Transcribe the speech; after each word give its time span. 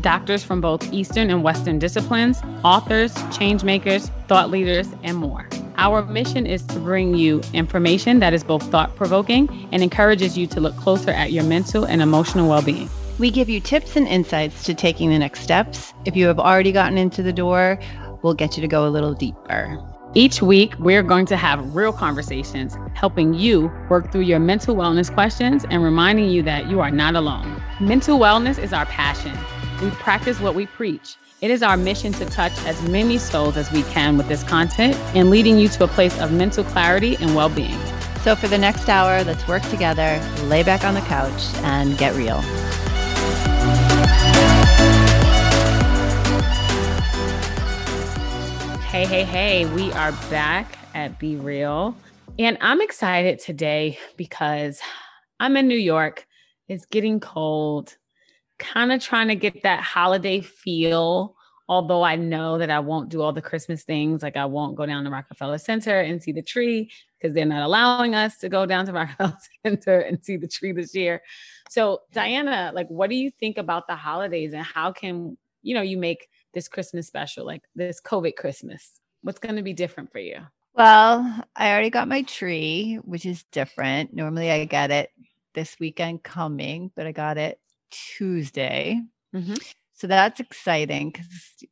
doctors 0.00 0.42
from 0.42 0.60
both 0.60 0.92
Eastern 0.92 1.30
and 1.30 1.42
Western 1.42 1.78
disciplines, 1.78 2.40
authors, 2.64 3.14
change 3.36 3.64
makers, 3.64 4.10
thought 4.28 4.50
leaders, 4.50 4.88
and 5.02 5.16
more. 5.16 5.48
Our 5.76 6.04
mission 6.04 6.46
is 6.46 6.62
to 6.66 6.78
bring 6.78 7.14
you 7.14 7.40
information 7.52 8.20
that 8.20 8.34
is 8.34 8.44
both 8.44 8.62
thought 8.70 8.94
provoking 8.96 9.68
and 9.72 9.82
encourages 9.82 10.36
you 10.36 10.46
to 10.48 10.60
look 10.60 10.76
closer 10.76 11.10
at 11.10 11.32
your 11.32 11.44
mental 11.44 11.84
and 11.84 12.02
emotional 12.02 12.48
well 12.48 12.62
being. 12.62 12.88
We 13.18 13.30
give 13.30 13.48
you 13.48 13.60
tips 13.60 13.96
and 13.96 14.08
insights 14.08 14.64
to 14.64 14.74
taking 14.74 15.10
the 15.10 15.18
next 15.18 15.40
steps. 15.40 15.92
If 16.04 16.16
you 16.16 16.26
have 16.26 16.38
already 16.38 16.72
gotten 16.72 16.98
into 16.98 17.22
the 17.22 17.32
door, 17.32 17.78
we'll 18.22 18.34
get 18.34 18.56
you 18.56 18.60
to 18.62 18.68
go 18.68 18.86
a 18.86 18.90
little 18.90 19.14
deeper. 19.14 19.78
Each 20.14 20.42
week, 20.42 20.74
we're 20.78 21.02
going 21.02 21.24
to 21.26 21.36
have 21.38 21.74
real 21.74 21.92
conversations, 21.92 22.76
helping 22.92 23.32
you 23.32 23.72
work 23.88 24.12
through 24.12 24.22
your 24.22 24.38
mental 24.38 24.76
wellness 24.76 25.12
questions 25.12 25.64
and 25.70 25.82
reminding 25.82 26.28
you 26.28 26.42
that 26.42 26.68
you 26.68 26.80
are 26.80 26.90
not 26.90 27.14
alone. 27.14 27.62
Mental 27.80 28.18
wellness 28.18 28.58
is 28.58 28.74
our 28.74 28.84
passion. 28.86 29.32
We 29.82 29.90
practice 29.90 30.38
what 30.38 30.54
we 30.54 30.66
preach. 30.66 31.16
It 31.40 31.50
is 31.50 31.60
our 31.60 31.76
mission 31.76 32.12
to 32.12 32.24
touch 32.26 32.52
as 32.66 32.80
many 32.88 33.18
souls 33.18 33.56
as 33.56 33.72
we 33.72 33.82
can 33.82 34.16
with 34.16 34.28
this 34.28 34.44
content 34.44 34.94
and 35.16 35.28
leading 35.28 35.58
you 35.58 35.66
to 35.70 35.82
a 35.82 35.88
place 35.88 36.16
of 36.20 36.30
mental 36.30 36.62
clarity 36.62 37.16
and 37.16 37.34
well 37.34 37.48
being. 37.48 37.76
So, 38.22 38.36
for 38.36 38.46
the 38.46 38.58
next 38.58 38.88
hour, 38.88 39.24
let's 39.24 39.48
work 39.48 39.62
together, 39.70 40.24
lay 40.44 40.62
back 40.62 40.84
on 40.84 40.94
the 40.94 41.00
couch, 41.00 41.42
and 41.64 41.98
get 41.98 42.14
real. 42.14 42.40
Hey, 48.86 49.04
hey, 49.04 49.24
hey, 49.24 49.66
we 49.74 49.90
are 49.94 50.12
back 50.30 50.78
at 50.94 51.18
Be 51.18 51.34
Real. 51.34 51.96
And 52.38 52.56
I'm 52.60 52.80
excited 52.80 53.40
today 53.40 53.98
because 54.16 54.80
I'm 55.40 55.56
in 55.56 55.66
New 55.66 55.74
York. 55.74 56.24
It's 56.68 56.84
getting 56.84 57.18
cold 57.18 57.96
kind 58.62 58.92
of 58.92 59.02
trying 59.02 59.28
to 59.28 59.34
get 59.34 59.62
that 59.64 59.80
holiday 59.80 60.40
feel. 60.40 61.36
Although 61.68 62.02
I 62.02 62.16
know 62.16 62.58
that 62.58 62.70
I 62.70 62.80
won't 62.80 63.08
do 63.08 63.22
all 63.22 63.32
the 63.32 63.42
Christmas 63.42 63.84
things, 63.84 64.22
like 64.22 64.36
I 64.36 64.44
won't 64.44 64.76
go 64.76 64.84
down 64.84 65.04
to 65.04 65.10
Rockefeller 65.10 65.58
Center 65.58 66.00
and 66.00 66.22
see 66.22 66.32
the 66.32 66.42
tree 66.42 66.90
because 67.18 67.34
they're 67.34 67.46
not 67.46 67.62
allowing 67.62 68.14
us 68.14 68.38
to 68.38 68.48
go 68.48 68.66
down 68.66 68.84
to 68.86 68.92
Rockefeller 69.00 69.38
Center 69.64 70.00
and 70.00 70.22
see 70.22 70.36
the 70.36 70.48
tree 70.48 70.72
this 70.72 70.94
year. 70.94 71.22
So, 71.70 72.02
Diana, 72.12 72.72
like, 72.74 72.88
what 72.88 73.10
do 73.10 73.16
you 73.16 73.30
think 73.30 73.58
about 73.58 73.86
the 73.86 73.96
holidays 73.96 74.52
and 74.52 74.64
how 74.64 74.92
can 74.92 75.36
you 75.62 75.74
know 75.74 75.82
you 75.82 75.96
make 75.96 76.28
this 76.52 76.68
Christmas 76.68 77.06
special, 77.06 77.46
like 77.46 77.62
this 77.74 78.00
COVID 78.00 78.36
Christmas? 78.36 79.00
What's 79.22 79.38
going 79.38 79.56
to 79.56 79.62
be 79.62 79.72
different 79.72 80.12
for 80.12 80.18
you? 80.18 80.38
Well, 80.74 81.44
I 81.54 81.70
already 81.70 81.90
got 81.90 82.08
my 82.08 82.22
tree, 82.22 82.98
which 83.04 83.24
is 83.24 83.44
different. 83.52 84.14
Normally, 84.14 84.50
I 84.50 84.64
get 84.64 84.90
it 84.90 85.10
this 85.54 85.76
weekend 85.78 86.22
coming, 86.22 86.90
but 86.96 87.06
I 87.06 87.12
got 87.12 87.38
it 87.38 87.60
Tuesday. 87.92 89.00
Mm-hmm. 89.34 89.54
So 89.94 90.06
that's 90.08 90.40
exciting 90.40 91.10
because 91.10 91.28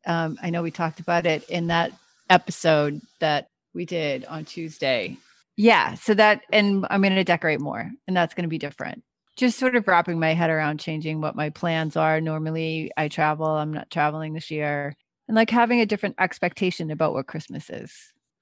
um, 0.07 0.39
I 0.41 0.51
know 0.51 0.62
we 0.62 0.71
talked 0.71 1.01
about 1.01 1.27
it 1.27 1.49
in 1.49 1.67
that 1.67 1.93
episode 2.28 3.00
that 3.19 3.49
we 3.75 3.84
did 3.84 4.25
on 4.25 4.44
Tuesday. 4.44 5.17
Yeah. 5.56 5.94
So 5.94 6.15
that, 6.15 6.43
and 6.53 6.87
I'm 6.89 7.03
going 7.03 7.15
to 7.17 7.25
decorate 7.25 7.61
more, 7.61 7.91
and 8.06 8.17
that's 8.17 8.34
going 8.34 8.44
to 8.44 8.49
be 8.49 8.59
different. 8.59 9.03
Just 9.37 9.59
sort 9.59 9.75
of 9.75 9.89
wrapping 9.89 10.21
my 10.21 10.34
head 10.34 10.50
around 10.50 10.81
changing 10.81 11.21
what 11.21 11.34
my 11.34 11.50
plans 11.50 11.97
are. 11.97 12.21
Normally, 12.21 12.91
I 12.97 13.09
travel, 13.09 13.47
I'm 13.47 13.73
not 13.73 13.91
traveling 13.91 14.33
this 14.33 14.50
year, 14.50 14.94
and 15.28 15.34
like 15.34 15.50
having 15.50 15.81
a 15.81 15.87
different 15.87 16.17
expectation 16.19 16.91
about 16.91 17.15
what 17.15 17.27
Christmas 17.27 17.69
is 17.69 17.93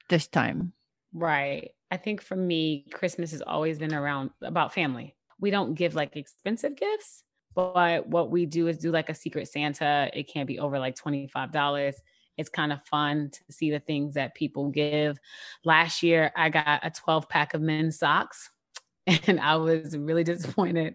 this 0.08 0.28
time. 0.28 0.72
Right. 1.12 1.70
I 1.90 1.96
think 1.96 2.20
for 2.20 2.36
me, 2.36 2.86
Christmas 2.92 3.30
has 3.30 3.42
always 3.42 3.78
been 3.78 3.94
around 3.94 4.30
about 4.42 4.74
family. 4.74 5.14
We 5.40 5.50
don't 5.50 5.74
give 5.74 5.94
like 5.94 6.16
expensive 6.16 6.76
gifts, 6.76 7.22
but 7.58 8.06
what 8.06 8.30
we 8.30 8.46
do 8.46 8.68
is 8.68 8.78
do 8.78 8.92
like 8.92 9.08
a 9.08 9.14
secret 9.14 9.48
Santa. 9.48 10.08
It 10.14 10.32
can't 10.32 10.46
be 10.46 10.60
over 10.60 10.78
like 10.78 10.94
$25. 10.94 11.92
It's 12.36 12.48
kind 12.48 12.72
of 12.72 12.80
fun 12.84 13.30
to 13.32 13.40
see 13.52 13.72
the 13.72 13.80
things 13.80 14.14
that 14.14 14.36
people 14.36 14.68
give. 14.68 15.18
Last 15.64 16.04
year, 16.04 16.30
I 16.36 16.50
got 16.50 16.86
a 16.86 16.90
12 16.92 17.28
pack 17.28 17.54
of 17.54 17.60
men's 17.60 17.98
socks 17.98 18.50
and 19.26 19.40
I 19.40 19.56
was 19.56 19.98
really 19.98 20.22
disappointed 20.22 20.94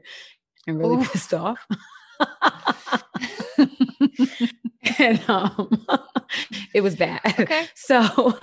and 0.66 0.80
really 0.80 1.04
Ooh. 1.04 1.06
pissed 1.06 1.34
off. 1.34 1.60
and 5.00 5.22
um, 5.28 5.86
it 6.74 6.80
was 6.80 6.96
bad. 6.96 7.20
Okay. 7.40 7.68
So 7.76 8.40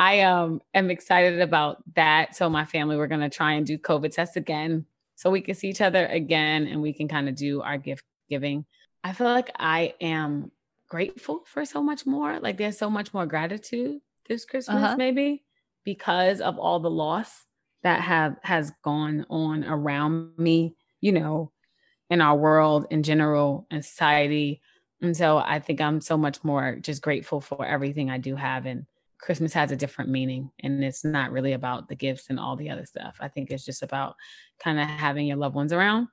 I 0.00 0.22
um 0.22 0.62
am 0.74 0.90
excited 0.90 1.40
about 1.40 1.84
that. 1.94 2.34
So 2.34 2.50
my 2.50 2.64
family, 2.64 2.96
we're 2.96 3.06
gonna 3.06 3.30
try 3.30 3.52
and 3.52 3.64
do 3.64 3.78
COVID 3.78 4.10
tests 4.10 4.34
again 4.34 4.84
so 5.22 5.30
we 5.30 5.40
can 5.40 5.54
see 5.54 5.68
each 5.68 5.80
other 5.80 6.04
again 6.06 6.66
and 6.66 6.82
we 6.82 6.92
can 6.92 7.06
kind 7.06 7.28
of 7.28 7.36
do 7.36 7.62
our 7.62 7.78
gift 7.78 8.02
giving. 8.28 8.64
I 9.04 9.12
feel 9.12 9.28
like 9.28 9.52
I 9.56 9.94
am 10.00 10.50
grateful 10.88 11.44
for 11.46 11.64
so 11.64 11.80
much 11.80 12.04
more. 12.04 12.40
Like 12.40 12.56
there's 12.56 12.76
so 12.76 12.90
much 12.90 13.14
more 13.14 13.24
gratitude 13.24 14.00
this 14.28 14.44
Christmas, 14.44 14.82
uh-huh. 14.82 14.96
maybe 14.96 15.44
because 15.84 16.40
of 16.40 16.58
all 16.58 16.80
the 16.80 16.90
loss 16.90 17.46
that 17.84 18.00
have 18.00 18.36
has 18.42 18.72
gone 18.82 19.24
on 19.30 19.62
around 19.62 20.36
me, 20.38 20.74
you 21.00 21.12
know, 21.12 21.52
in 22.10 22.20
our 22.20 22.36
world 22.36 22.88
in 22.90 23.04
general 23.04 23.68
and 23.70 23.84
society. 23.84 24.60
And 25.02 25.16
so 25.16 25.38
I 25.38 25.60
think 25.60 25.80
I'm 25.80 26.00
so 26.00 26.16
much 26.16 26.42
more 26.42 26.78
just 26.80 27.00
grateful 27.00 27.40
for 27.40 27.64
everything 27.64 28.10
I 28.10 28.18
do 28.18 28.34
have 28.34 28.66
and 28.66 28.86
Christmas 29.22 29.52
has 29.52 29.70
a 29.70 29.76
different 29.76 30.10
meaning 30.10 30.50
and 30.62 30.82
it's 30.82 31.04
not 31.04 31.30
really 31.30 31.52
about 31.52 31.88
the 31.88 31.94
gifts 31.94 32.26
and 32.28 32.40
all 32.40 32.56
the 32.56 32.68
other 32.68 32.84
stuff. 32.84 33.16
I 33.20 33.28
think 33.28 33.50
it's 33.50 33.64
just 33.64 33.82
about 33.82 34.16
kind 34.58 34.80
of 34.80 34.86
having 34.86 35.26
your 35.26 35.36
loved 35.36 35.54
ones 35.54 35.72
around. 35.72 36.08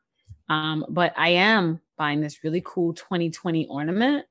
Um, 0.47 0.86
but 0.88 1.14
I 1.18 1.30
am 1.30 1.81
buying 1.98 2.22
this 2.22 2.44
really 2.44 2.62
cool 2.64 2.94
2020 2.94 3.66
ornament 3.66 4.25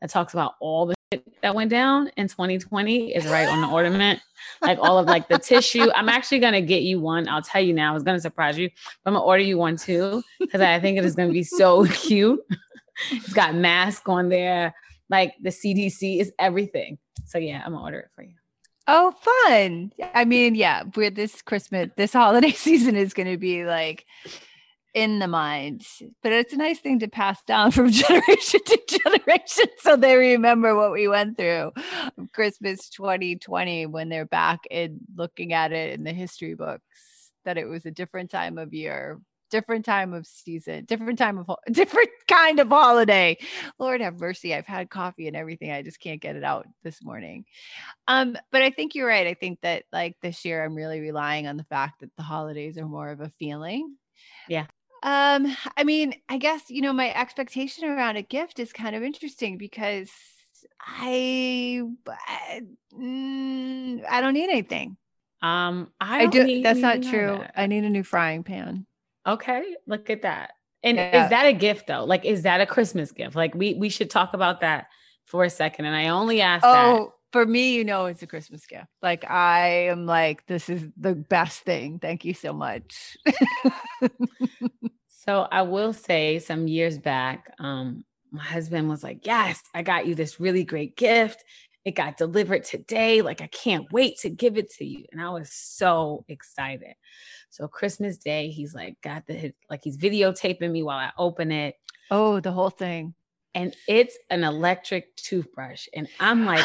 that 0.00 0.10
talks 0.10 0.32
about 0.32 0.54
all 0.60 0.86
the 0.86 0.94
shit 1.12 1.24
that 1.42 1.56
went 1.56 1.70
down 1.70 2.08
in 2.16 2.28
2020 2.28 3.14
is 3.14 3.26
right 3.26 3.48
on 3.48 3.62
the 3.62 3.68
ornament. 3.68 4.20
Like 4.62 4.78
all 4.80 4.98
of 4.98 5.06
like 5.06 5.28
the 5.28 5.38
tissue. 5.38 5.90
I'm 5.94 6.08
actually 6.08 6.38
gonna 6.38 6.62
get 6.62 6.82
you 6.82 7.00
one. 7.00 7.28
I'll 7.28 7.42
tell 7.42 7.62
you 7.62 7.74
now, 7.74 7.90
I 7.90 7.94
was 7.94 8.04
gonna 8.04 8.20
surprise 8.20 8.56
you, 8.56 8.70
but 9.04 9.10
I'm 9.10 9.14
gonna 9.14 9.24
order 9.24 9.42
you 9.42 9.58
one 9.58 9.76
too 9.76 10.22
because 10.38 10.60
I 10.60 10.78
think 10.78 10.98
it 10.98 11.04
is 11.04 11.16
gonna 11.16 11.32
be 11.32 11.42
so 11.42 11.84
cute. 11.92 12.40
it's 13.10 13.32
got 13.32 13.56
mask 13.56 14.08
on 14.08 14.28
there, 14.28 14.72
like 15.08 15.34
the 15.42 15.50
CDC 15.50 16.20
is 16.20 16.32
everything. 16.38 16.98
So 17.30 17.38
yeah, 17.38 17.62
I'm 17.64 17.72
gonna 17.72 17.84
order 17.84 18.00
it 18.00 18.10
for 18.14 18.22
you. 18.22 18.34
Oh, 18.86 19.12
fun. 19.46 19.92
I 20.14 20.24
mean, 20.24 20.56
yeah, 20.56 20.82
with 20.96 21.14
this 21.14 21.42
Christmas, 21.42 21.90
this 21.96 22.12
holiday 22.22 22.50
season 22.50 22.96
is 22.96 23.14
going 23.14 23.28
to 23.28 23.38
be 23.38 23.64
like 23.64 24.04
in 24.94 25.20
the 25.20 25.28
mind, 25.28 25.86
but 26.24 26.32
it's 26.32 26.52
a 26.52 26.56
nice 26.56 26.80
thing 26.80 26.98
to 26.98 27.06
pass 27.06 27.40
down 27.46 27.70
from 27.70 27.90
generation 27.92 28.60
to 28.66 28.80
generation 28.88 29.66
so 29.78 29.94
they 29.94 30.16
remember 30.16 30.74
what 30.74 30.90
we 30.90 31.06
went 31.06 31.36
through 31.36 31.70
Christmas 32.32 32.88
2020 32.90 33.86
when 33.86 34.08
they're 34.08 34.26
back 34.26 34.60
and 34.68 34.98
looking 35.14 35.52
at 35.52 35.70
it 35.70 35.94
in 35.94 36.02
the 36.02 36.12
history 36.12 36.54
books 36.54 36.82
that 37.44 37.56
it 37.56 37.66
was 37.66 37.86
a 37.86 37.92
different 37.92 38.32
time 38.32 38.58
of 38.58 38.74
year 38.74 39.20
different 39.50 39.84
time 39.84 40.12
of 40.12 40.26
season, 40.26 40.84
different 40.84 41.18
time 41.18 41.38
of 41.38 41.50
different 41.72 42.10
kind 42.28 42.60
of 42.60 42.68
holiday. 42.68 43.36
Lord 43.78 44.00
have 44.00 44.20
mercy. 44.20 44.54
I've 44.54 44.66
had 44.66 44.90
coffee 44.90 45.26
and 45.26 45.36
everything. 45.36 45.70
I 45.70 45.82
just 45.82 46.00
can't 46.00 46.20
get 46.20 46.36
it 46.36 46.44
out 46.44 46.66
this 46.82 47.02
morning. 47.02 47.44
Um, 48.08 48.36
but 48.50 48.62
I 48.62 48.70
think 48.70 48.94
you're 48.94 49.08
right. 49.08 49.26
I 49.26 49.34
think 49.34 49.60
that 49.62 49.84
like 49.92 50.16
this 50.22 50.44
year 50.44 50.64
I'm 50.64 50.74
really 50.74 51.00
relying 51.00 51.46
on 51.46 51.56
the 51.56 51.64
fact 51.64 52.00
that 52.00 52.14
the 52.16 52.22
holidays 52.22 52.78
are 52.78 52.86
more 52.86 53.10
of 53.10 53.20
a 53.20 53.30
feeling. 53.30 53.96
Yeah. 54.48 54.66
Um, 55.02 55.54
I 55.76 55.84
mean, 55.84 56.14
I 56.28 56.36
guess 56.36 56.62
you 56.68 56.82
know 56.82 56.92
my 56.92 57.12
expectation 57.14 57.88
around 57.88 58.16
a 58.16 58.22
gift 58.22 58.58
is 58.58 58.72
kind 58.72 58.94
of 58.94 59.02
interesting 59.02 59.56
because 59.56 60.10
I 60.78 61.82
I, 62.06 62.62
mm, 62.94 64.04
I 64.08 64.20
don't 64.20 64.34
need 64.34 64.50
anything. 64.50 64.96
Um, 65.42 65.90
I, 66.00 66.24
I 66.24 66.26
do. 66.26 66.62
That's 66.62 66.80
not 66.80 67.02
true. 67.02 67.38
That. 67.38 67.52
I 67.56 67.66
need 67.66 67.84
a 67.84 67.90
new 67.90 68.02
frying 68.02 68.44
pan. 68.44 68.86
Okay, 69.26 69.76
look 69.86 70.10
at 70.10 70.22
that. 70.22 70.52
And 70.82 70.96
yeah. 70.96 71.24
is 71.24 71.30
that 71.30 71.46
a 71.46 71.52
gift 71.52 71.86
though? 71.86 72.04
Like, 72.04 72.24
is 72.24 72.42
that 72.42 72.60
a 72.60 72.66
Christmas 72.66 73.12
gift? 73.12 73.36
Like, 73.36 73.54
we 73.54 73.74
we 73.74 73.88
should 73.88 74.10
talk 74.10 74.34
about 74.34 74.60
that 74.60 74.86
for 75.26 75.44
a 75.44 75.50
second. 75.50 75.84
And 75.84 75.94
I 75.94 76.08
only 76.08 76.40
asked. 76.40 76.64
Oh, 76.66 77.04
that. 77.04 77.12
for 77.32 77.46
me, 77.46 77.74
you 77.74 77.84
know, 77.84 78.06
it's 78.06 78.22
a 78.22 78.26
Christmas 78.26 78.66
gift. 78.66 78.86
Like, 79.02 79.28
I 79.30 79.88
am 79.88 80.06
like, 80.06 80.46
this 80.46 80.68
is 80.68 80.84
the 80.96 81.14
best 81.14 81.60
thing. 81.60 81.98
Thank 81.98 82.24
you 82.24 82.34
so 82.34 82.52
much. 82.52 83.16
so 85.08 85.46
I 85.50 85.62
will 85.62 85.92
say, 85.92 86.38
some 86.38 86.66
years 86.66 86.98
back, 86.98 87.52
um, 87.58 88.04
my 88.32 88.42
husband 88.42 88.88
was 88.88 89.02
like, 89.02 89.26
Yes, 89.26 89.62
I 89.74 89.82
got 89.82 90.06
you 90.06 90.14
this 90.14 90.40
really 90.40 90.64
great 90.64 90.96
gift. 90.96 91.44
It 91.84 91.92
got 91.92 92.16
delivered 92.16 92.64
today. 92.64 93.22
Like, 93.22 93.40
I 93.40 93.46
can't 93.46 93.90
wait 93.90 94.18
to 94.18 94.30
give 94.30 94.58
it 94.58 94.70
to 94.74 94.84
you. 94.84 95.06
And 95.12 95.20
I 95.20 95.30
was 95.30 95.50
so 95.52 96.24
excited. 96.28 96.94
So, 97.50 97.68
Christmas 97.68 98.16
Day, 98.16 98.50
he's 98.50 98.74
like, 98.74 99.00
got 99.02 99.26
the, 99.26 99.52
like, 99.68 99.80
he's 99.82 99.98
videotaping 99.98 100.70
me 100.70 100.82
while 100.82 100.98
I 100.98 101.10
open 101.18 101.52
it. 101.52 101.76
Oh, 102.10 102.40
the 102.40 102.52
whole 102.52 102.70
thing. 102.70 103.14
And 103.54 103.74
it's 103.88 104.16
an 104.30 104.44
electric 104.44 105.16
toothbrush. 105.16 105.88
And 105.94 106.08
I'm 106.20 106.44
like, 106.46 106.64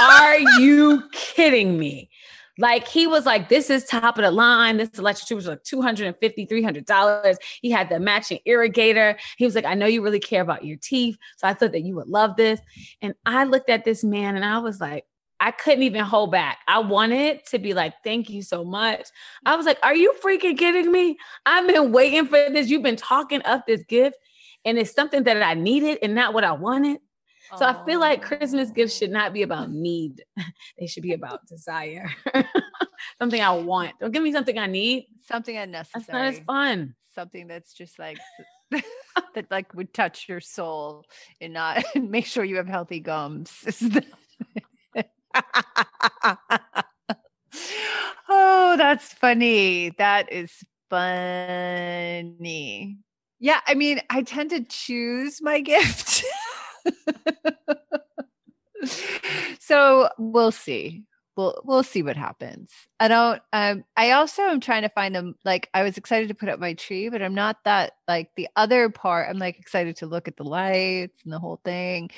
Are 0.00 0.38
you 0.38 1.08
kidding 1.12 1.78
me? 1.78 2.10
Like 2.60 2.86
he 2.86 3.06
was 3.06 3.24
like, 3.24 3.48
this 3.48 3.70
is 3.70 3.86
top 3.86 4.18
of 4.18 4.24
the 4.24 4.30
line. 4.30 4.76
This 4.76 4.90
electric 4.98 5.26
tube 5.26 5.36
was 5.36 5.46
like 5.46 5.64
$250, 5.64 6.46
$300. 6.46 7.36
He 7.62 7.70
had 7.70 7.88
the 7.88 7.98
matching 7.98 8.38
irrigator. 8.46 9.18
He 9.38 9.46
was 9.46 9.54
like, 9.54 9.64
I 9.64 9.72
know 9.72 9.86
you 9.86 10.02
really 10.02 10.20
care 10.20 10.42
about 10.42 10.64
your 10.64 10.76
teeth. 10.76 11.16
So 11.38 11.48
I 11.48 11.54
thought 11.54 11.72
that 11.72 11.82
you 11.82 11.94
would 11.96 12.08
love 12.08 12.36
this. 12.36 12.60
And 13.00 13.14
I 13.24 13.44
looked 13.44 13.70
at 13.70 13.86
this 13.86 14.04
man 14.04 14.36
and 14.36 14.44
I 14.44 14.58
was 14.58 14.78
like, 14.78 15.06
I 15.40 15.50
couldn't 15.50 15.82
even 15.82 16.04
hold 16.04 16.30
back. 16.30 16.58
I 16.68 16.80
wanted 16.80 17.44
to 17.46 17.58
be 17.58 17.72
like, 17.72 17.94
thank 18.04 18.28
you 18.28 18.42
so 18.42 18.62
much. 18.64 19.08
I 19.46 19.56
was 19.56 19.64
like, 19.64 19.78
are 19.82 19.94
you 19.94 20.14
freaking 20.22 20.56
kidding 20.56 20.92
me? 20.92 21.16
I've 21.46 21.66
been 21.66 21.92
waiting 21.92 22.26
for 22.26 22.38
this. 22.50 22.68
You've 22.68 22.82
been 22.82 22.96
talking 22.96 23.40
up 23.44 23.66
this 23.66 23.82
gift 23.84 24.16
and 24.64 24.78
it's 24.78 24.92
something 24.92 25.22
that 25.24 25.42
I 25.42 25.54
needed 25.54 25.98
and 26.02 26.14
not 26.14 26.34
what 26.34 26.44
I 26.44 26.52
wanted. 26.52 26.98
So 27.56 27.64
I 27.64 27.84
feel 27.84 27.98
like 27.98 28.22
oh. 28.22 28.36
Christmas 28.36 28.70
gifts 28.70 28.96
should 28.96 29.10
not 29.10 29.32
be 29.32 29.42
about 29.42 29.70
need. 29.70 30.22
they 30.78 30.86
should 30.86 31.02
be 31.02 31.14
about 31.14 31.46
desire. 31.46 32.08
something 33.18 33.40
I 33.40 33.52
want. 33.52 33.98
Don't 33.98 34.12
give 34.12 34.22
me 34.22 34.32
something 34.32 34.56
I 34.58 34.66
need. 34.66 35.06
Something 35.22 35.56
unnecessary. 35.56 36.04
That's 36.06 36.12
not 36.12 36.24
as 36.26 36.38
fun. 36.46 36.94
Something 37.14 37.48
that's 37.48 37.72
just 37.72 37.98
like 37.98 38.18
that 38.70 39.50
like 39.50 39.74
would 39.74 39.92
touch 39.92 40.28
your 40.28 40.40
soul 40.40 41.04
and 41.40 41.54
not 41.54 41.84
and 41.94 42.10
make 42.10 42.26
sure 42.26 42.44
you 42.44 42.56
have 42.56 42.68
healthy 42.68 43.00
gums. 43.00 43.50
Oh, 48.28 48.74
that's 48.76 49.12
funny. 49.14 49.90
That 49.98 50.32
is 50.32 50.52
funny. 50.88 52.30
Yeah, 53.38 53.60
I 53.66 53.74
mean, 53.74 54.00
I 54.10 54.22
tend 54.22 54.50
to 54.50 54.64
choose 54.64 55.40
my 55.40 55.60
gift. 55.62 56.24
so 59.58 60.10
we'll 60.18 60.52
see. 60.52 61.04
We'll 61.36 61.62
we'll 61.64 61.84
see 61.84 62.02
what 62.02 62.16
happens. 62.16 62.70
I 62.98 63.08
don't 63.08 63.40
um 63.52 63.84
I 63.96 64.10
also 64.10 64.42
am 64.42 64.60
trying 64.60 64.82
to 64.82 64.88
find 64.90 65.14
them 65.14 65.36
like 65.44 65.70
I 65.72 65.82
was 65.84 65.96
excited 65.96 66.28
to 66.28 66.34
put 66.34 66.48
up 66.50 66.58
my 66.58 66.74
tree, 66.74 67.08
but 67.08 67.22
I'm 67.22 67.34
not 67.34 67.58
that 67.64 67.92
like 68.08 68.30
the 68.36 68.48
other 68.56 68.90
part. 68.90 69.28
I'm 69.30 69.38
like 69.38 69.58
excited 69.58 69.96
to 69.98 70.06
look 70.06 70.28
at 70.28 70.36
the 70.36 70.44
lights 70.44 71.22
and 71.24 71.32
the 71.32 71.38
whole 71.38 71.60
thing. 71.64 72.10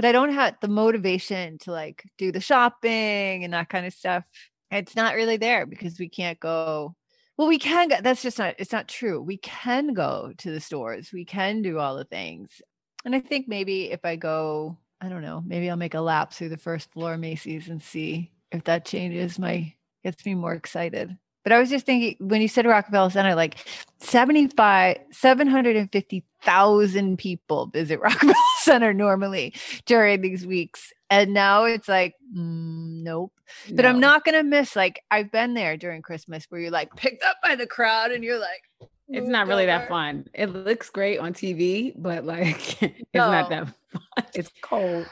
But 0.00 0.08
I 0.08 0.12
don't 0.12 0.32
have 0.32 0.56
the 0.62 0.68
motivation 0.68 1.58
to 1.58 1.72
like 1.72 2.04
do 2.16 2.32
the 2.32 2.40
shopping 2.40 3.44
and 3.44 3.52
that 3.52 3.68
kind 3.68 3.84
of 3.84 3.92
stuff. 3.92 4.24
It's 4.70 4.96
not 4.96 5.14
really 5.14 5.36
there 5.36 5.66
because 5.66 5.98
we 5.98 6.08
can't 6.08 6.40
go 6.40 6.94
well 7.36 7.48
we 7.48 7.58
can 7.58 7.88
go 7.88 7.96
that's 8.02 8.22
just 8.22 8.38
not 8.38 8.54
it's 8.58 8.72
not 8.72 8.88
true 8.88 9.20
we 9.20 9.36
can 9.38 9.94
go 9.94 10.32
to 10.38 10.50
the 10.50 10.60
stores 10.60 11.10
we 11.10 11.24
can 11.24 11.62
do 11.62 11.78
all 11.78 11.96
the 11.96 12.04
things 12.04 12.60
and 13.04 13.14
I 13.14 13.20
think 13.20 13.46
maybe 13.48 13.90
if 13.90 14.04
I 14.04 14.16
go, 14.16 14.76
I 15.00 15.08
don't 15.08 15.22
know, 15.22 15.42
maybe 15.46 15.70
I'll 15.70 15.76
make 15.76 15.94
a 15.94 16.00
lap 16.00 16.32
through 16.32 16.48
the 16.50 16.58
first 16.58 16.92
floor 16.92 17.16
Macy's 17.16 17.68
and 17.68 17.82
see 17.82 18.30
if 18.52 18.64
that 18.64 18.84
changes 18.84 19.38
my 19.38 19.72
gets 20.04 20.26
me 20.26 20.34
more 20.34 20.54
excited. 20.54 21.16
But 21.42 21.52
I 21.52 21.58
was 21.58 21.70
just 21.70 21.86
thinking 21.86 22.16
when 22.20 22.42
you 22.42 22.48
said 22.48 22.66
Rockefeller 22.66 23.08
Center, 23.08 23.34
like 23.34 23.66
75, 24.00 24.98
750,000 25.10 27.16
people 27.16 27.66
visit 27.68 27.98
Rockefeller 28.00 28.34
Center 28.60 28.92
normally 28.92 29.54
during 29.86 30.20
these 30.20 30.46
weeks. 30.46 30.92
And 31.08 31.34
now 31.34 31.64
it's 31.64 31.88
like, 31.88 32.14
mm, 32.34 33.02
nope. 33.02 33.32
But 33.72 33.84
I'm 33.84 33.98
not 33.98 34.24
going 34.24 34.36
to 34.36 34.44
miss, 34.44 34.76
like, 34.76 35.02
I've 35.10 35.32
been 35.32 35.54
there 35.54 35.76
during 35.76 36.02
Christmas 36.02 36.46
where 36.48 36.60
you're 36.60 36.70
like 36.70 36.94
picked 36.94 37.24
up 37.24 37.36
by 37.42 37.56
the 37.56 37.66
crowd 37.66 38.12
and 38.12 38.22
you're 38.22 38.38
like, 38.38 38.62
it's 39.12 39.28
not 39.28 39.48
really 39.48 39.66
that 39.66 39.88
fun. 39.88 40.26
It 40.32 40.46
looks 40.46 40.88
great 40.88 41.18
on 41.18 41.32
TV, 41.32 41.92
but 41.96 42.24
like 42.24 42.80
it's 42.82 43.04
no. 43.12 43.30
not 43.30 43.50
that 43.50 43.66
fun. 43.66 43.74
It's 44.34 44.52
cold. 44.62 45.06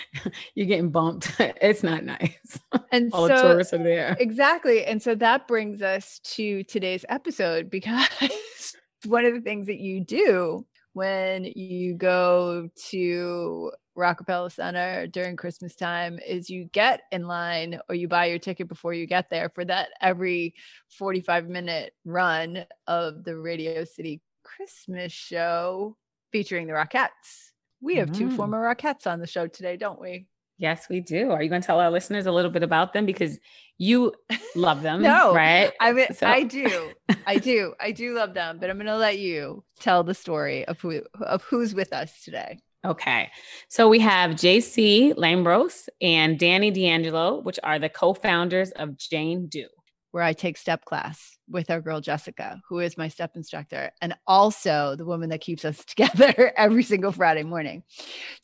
You're 0.56 0.66
getting 0.66 0.90
bumped. 0.90 1.36
It's 1.38 1.84
not 1.84 2.02
nice. 2.02 2.58
And 2.90 3.12
all 3.12 3.28
so, 3.28 3.36
the 3.36 3.42
tourists 3.42 3.72
are 3.72 3.78
there. 3.78 4.16
Exactly. 4.18 4.84
And 4.84 5.00
so 5.00 5.14
that 5.14 5.46
brings 5.46 5.82
us 5.82 6.18
to 6.34 6.64
today's 6.64 7.04
episode 7.08 7.70
because 7.70 8.74
one 9.06 9.24
of 9.24 9.34
the 9.34 9.40
things 9.40 9.68
that 9.68 9.78
you 9.78 10.00
do 10.00 10.66
when 10.94 11.44
you 11.44 11.94
go 11.94 12.68
to 12.90 13.72
Rockefeller 13.96 14.50
Center 14.50 15.06
during 15.06 15.36
Christmas 15.36 15.74
time 15.74 16.18
is 16.26 16.48
you 16.48 16.64
get 16.72 17.02
in 17.12 17.26
line 17.26 17.80
or 17.88 17.94
you 17.94 18.08
buy 18.08 18.26
your 18.26 18.38
ticket 18.38 18.68
before 18.68 18.94
you 18.94 19.06
get 19.06 19.28
there 19.28 19.50
for 19.50 19.64
that 19.64 19.90
every 20.00 20.54
45 20.90 21.48
minute 21.48 21.94
run 22.04 22.64
of 22.86 23.24
the 23.24 23.36
Radio 23.36 23.84
City 23.84 24.22
Christmas 24.44 25.12
show 25.12 25.96
featuring 26.32 26.66
the 26.66 26.72
Rockettes. 26.72 27.50
We 27.80 27.96
have 27.96 28.10
mm. 28.10 28.18
two 28.18 28.30
former 28.30 28.62
Rockettes 28.62 29.06
on 29.06 29.20
the 29.20 29.26
show 29.26 29.46
today, 29.46 29.76
don't 29.76 30.00
we? 30.00 30.26
Yes, 30.58 30.86
we 30.88 31.00
do. 31.00 31.30
Are 31.30 31.42
you 31.42 31.48
going 31.48 31.60
to 31.60 31.66
tell 31.66 31.80
our 31.80 31.90
listeners 31.90 32.26
a 32.26 32.32
little 32.32 32.50
bit 32.50 32.62
about 32.62 32.92
them 32.92 33.06
because 33.06 33.38
you 33.76 34.12
love 34.54 34.82
them? 34.88 35.02
no, 35.02 35.34
right? 35.34 35.72
I 35.80 35.92
mean, 35.92 36.12
so. 36.14 36.26
I 36.26 36.44
do, 36.44 36.92
I 37.26 37.38
do, 37.38 37.74
I 37.80 37.90
do 37.90 38.14
love 38.14 38.34
them. 38.34 38.58
But 38.58 38.70
I'm 38.70 38.76
going 38.76 38.86
to 38.86 38.96
let 38.96 39.18
you 39.18 39.64
tell 39.80 40.04
the 40.04 40.14
story 40.14 40.64
of 40.66 40.80
who 40.80 41.02
of 41.20 41.42
who's 41.42 41.74
with 41.74 41.92
us 41.92 42.22
today. 42.22 42.60
Okay. 42.84 43.30
So 43.68 43.88
we 43.88 43.98
have 44.00 44.32
JC 44.32 45.14
Lambros 45.14 45.88
and 46.02 46.38
Danny 46.38 46.70
D'Angelo, 46.70 47.40
which 47.40 47.58
are 47.64 47.78
the 47.78 47.88
co 47.88 48.14
founders 48.14 48.70
of 48.72 48.98
Jane 48.98 49.46
Do. 49.46 49.66
Where 50.14 50.22
I 50.22 50.32
take 50.32 50.56
step 50.56 50.84
class 50.84 51.36
with 51.50 51.72
our 51.72 51.80
girl 51.80 52.00
Jessica, 52.00 52.60
who 52.68 52.78
is 52.78 52.96
my 52.96 53.08
step 53.08 53.32
instructor, 53.34 53.90
and 54.00 54.14
also 54.28 54.94
the 54.94 55.04
woman 55.04 55.30
that 55.30 55.40
keeps 55.40 55.64
us 55.64 55.84
together 55.84 56.52
every 56.56 56.84
single 56.84 57.10
Friday 57.10 57.42
morning. 57.42 57.82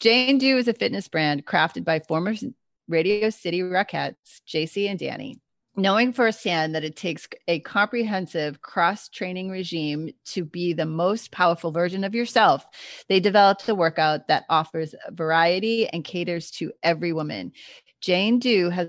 Jane 0.00 0.38
Do 0.38 0.56
is 0.56 0.66
a 0.66 0.74
fitness 0.74 1.06
brand 1.06 1.46
crafted 1.46 1.84
by 1.84 2.00
former 2.00 2.34
Radio 2.88 3.30
City 3.30 3.60
Rockettes, 3.60 4.40
JC 4.48 4.90
and 4.90 4.98
Danny, 4.98 5.38
knowing 5.76 6.12
firsthand 6.12 6.74
that 6.74 6.82
it 6.82 6.96
takes 6.96 7.28
a 7.46 7.60
comprehensive 7.60 8.60
cross 8.60 9.08
training 9.08 9.48
regime 9.48 10.10
to 10.24 10.44
be 10.44 10.72
the 10.72 10.86
most 10.86 11.30
powerful 11.30 11.70
version 11.70 12.02
of 12.02 12.16
yourself, 12.16 12.66
they 13.08 13.20
developed 13.20 13.68
a 13.68 13.76
workout 13.76 14.26
that 14.26 14.44
offers 14.50 14.92
variety 15.12 15.86
and 15.86 16.02
caters 16.02 16.50
to 16.50 16.72
every 16.82 17.12
woman. 17.12 17.52
Jane 18.00 18.40
Do 18.40 18.70
has 18.70 18.88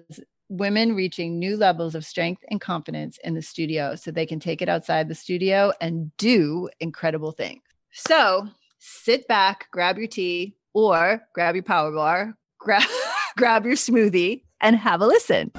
women 0.52 0.94
reaching 0.94 1.40
new 1.40 1.56
levels 1.56 1.96
of 1.96 2.06
strength 2.06 2.44
and 2.52 2.60
confidence 2.60 3.18
in 3.24 3.34
the 3.34 3.42
studio 3.42 3.96
so 3.96 4.12
they 4.12 4.26
can 4.26 4.40
take 4.40 4.62
it 4.62 4.68
outside 4.68 5.08
the 5.08 5.16
studio 5.16 5.72
and 5.80 6.16
do 6.18 6.70
incredible 6.82 7.32
things. 7.32 7.62
So 7.94 8.50
sit 8.78 9.26
back, 9.30 9.68
grab 9.72 9.98
your 9.98 10.08
tea, 10.08 10.58
or 10.74 11.22
grab 11.34 11.56
your 11.56 11.64
power 11.64 11.92
bar, 11.94 12.36
grab, 12.60 12.84
grab 13.38 13.66
your 13.66 13.76
smoothie, 13.76 14.44
and 14.60 14.76
have 14.76 15.00
a 15.00 15.08
listen. 15.08 15.52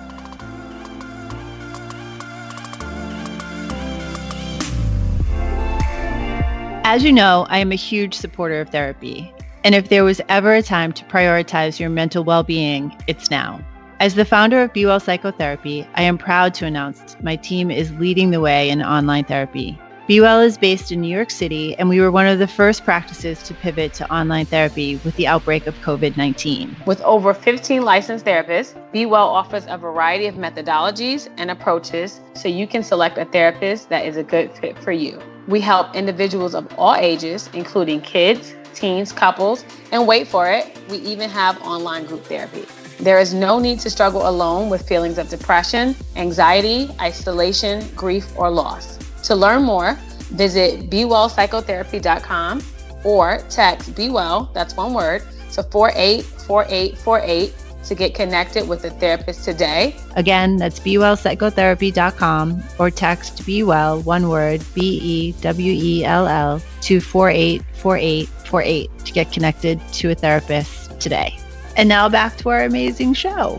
As 6.84 7.02
you 7.02 7.12
know, 7.12 7.46
I 7.48 7.58
am 7.58 7.72
a 7.72 7.76
huge 7.76 8.12
supporter 8.12 8.60
of 8.60 8.68
therapy. 8.68 9.32
And 9.64 9.74
if 9.74 9.88
there 9.88 10.04
was 10.04 10.20
ever 10.28 10.52
a 10.52 10.62
time 10.62 10.92
to 10.92 11.04
prioritize 11.04 11.80
your 11.80 11.88
mental 11.88 12.24
well 12.24 12.42
being, 12.42 12.94
it's 13.06 13.30
now. 13.30 13.64
As 14.02 14.16
the 14.16 14.24
founder 14.24 14.60
of 14.60 14.72
Be 14.72 14.84
Well 14.84 14.98
Psychotherapy, 14.98 15.86
I 15.94 16.02
am 16.02 16.18
proud 16.18 16.54
to 16.54 16.66
announce 16.66 17.16
my 17.22 17.36
team 17.36 17.70
is 17.70 17.92
leading 18.00 18.32
the 18.32 18.40
way 18.40 18.68
in 18.68 18.82
online 18.82 19.22
therapy. 19.22 19.78
Be 20.08 20.20
Well 20.20 20.40
is 20.40 20.58
based 20.58 20.90
in 20.90 21.00
New 21.00 21.14
York 21.14 21.30
City, 21.30 21.76
and 21.76 21.88
we 21.88 22.00
were 22.00 22.10
one 22.10 22.26
of 22.26 22.40
the 22.40 22.48
first 22.48 22.84
practices 22.84 23.44
to 23.44 23.54
pivot 23.54 23.94
to 23.94 24.12
online 24.12 24.46
therapy 24.46 24.96
with 25.04 25.14
the 25.14 25.28
outbreak 25.28 25.68
of 25.68 25.76
COVID 25.82 26.16
19. 26.16 26.78
With 26.84 27.00
over 27.02 27.32
15 27.32 27.82
licensed 27.82 28.24
therapists, 28.24 28.74
Be 28.90 29.06
Well 29.06 29.28
offers 29.28 29.66
a 29.68 29.78
variety 29.78 30.26
of 30.26 30.34
methodologies 30.34 31.28
and 31.36 31.48
approaches 31.48 32.20
so 32.34 32.48
you 32.48 32.66
can 32.66 32.82
select 32.82 33.18
a 33.18 33.24
therapist 33.24 33.88
that 33.90 34.04
is 34.04 34.16
a 34.16 34.24
good 34.24 34.50
fit 34.50 34.76
for 34.80 34.90
you. 34.90 35.22
We 35.46 35.60
help 35.60 35.94
individuals 35.94 36.56
of 36.56 36.66
all 36.76 36.96
ages, 36.96 37.48
including 37.54 38.00
kids, 38.00 38.52
teens, 38.74 39.12
couples, 39.12 39.64
and 39.92 40.08
wait 40.08 40.26
for 40.26 40.50
it, 40.50 40.76
we 40.90 40.96
even 40.96 41.30
have 41.30 41.62
online 41.62 42.06
group 42.06 42.24
therapy. 42.24 42.66
There 43.02 43.18
is 43.18 43.34
no 43.34 43.58
need 43.58 43.80
to 43.80 43.90
struggle 43.90 44.28
alone 44.28 44.70
with 44.70 44.86
feelings 44.86 45.18
of 45.18 45.28
depression, 45.28 45.96
anxiety, 46.14 46.88
isolation, 47.00 47.84
grief, 47.96 48.32
or 48.38 48.48
loss. 48.48 48.96
To 49.24 49.34
learn 49.34 49.64
more, 49.64 49.98
visit 50.30 50.88
BeWellPsychotherapy.com 50.88 52.62
or 53.02 53.38
text 53.50 53.96
BeWell, 53.96 54.54
that's 54.54 54.76
one 54.76 54.94
word, 54.94 55.24
to 55.54 55.64
484848 55.64 57.54
to 57.86 57.94
get 57.96 58.14
connected 58.14 58.68
with 58.68 58.84
a 58.84 58.90
therapist 58.90 59.44
today. 59.44 59.96
Again, 60.14 60.56
that's 60.56 60.78
bewellpsychotherapy.com 60.78 62.62
or 62.78 62.88
text 62.92 63.44
Be 63.44 63.64
Well, 63.64 64.00
one 64.02 64.28
word, 64.28 64.62
B 64.74 65.00
E 65.02 65.32
W 65.40 65.72
E 65.72 66.04
L 66.04 66.28
L, 66.28 66.62
to 66.82 67.00
484848 67.00 68.90
to 69.04 69.12
get 69.12 69.32
connected 69.32 69.80
to 69.94 70.12
a 70.12 70.14
therapist 70.14 71.00
today. 71.00 71.36
And 71.74 71.88
now 71.88 72.06
back 72.08 72.36
to 72.38 72.50
our 72.50 72.64
amazing 72.64 73.14
show. 73.14 73.58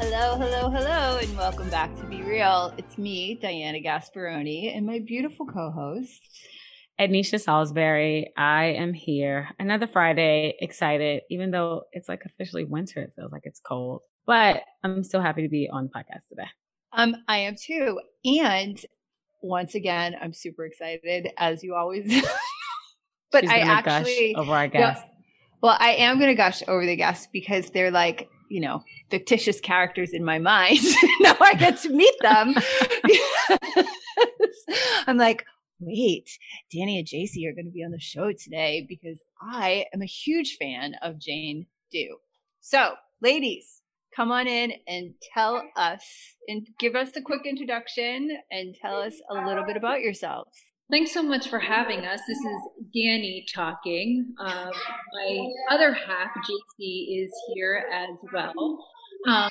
Hello, 0.00 0.36
hello, 0.36 0.68
hello, 0.68 1.18
and 1.18 1.36
welcome 1.36 1.70
back 1.70 1.94
to 1.96 2.06
Be 2.06 2.22
Real. 2.22 2.74
It's 2.76 2.98
me, 2.98 3.36
Diana 3.36 3.78
Gasparoni, 3.78 4.76
and 4.76 4.84
my 4.84 4.98
beautiful 4.98 5.46
co 5.46 5.70
host, 5.70 6.22
Ednisha 7.00 7.40
Salisbury. 7.40 8.32
I 8.36 8.64
am 8.64 8.92
here 8.92 9.50
another 9.60 9.86
Friday, 9.86 10.56
excited, 10.58 11.22
even 11.30 11.52
though 11.52 11.84
it's 11.92 12.08
like 12.08 12.24
officially 12.24 12.64
winter, 12.64 13.00
it 13.00 13.12
feels 13.14 13.30
like 13.30 13.42
it's 13.44 13.60
cold, 13.60 14.00
but 14.26 14.64
I'm 14.82 15.04
still 15.04 15.20
happy 15.20 15.42
to 15.42 15.48
be 15.48 15.68
on 15.72 15.84
the 15.84 15.90
podcast 15.90 16.26
today. 16.28 16.48
Um, 16.92 17.14
I 17.28 17.38
am 17.38 17.54
too. 17.54 18.00
And 18.24 18.84
once 19.44 19.74
again, 19.74 20.16
I'm 20.20 20.32
super 20.32 20.64
excited 20.64 21.28
as 21.36 21.62
you 21.62 21.74
always 21.74 22.06
but 23.32 23.46
I 23.48 23.58
actually 23.58 24.34
over 24.36 24.52
our 24.52 24.68
guests. 24.68 25.04
well, 25.62 25.76
I 25.78 25.90
am 25.90 26.18
going 26.18 26.30
to 26.30 26.34
gush 26.34 26.62
over 26.66 26.86
the 26.86 26.96
guests 26.96 27.28
because 27.32 27.70
they're 27.70 27.90
like, 27.90 28.28
you 28.48 28.60
know, 28.60 28.82
fictitious 29.10 29.60
characters 29.60 30.10
in 30.12 30.24
my 30.24 30.38
mind. 30.38 30.78
now 31.20 31.36
I 31.40 31.54
get 31.54 31.78
to 31.82 31.90
meet 31.90 32.14
them. 32.22 32.54
I'm 35.06 35.18
like, 35.18 35.44
wait, 35.80 36.30
Danny 36.72 36.98
and 36.98 37.06
JC 37.06 37.46
are 37.46 37.54
going 37.54 37.66
to 37.66 37.72
be 37.72 37.84
on 37.84 37.90
the 37.90 38.00
show 38.00 38.32
today 38.32 38.86
because 38.88 39.18
I 39.42 39.86
am 39.92 40.00
a 40.00 40.06
huge 40.06 40.56
fan 40.58 40.94
of 41.02 41.18
Jane 41.18 41.66
Do. 41.90 42.16
So, 42.60 42.94
ladies, 43.20 43.82
come 44.14 44.30
on 44.30 44.46
in 44.46 44.72
and 44.86 45.14
tell 45.32 45.62
us 45.76 46.04
and 46.48 46.66
give 46.78 46.94
us 46.94 47.10
a 47.16 47.22
quick 47.22 47.42
introduction 47.44 48.30
and 48.50 48.74
tell 48.80 48.96
us 48.96 49.14
a 49.30 49.46
little 49.46 49.64
bit 49.64 49.76
about 49.76 50.00
yourselves. 50.00 50.50
Thanks 50.90 51.12
so 51.12 51.22
much 51.22 51.48
for 51.48 51.58
having 51.58 52.00
us. 52.00 52.20
This 52.28 52.38
is 52.38 52.60
Danny 52.94 53.46
talking. 53.54 54.34
Um, 54.38 54.70
my 55.14 55.46
other 55.70 55.94
half, 55.94 56.28
JC, 56.36 57.22
is 57.22 57.32
here 57.54 57.84
as 57.92 58.16
well. 58.32 58.86
Um, 59.26 59.48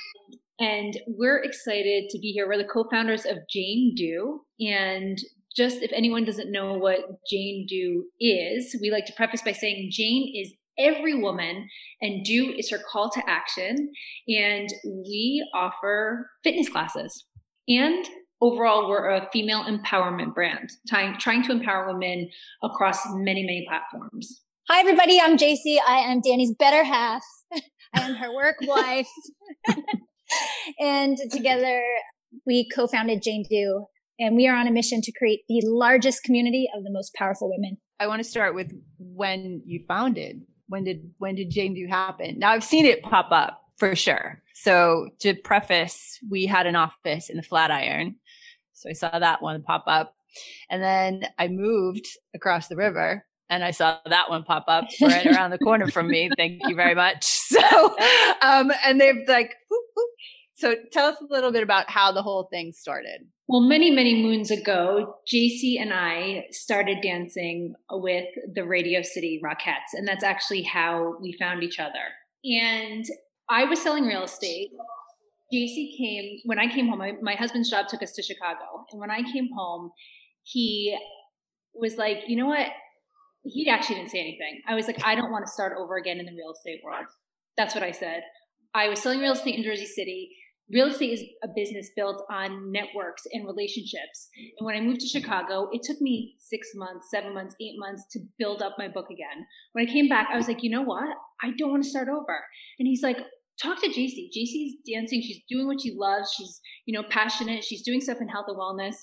and 0.60 0.96
we're 1.08 1.42
excited 1.42 2.08
to 2.10 2.18
be 2.20 2.30
here. 2.30 2.46
We're 2.46 2.58
the 2.58 2.68
co 2.72 2.84
founders 2.88 3.26
of 3.26 3.38
Jane 3.50 3.94
Do. 3.96 4.42
And 4.60 5.18
just 5.56 5.82
if 5.82 5.90
anyone 5.92 6.24
doesn't 6.24 6.52
know 6.52 6.74
what 6.74 7.00
Jane 7.28 7.66
Do 7.68 8.04
is, 8.20 8.76
we 8.80 8.92
like 8.92 9.06
to 9.06 9.12
preface 9.12 9.42
by 9.42 9.52
saying 9.52 9.88
Jane 9.90 10.32
is 10.36 10.52
every 10.78 11.20
woman 11.20 11.68
and 12.00 12.24
do 12.24 12.52
is 12.56 12.70
her 12.70 12.80
call 12.90 13.10
to 13.10 13.22
action. 13.28 13.90
And 14.28 14.68
we 14.84 15.46
offer 15.54 16.30
fitness 16.42 16.68
classes. 16.68 17.24
And 17.68 18.06
overall, 18.40 18.88
we're 18.88 19.08
a 19.10 19.28
female 19.32 19.64
empowerment 19.64 20.34
brand, 20.34 20.70
trying, 20.88 21.18
trying 21.18 21.42
to 21.44 21.52
empower 21.52 21.92
women 21.92 22.28
across 22.62 22.98
many, 23.12 23.44
many 23.44 23.66
platforms. 23.68 24.42
Hi, 24.68 24.80
everybody. 24.80 25.20
I'm 25.20 25.36
JC. 25.36 25.78
I 25.86 25.98
am 25.98 26.20
Danny's 26.20 26.54
better 26.58 26.84
half. 26.84 27.22
I 27.94 28.00
am 28.00 28.14
her 28.14 28.34
work 28.34 28.56
wife. 28.62 29.08
and 30.80 31.16
together 31.30 31.82
we 32.46 32.68
co-founded 32.74 33.22
Jane 33.22 33.44
Do 33.48 33.86
and 34.18 34.36
we 34.36 34.46
are 34.46 34.56
on 34.56 34.66
a 34.66 34.72
mission 34.72 35.00
to 35.02 35.12
create 35.12 35.40
the 35.48 35.60
largest 35.64 36.22
community 36.22 36.68
of 36.76 36.84
the 36.84 36.90
most 36.90 37.14
powerful 37.14 37.50
women. 37.50 37.78
I 38.00 38.06
want 38.06 38.22
to 38.22 38.28
start 38.28 38.54
with 38.54 38.72
when 38.98 39.62
you 39.64 39.84
founded. 39.86 40.42
When 40.68 40.84
did 40.84 41.10
when 41.18 41.34
did 41.34 41.50
Jane 41.50 41.74
Do 41.74 41.86
happen? 41.86 42.38
Now 42.38 42.52
I've 42.52 42.64
seen 42.64 42.86
it 42.86 43.02
pop 43.02 43.28
up 43.30 43.60
for 43.76 43.94
sure. 43.94 44.42
So 44.54 45.08
to 45.20 45.34
preface, 45.34 46.18
we 46.30 46.46
had 46.46 46.66
an 46.66 46.76
office 46.76 47.28
in 47.28 47.36
the 47.36 47.42
Flatiron. 47.42 48.16
So 48.72 48.88
I 48.88 48.92
saw 48.92 49.18
that 49.18 49.42
one 49.42 49.62
pop 49.62 49.84
up. 49.86 50.14
And 50.70 50.82
then 50.82 51.26
I 51.38 51.48
moved 51.48 52.06
across 52.34 52.68
the 52.68 52.76
river 52.76 53.24
and 53.50 53.62
I 53.62 53.70
saw 53.70 53.98
that 54.06 54.30
one 54.30 54.42
pop 54.42 54.64
up 54.68 54.84
right 55.00 55.26
around 55.26 55.50
the 55.50 55.58
corner 55.58 55.88
from 55.88 56.08
me. 56.08 56.30
Thank 56.36 56.62
you 56.66 56.74
very 56.74 56.94
much. 56.94 57.24
So, 57.24 57.96
um, 58.42 58.72
and 58.84 59.00
they've 59.00 59.28
like, 59.28 59.54
whoop, 59.68 59.84
whoop. 59.94 60.10
so 60.54 60.74
tell 60.92 61.06
us 61.06 61.16
a 61.20 61.32
little 61.32 61.52
bit 61.52 61.62
about 61.62 61.88
how 61.88 62.10
the 62.10 62.22
whole 62.22 62.48
thing 62.50 62.72
started. 62.72 63.26
Well, 63.46 63.60
many, 63.60 63.90
many 63.90 64.22
moons 64.22 64.50
ago, 64.50 65.16
JC 65.30 65.78
and 65.78 65.92
I 65.92 66.46
started 66.50 66.98
dancing 67.02 67.74
with 67.90 68.24
the 68.54 68.64
Radio 68.64 69.02
City 69.02 69.40
Rockettes. 69.44 69.92
And 69.92 70.08
that's 70.08 70.24
actually 70.24 70.62
how 70.62 71.16
we 71.20 71.36
found 71.38 71.62
each 71.62 71.78
other. 71.78 71.92
And 72.44 73.04
I 73.50 73.64
was 73.64 73.82
selling 73.82 74.06
real 74.06 74.24
estate. 74.24 74.70
JC 75.52 75.96
came, 75.98 76.38
when 76.46 76.58
I 76.58 76.68
came 76.68 76.88
home, 76.88 76.98
my, 76.98 77.12
my 77.20 77.34
husband's 77.34 77.68
job 77.68 77.86
took 77.86 78.02
us 78.02 78.12
to 78.12 78.22
Chicago. 78.22 78.86
And 78.90 79.00
when 79.00 79.10
I 79.10 79.20
came 79.30 79.50
home, 79.54 79.90
he 80.42 80.96
was 81.74 81.96
like, 81.96 82.22
you 82.26 82.36
know 82.36 82.46
what? 82.46 82.68
He 83.42 83.68
actually 83.68 83.96
didn't 83.96 84.10
say 84.10 84.20
anything. 84.20 84.62
I 84.66 84.74
was 84.74 84.86
like, 84.86 85.04
I 85.04 85.14
don't 85.14 85.30
want 85.30 85.44
to 85.44 85.52
start 85.52 85.76
over 85.78 85.96
again 85.96 86.18
in 86.18 86.24
the 86.24 86.32
real 86.32 86.52
estate 86.52 86.80
world. 86.82 87.04
That's 87.58 87.74
what 87.74 87.84
I 87.84 87.90
said. 87.90 88.22
I 88.74 88.88
was 88.88 89.02
selling 89.02 89.20
real 89.20 89.32
estate 89.32 89.54
in 89.54 89.62
Jersey 89.62 89.86
City 89.86 90.30
real 90.72 90.88
estate 90.88 91.12
is 91.12 91.22
a 91.42 91.48
business 91.54 91.90
built 91.94 92.24
on 92.30 92.72
networks 92.72 93.22
and 93.32 93.46
relationships. 93.46 94.28
And 94.58 94.66
when 94.66 94.76
I 94.76 94.80
moved 94.80 95.00
to 95.00 95.08
Chicago, 95.08 95.68
it 95.72 95.82
took 95.82 96.00
me 96.00 96.36
six 96.38 96.68
months, 96.74 97.08
seven 97.10 97.34
months, 97.34 97.54
eight 97.60 97.74
months 97.78 98.04
to 98.12 98.20
build 98.38 98.62
up 98.62 98.76
my 98.78 98.88
book 98.88 99.06
again. 99.10 99.46
When 99.72 99.86
I 99.86 99.92
came 99.92 100.08
back, 100.08 100.28
I 100.32 100.36
was 100.36 100.48
like, 100.48 100.62
you 100.62 100.70
know 100.70 100.82
what? 100.82 101.16
I 101.42 101.52
don't 101.58 101.70
want 101.70 101.84
to 101.84 101.90
start 101.90 102.08
over. 102.08 102.40
And 102.78 102.86
he's 102.86 103.02
like, 103.02 103.18
talk 103.62 103.80
to 103.82 103.88
JC. 103.88 104.28
JC's 104.36 104.76
dancing. 104.90 105.22
She's 105.22 105.42
doing 105.48 105.66
what 105.66 105.80
she 105.82 105.94
loves. 105.96 106.32
She's, 106.36 106.60
you 106.86 106.98
know, 106.98 107.06
passionate. 107.08 107.64
She's 107.64 107.82
doing 107.82 108.00
stuff 108.00 108.18
in 108.20 108.28
health 108.28 108.46
and 108.48 108.56
wellness. 108.56 108.96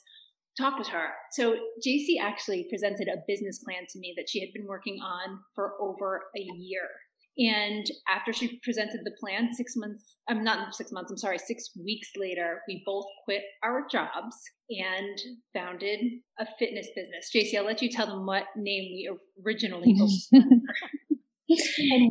Talk 0.58 0.78
with 0.78 0.90
her. 0.90 1.10
So 1.32 1.56
JC 1.86 2.20
actually 2.22 2.68
presented 2.70 3.08
a 3.08 3.22
business 3.28 3.60
plan 3.64 3.84
to 3.90 4.00
me 4.00 4.14
that 4.18 4.28
she 4.30 4.42
had 4.42 4.50
been 4.54 4.68
working 4.68 5.00
on 5.02 5.40
for 5.56 5.74
over 5.80 6.24
a 6.36 6.42
year. 6.58 6.90
And 7.38 7.86
after 8.10 8.34
she 8.34 8.60
presented 8.62 9.02
the 9.04 9.16
plan, 9.20 9.54
six 9.54 9.74
months, 9.76 10.18
I'm 10.28 10.44
not 10.44 10.76
six 10.76 10.92
months, 10.92 11.12
I'm 11.12 11.18
sorry, 11.18 11.38
six 11.38 11.70
weeks 11.82 12.10
later, 12.18 12.62
we 12.68 12.84
both 12.86 13.06
quit 13.24 13.42
our 13.64 13.86
jobs 13.90 14.36
and 14.70 15.18
founded 15.54 16.00
a 16.40 16.46
fitness 16.60 16.88
business. 16.96 17.30
JC, 17.34 17.58
I'll 17.58 17.66
let 17.66 17.82
you 17.82 17.90
tell 17.90 18.08
them 18.08 18.26
what 18.26 18.44
name 18.58 18.92
we 18.92 19.10
originally 19.46 19.96
opened. 20.34 20.62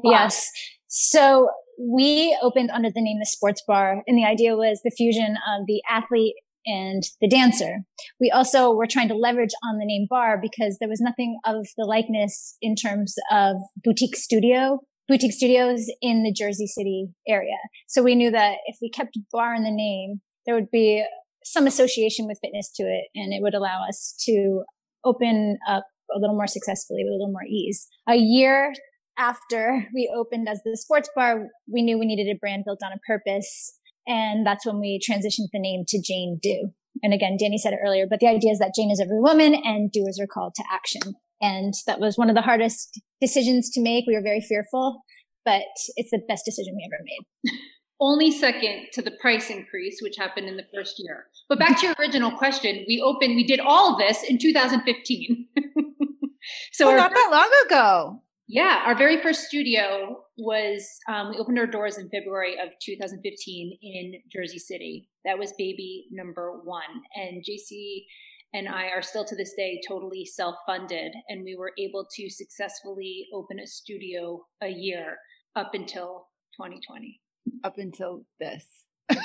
yes. 0.05 0.51
So 0.89 1.49
we 1.79 2.37
opened 2.43 2.71
under 2.71 2.89
the 2.89 3.03
name 3.03 3.19
The 3.21 3.27
Sports 3.27 3.63
Bar, 3.67 4.03
and 4.07 4.19
the 4.19 4.25
idea 4.25 4.57
was 4.57 4.81
the 4.83 4.91
fusion 4.91 5.37
of 5.49 5.67
the 5.67 5.83
athlete 5.89 6.35
and 6.67 7.03
the 7.21 7.29
dancer. 7.29 7.79
We 8.21 8.31
also 8.31 8.73
were 8.73 8.87
trying 8.87 9.09
to 9.09 9.15
leverage 9.15 9.53
on 9.65 9.79
the 9.79 9.87
name 9.87 10.07
bar 10.11 10.39
because 10.41 10.77
there 10.79 10.89
was 10.89 11.01
nothing 11.01 11.39
of 11.45 11.67
the 11.77 11.85
likeness 11.85 12.57
in 12.61 12.75
terms 12.75 13.15
of 13.31 13.57
boutique 13.83 14.17
studio 14.17 14.81
boutique 15.09 15.33
studios 15.33 15.91
in 16.01 16.23
the 16.23 16.33
Jersey 16.33 16.67
City 16.67 17.09
area. 17.27 17.57
So 17.89 18.03
we 18.03 18.15
knew 18.15 18.31
that 18.31 18.57
if 18.67 18.77
we 18.81 18.91
kept 18.91 19.19
bar 19.33 19.55
in 19.55 19.65
the 19.65 19.71
name, 19.71 20.21
there 20.47 20.55
would 20.55 20.71
be 20.71 21.05
some 21.45 21.67
association 21.67 22.27
with 22.27 22.39
fitness 22.43 22.71
to 22.77 22.83
it 22.85 23.07
and 23.15 23.33
it 23.33 23.43
would 23.43 23.55
allow 23.55 23.87
us 23.89 24.15
to 24.27 24.63
open 25.05 25.59
up 25.69 25.85
a 26.15 26.19
little 26.19 26.37
more 26.37 26.47
successfully 26.47 27.03
with 27.05 27.13
a 27.13 27.17
little 27.17 27.33
more 27.33 27.45
ease. 27.49 27.89
A 28.09 28.17
year 28.17 28.73
after 29.19 29.87
we 29.95 30.13
opened 30.15 30.49
as 30.49 30.61
the 30.65 30.77
sports 30.77 31.09
bar, 31.15 31.49
we 31.71 31.83
knew 31.83 31.99
we 31.99 32.07
needed 32.07 32.31
a 32.31 32.39
brand 32.39 32.65
built 32.65 32.81
on 32.85 32.93
a 32.93 32.99
purpose. 33.07 33.75
And 34.07 34.47
that's 34.47 34.67
when 34.67 34.81
we 34.81 34.99
transitioned 34.99 35.49
the 35.53 35.61
name 35.61 35.85
to 35.89 36.01
Jane 36.03 36.39
Do. 36.43 36.71
And 37.03 37.15
again, 37.15 37.37
Danny 37.39 37.59
said 37.59 37.73
it 37.73 37.81
earlier, 37.85 38.07
but 38.09 38.21
the 38.21 38.27
idea 38.27 38.51
is 38.51 38.59
that 38.59 38.75
Jane 38.75 38.91
is 38.91 39.01
every 39.01 39.21
woman 39.21 39.55
and 39.55 39.93
do 39.93 40.05
is 40.09 40.19
her 40.19 40.27
call 40.27 40.53
to 40.55 40.65
action. 40.73 41.15
And 41.41 41.75
that 41.87 42.01
was 42.01 42.19
one 42.19 42.29
of 42.29 42.37
the 42.37 42.43
hardest 42.43 43.01
decisions 43.21 43.71
to 43.71 43.81
make. 43.81 44.05
We 44.07 44.15
were 44.15 44.23
very 44.23 44.41
fearful, 44.41 45.03
but 45.45 45.63
it's 45.97 46.11
the 46.11 46.21
best 46.29 46.45
decision 46.45 46.75
we 46.77 46.87
ever 46.87 47.03
made. 47.05 47.59
Only 48.03 48.31
second 48.31 48.87
to 48.95 49.03
the 49.03 49.11
price 49.21 49.51
increase, 49.51 50.01
which 50.01 50.17
happened 50.19 50.49
in 50.49 50.57
the 50.57 50.65
first 50.75 50.95
year. 50.99 51.27
But 51.51 51.59
back 51.59 51.79
to 51.81 51.87
your 51.87 51.95
original 51.99 52.31
question, 52.31 52.85
we 52.89 53.03
opened, 53.05 53.37
we 53.37 53.47
did 53.47 53.61
all 53.61 53.93
of 53.93 53.99
this 53.99 54.23
in 54.23 54.39
2015. 54.39 55.47
so 56.73 56.91
oh, 56.91 56.97
not 56.97 57.13
that 57.13 57.29
long 57.31 57.51
ago. 57.67 58.23
Yeah, 58.53 58.83
our 58.85 58.97
very 58.97 59.23
first 59.23 59.45
studio 59.45 60.25
was 60.37 60.89
um, 61.09 61.31
we 61.31 61.37
opened 61.37 61.59
our 61.59 61.69
doors 61.69 61.99
in 61.99 62.09
February 62.09 62.55
of 62.55 62.71
2015 62.83 63.79
in 63.81 64.15
Jersey 64.35 64.59
City. 64.59 65.09
That 65.25 65.39
was 65.39 65.53
baby 65.57 66.07
number 66.11 66.59
one, 66.65 66.83
and 67.15 67.45
JC 67.45 68.07
and 68.53 68.69
I 68.69 68.89
are 68.89 69.03
still 69.03 69.25
to 69.25 69.37
this 69.37 69.55
day 69.57 69.81
totally 69.87 70.25
self 70.25 70.57
funded. 70.67 71.13
And 71.29 71.45
we 71.45 71.57
were 71.57 71.73
able 71.79 72.07
to 72.17 72.31
successfully 72.31 73.27
open 73.33 73.59
a 73.61 73.67
studio 73.67 74.45
a 74.63 74.69
year 74.69 75.19
up 75.57 75.71
until 75.75 76.29
2020. 76.57 77.21
Up 77.65 77.79
until 77.79 78.25
this. 78.39 78.65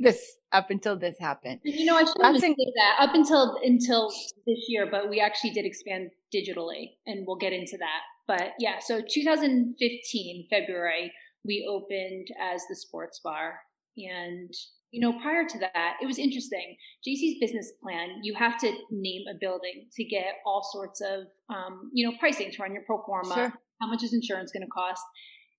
this 0.00 0.36
up 0.52 0.70
until 0.70 0.98
this 0.98 1.16
happened. 1.18 1.60
You 1.64 1.84
know, 1.84 1.96
I 1.96 2.04
shouldn't 2.04 2.40
say 2.40 2.54
that 2.54 3.08
up 3.08 3.14
until 3.14 3.58
until 3.62 4.10
this 4.46 4.64
year, 4.68 4.88
but 4.90 5.10
we 5.10 5.20
actually 5.20 5.50
did 5.50 5.64
expand 5.64 6.10
digitally, 6.34 6.92
and 7.06 7.26
we'll 7.26 7.36
get 7.36 7.52
into 7.52 7.76
that. 7.78 8.02
But 8.26 8.52
yeah, 8.58 8.78
so 8.80 9.00
2015 9.00 10.46
February, 10.50 11.12
we 11.44 11.66
opened 11.68 12.28
as 12.40 12.62
the 12.68 12.76
sports 12.76 13.20
bar, 13.22 13.60
and 13.96 14.52
you 14.90 15.00
know, 15.00 15.18
prior 15.20 15.46
to 15.46 15.58
that, 15.58 15.96
it 16.02 16.06
was 16.06 16.18
interesting. 16.18 16.76
JC's 17.06 17.38
business 17.40 17.72
plan, 17.82 18.20
you 18.22 18.34
have 18.34 18.58
to 18.58 18.72
name 18.90 19.22
a 19.30 19.36
building 19.38 19.86
to 19.94 20.04
get 20.04 20.36
all 20.46 20.62
sorts 20.72 21.00
of, 21.00 21.26
um, 21.54 21.90
you 21.92 22.08
know, 22.08 22.16
pricing 22.18 22.50
to 22.50 22.62
run 22.62 22.72
your 22.72 22.82
pro 22.86 23.02
forma. 23.04 23.34
Sure. 23.34 23.52
How 23.80 23.88
much 23.88 24.02
is 24.02 24.14
insurance 24.14 24.50
going 24.50 24.64
to 24.64 24.70
cost? 24.70 25.02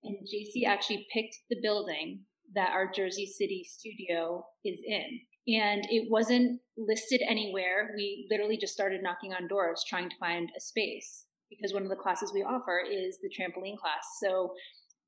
And 0.04 0.18
JC 0.28 0.68
actually 0.68 1.06
picked 1.14 1.36
the 1.50 1.58
building 1.62 2.22
that 2.56 2.72
our 2.72 2.92
Jersey 2.92 3.26
City 3.26 3.68
studio 3.70 4.44
is 4.66 4.80
in. 4.86 5.20
And 5.48 5.86
it 5.90 6.10
wasn't 6.10 6.60
listed 6.78 7.22
anywhere. 7.28 7.92
We 7.96 8.28
literally 8.30 8.58
just 8.58 8.74
started 8.74 9.02
knocking 9.04 9.34
on 9.34 9.48
doors 9.48 9.84
trying 9.88 10.10
to 10.10 10.16
find 10.20 10.50
a 10.58 10.62
space 10.62 11.26
because 11.50 11.74
one 11.74 11.84
of 11.84 11.90
the 11.90 11.96
classes 11.96 12.32
we 12.34 12.44
offer 12.44 12.80
is 12.80 13.18
the 13.22 13.30
trampoline 13.30 13.78
class. 13.78 14.06
So 14.22 14.54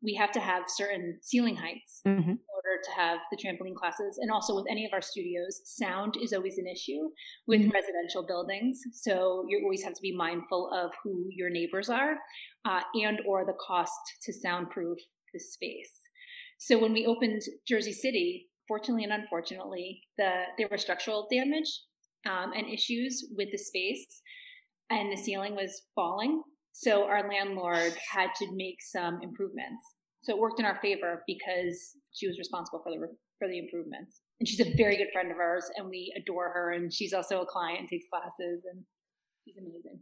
we 0.03 0.15
have 0.15 0.31
to 0.31 0.39
have 0.39 0.63
certain 0.67 1.19
ceiling 1.21 1.55
heights 1.55 2.01
mm-hmm. 2.07 2.29
in 2.29 2.39
order 2.55 2.81
to 2.83 2.91
have 2.91 3.19
the 3.31 3.37
trampoline 3.37 3.75
classes. 3.75 4.17
And 4.19 4.31
also 4.31 4.55
with 4.55 4.65
any 4.69 4.85
of 4.85 4.91
our 4.93 5.01
studios, 5.01 5.61
sound 5.65 6.15
is 6.21 6.33
always 6.33 6.57
an 6.57 6.67
issue 6.67 7.09
with 7.47 7.61
mm-hmm. 7.61 7.71
residential 7.71 8.25
buildings. 8.25 8.79
So 8.93 9.45
you 9.47 9.61
always 9.63 9.83
have 9.83 9.93
to 9.93 10.01
be 10.01 10.15
mindful 10.15 10.71
of 10.73 10.91
who 11.03 11.27
your 11.29 11.49
neighbors 11.49 11.89
are 11.89 12.15
uh, 12.65 12.81
and 12.95 13.19
or 13.27 13.45
the 13.45 13.57
cost 13.65 13.99
to 14.23 14.33
soundproof 14.33 14.97
the 15.33 15.39
space. 15.39 15.93
So 16.57 16.77
when 16.77 16.93
we 16.93 17.05
opened 17.05 17.41
Jersey 17.67 17.93
City, 17.93 18.47
fortunately 18.67 19.03
and 19.03 19.13
unfortunately, 19.13 20.01
the 20.17 20.43
there 20.57 20.67
were 20.69 20.77
structural 20.77 21.27
damage 21.31 21.81
um, 22.29 22.51
and 22.55 22.67
issues 22.71 23.25
with 23.35 23.49
the 23.51 23.57
space, 23.57 24.21
and 24.89 25.11
the 25.11 25.17
ceiling 25.17 25.55
was 25.55 25.81
falling. 25.95 26.43
So 26.73 27.05
our 27.05 27.27
landlord 27.27 27.93
had 28.11 28.29
to 28.37 28.47
make 28.53 28.77
some 28.81 29.19
improvements. 29.21 29.83
So 30.23 30.33
it 30.33 30.39
worked 30.39 30.59
in 30.59 30.65
our 30.65 30.79
favor 30.81 31.23
because 31.27 31.95
she 32.13 32.27
was 32.27 32.37
responsible 32.37 32.81
for 32.83 32.91
the 32.91 33.07
for 33.39 33.47
the 33.47 33.59
improvements. 33.59 34.21
And 34.39 34.47
she's 34.47 34.59
a 34.59 34.73
very 34.75 34.97
good 34.97 35.09
friend 35.11 35.31
of 35.31 35.37
ours, 35.37 35.65
and 35.75 35.89
we 35.89 36.13
adore 36.15 36.51
her. 36.53 36.71
And 36.71 36.93
she's 36.93 37.13
also 37.13 37.41
a 37.41 37.45
client 37.45 37.79
and 37.79 37.89
takes 37.89 38.05
classes, 38.11 38.63
and 38.71 38.83
she's 39.45 39.55
amazing. 39.57 39.99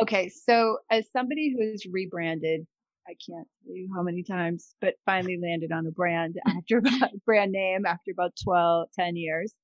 Okay, 0.00 0.28
so 0.30 0.78
as 0.90 1.06
somebody 1.12 1.54
who 1.54 1.70
has 1.70 1.84
rebranded, 1.90 2.66
I 3.06 3.12
can't 3.12 3.46
tell 3.64 3.76
you 3.76 3.88
how 3.94 4.02
many 4.02 4.22
times, 4.22 4.74
but 4.80 4.94
finally 5.04 5.38
landed 5.40 5.72
on 5.72 5.86
a 5.86 5.90
brand 5.90 6.36
after 6.46 6.82
brand 7.26 7.52
name 7.52 7.84
after 7.86 8.10
about 8.12 8.32
12, 8.42 8.88
10 8.98 9.16
years. 9.16 9.54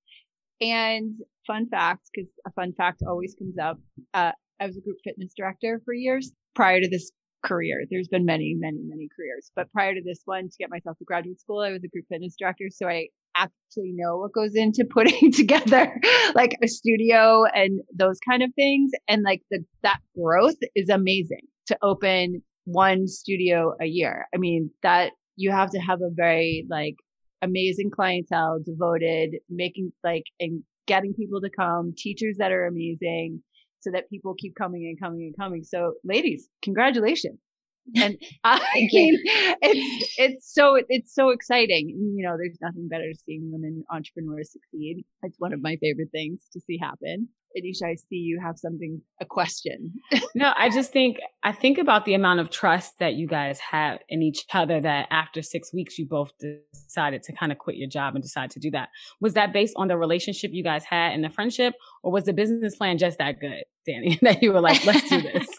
And 0.60 1.14
fun 1.46 1.68
fact, 1.68 2.10
because 2.14 2.30
a 2.46 2.52
fun 2.52 2.74
fact 2.74 3.02
always 3.06 3.34
comes 3.34 3.56
up. 3.58 3.78
Uh, 4.12 4.32
I 4.60 4.66
was 4.66 4.76
a 4.76 4.80
group 4.80 4.98
fitness 5.02 5.32
director 5.36 5.80
for 5.84 5.94
years 5.94 6.32
prior 6.54 6.80
to 6.80 6.88
this 6.88 7.10
career. 7.44 7.84
There's 7.90 8.08
been 8.08 8.26
many, 8.26 8.54
many, 8.58 8.80
many 8.82 9.08
careers, 9.16 9.50
but 9.56 9.72
prior 9.72 9.94
to 9.94 10.02
this 10.04 10.20
one, 10.26 10.44
to 10.44 10.56
get 10.58 10.70
myself 10.70 10.98
to 10.98 11.04
graduate 11.04 11.40
school, 11.40 11.60
I 11.60 11.70
was 11.70 11.82
a 11.82 11.88
group 11.88 12.04
fitness 12.08 12.34
director. 12.38 12.66
So 12.70 12.86
I 12.86 13.08
actually 13.36 13.92
know 13.94 14.18
what 14.18 14.32
goes 14.32 14.54
into 14.54 14.84
putting 14.90 15.32
together 15.32 15.98
like 16.34 16.56
a 16.62 16.68
studio 16.68 17.44
and 17.54 17.80
those 17.94 18.18
kind 18.28 18.42
of 18.42 18.50
things. 18.54 18.90
And 19.08 19.22
like 19.22 19.42
the, 19.50 19.64
that 19.82 20.00
growth 20.16 20.56
is 20.74 20.88
amazing 20.88 21.46
to 21.68 21.78
open 21.82 22.42
one 22.64 23.08
studio 23.08 23.74
a 23.80 23.86
year. 23.86 24.26
I 24.34 24.38
mean, 24.38 24.70
that 24.82 25.12
you 25.36 25.50
have 25.50 25.70
to 25.70 25.78
have 25.78 26.00
a 26.02 26.10
very 26.12 26.66
like 26.68 26.96
amazing 27.42 27.90
clientele 27.90 28.60
devoted, 28.64 29.36
making 29.48 29.92
like, 30.04 30.24
and 30.38 30.62
getting 30.86 31.14
people 31.14 31.40
to 31.40 31.48
come, 31.48 31.94
teachers 31.96 32.36
that 32.38 32.52
are 32.52 32.66
amazing, 32.66 33.42
so 33.80 33.90
that 33.90 34.10
people 34.10 34.34
keep 34.38 34.54
coming 34.54 34.86
and 34.86 35.00
coming 35.00 35.22
and 35.22 35.36
coming. 35.36 35.64
So 35.64 35.94
ladies, 36.04 36.48
congratulations. 36.62 37.38
And 37.96 38.18
I 38.44 38.60
mean, 38.92 39.18
it's, 39.62 40.14
it's 40.16 40.54
so, 40.54 40.78
it's 40.88 41.12
so 41.12 41.30
exciting. 41.30 41.88
You 41.88 42.24
know, 42.24 42.36
there's 42.36 42.58
nothing 42.60 42.88
better 42.88 43.04
than 43.04 43.14
seeing 43.26 43.50
women 43.50 43.82
entrepreneurs 43.90 44.52
succeed. 44.52 45.04
It's 45.22 45.40
one 45.40 45.52
of 45.52 45.62
my 45.62 45.76
favorite 45.76 46.10
things 46.12 46.46
to 46.52 46.60
see 46.60 46.78
happen. 46.78 47.28
Anisha, 47.56 47.84
I 47.84 47.94
see 47.96 48.16
you 48.16 48.40
have 48.44 48.58
something, 48.58 49.02
a 49.20 49.24
question. 49.24 49.94
no, 50.34 50.52
I 50.56 50.70
just 50.70 50.92
think, 50.92 51.18
I 51.42 51.52
think 51.52 51.78
about 51.78 52.04
the 52.04 52.14
amount 52.14 52.40
of 52.40 52.50
trust 52.50 52.98
that 53.00 53.14
you 53.14 53.26
guys 53.26 53.58
have 53.58 53.98
in 54.08 54.22
each 54.22 54.44
other 54.52 54.80
that 54.80 55.08
after 55.10 55.42
six 55.42 55.72
weeks, 55.74 55.98
you 55.98 56.06
both 56.06 56.32
decided 56.38 57.22
to 57.24 57.32
kind 57.32 57.50
of 57.50 57.58
quit 57.58 57.76
your 57.76 57.88
job 57.88 58.14
and 58.14 58.22
decide 58.22 58.50
to 58.52 58.60
do 58.60 58.70
that. 58.70 58.88
Was 59.20 59.34
that 59.34 59.52
based 59.52 59.74
on 59.76 59.88
the 59.88 59.96
relationship 59.96 60.52
you 60.54 60.62
guys 60.62 60.84
had 60.84 61.12
and 61.12 61.24
the 61.24 61.30
friendship, 61.30 61.74
or 62.02 62.12
was 62.12 62.24
the 62.24 62.32
business 62.32 62.76
plan 62.76 62.98
just 62.98 63.18
that 63.18 63.40
good, 63.40 63.64
Danny, 63.86 64.18
that 64.22 64.42
you 64.42 64.52
were 64.52 64.60
like, 64.60 64.84
let's 64.86 65.08
do 65.08 65.20
this? 65.20 65.48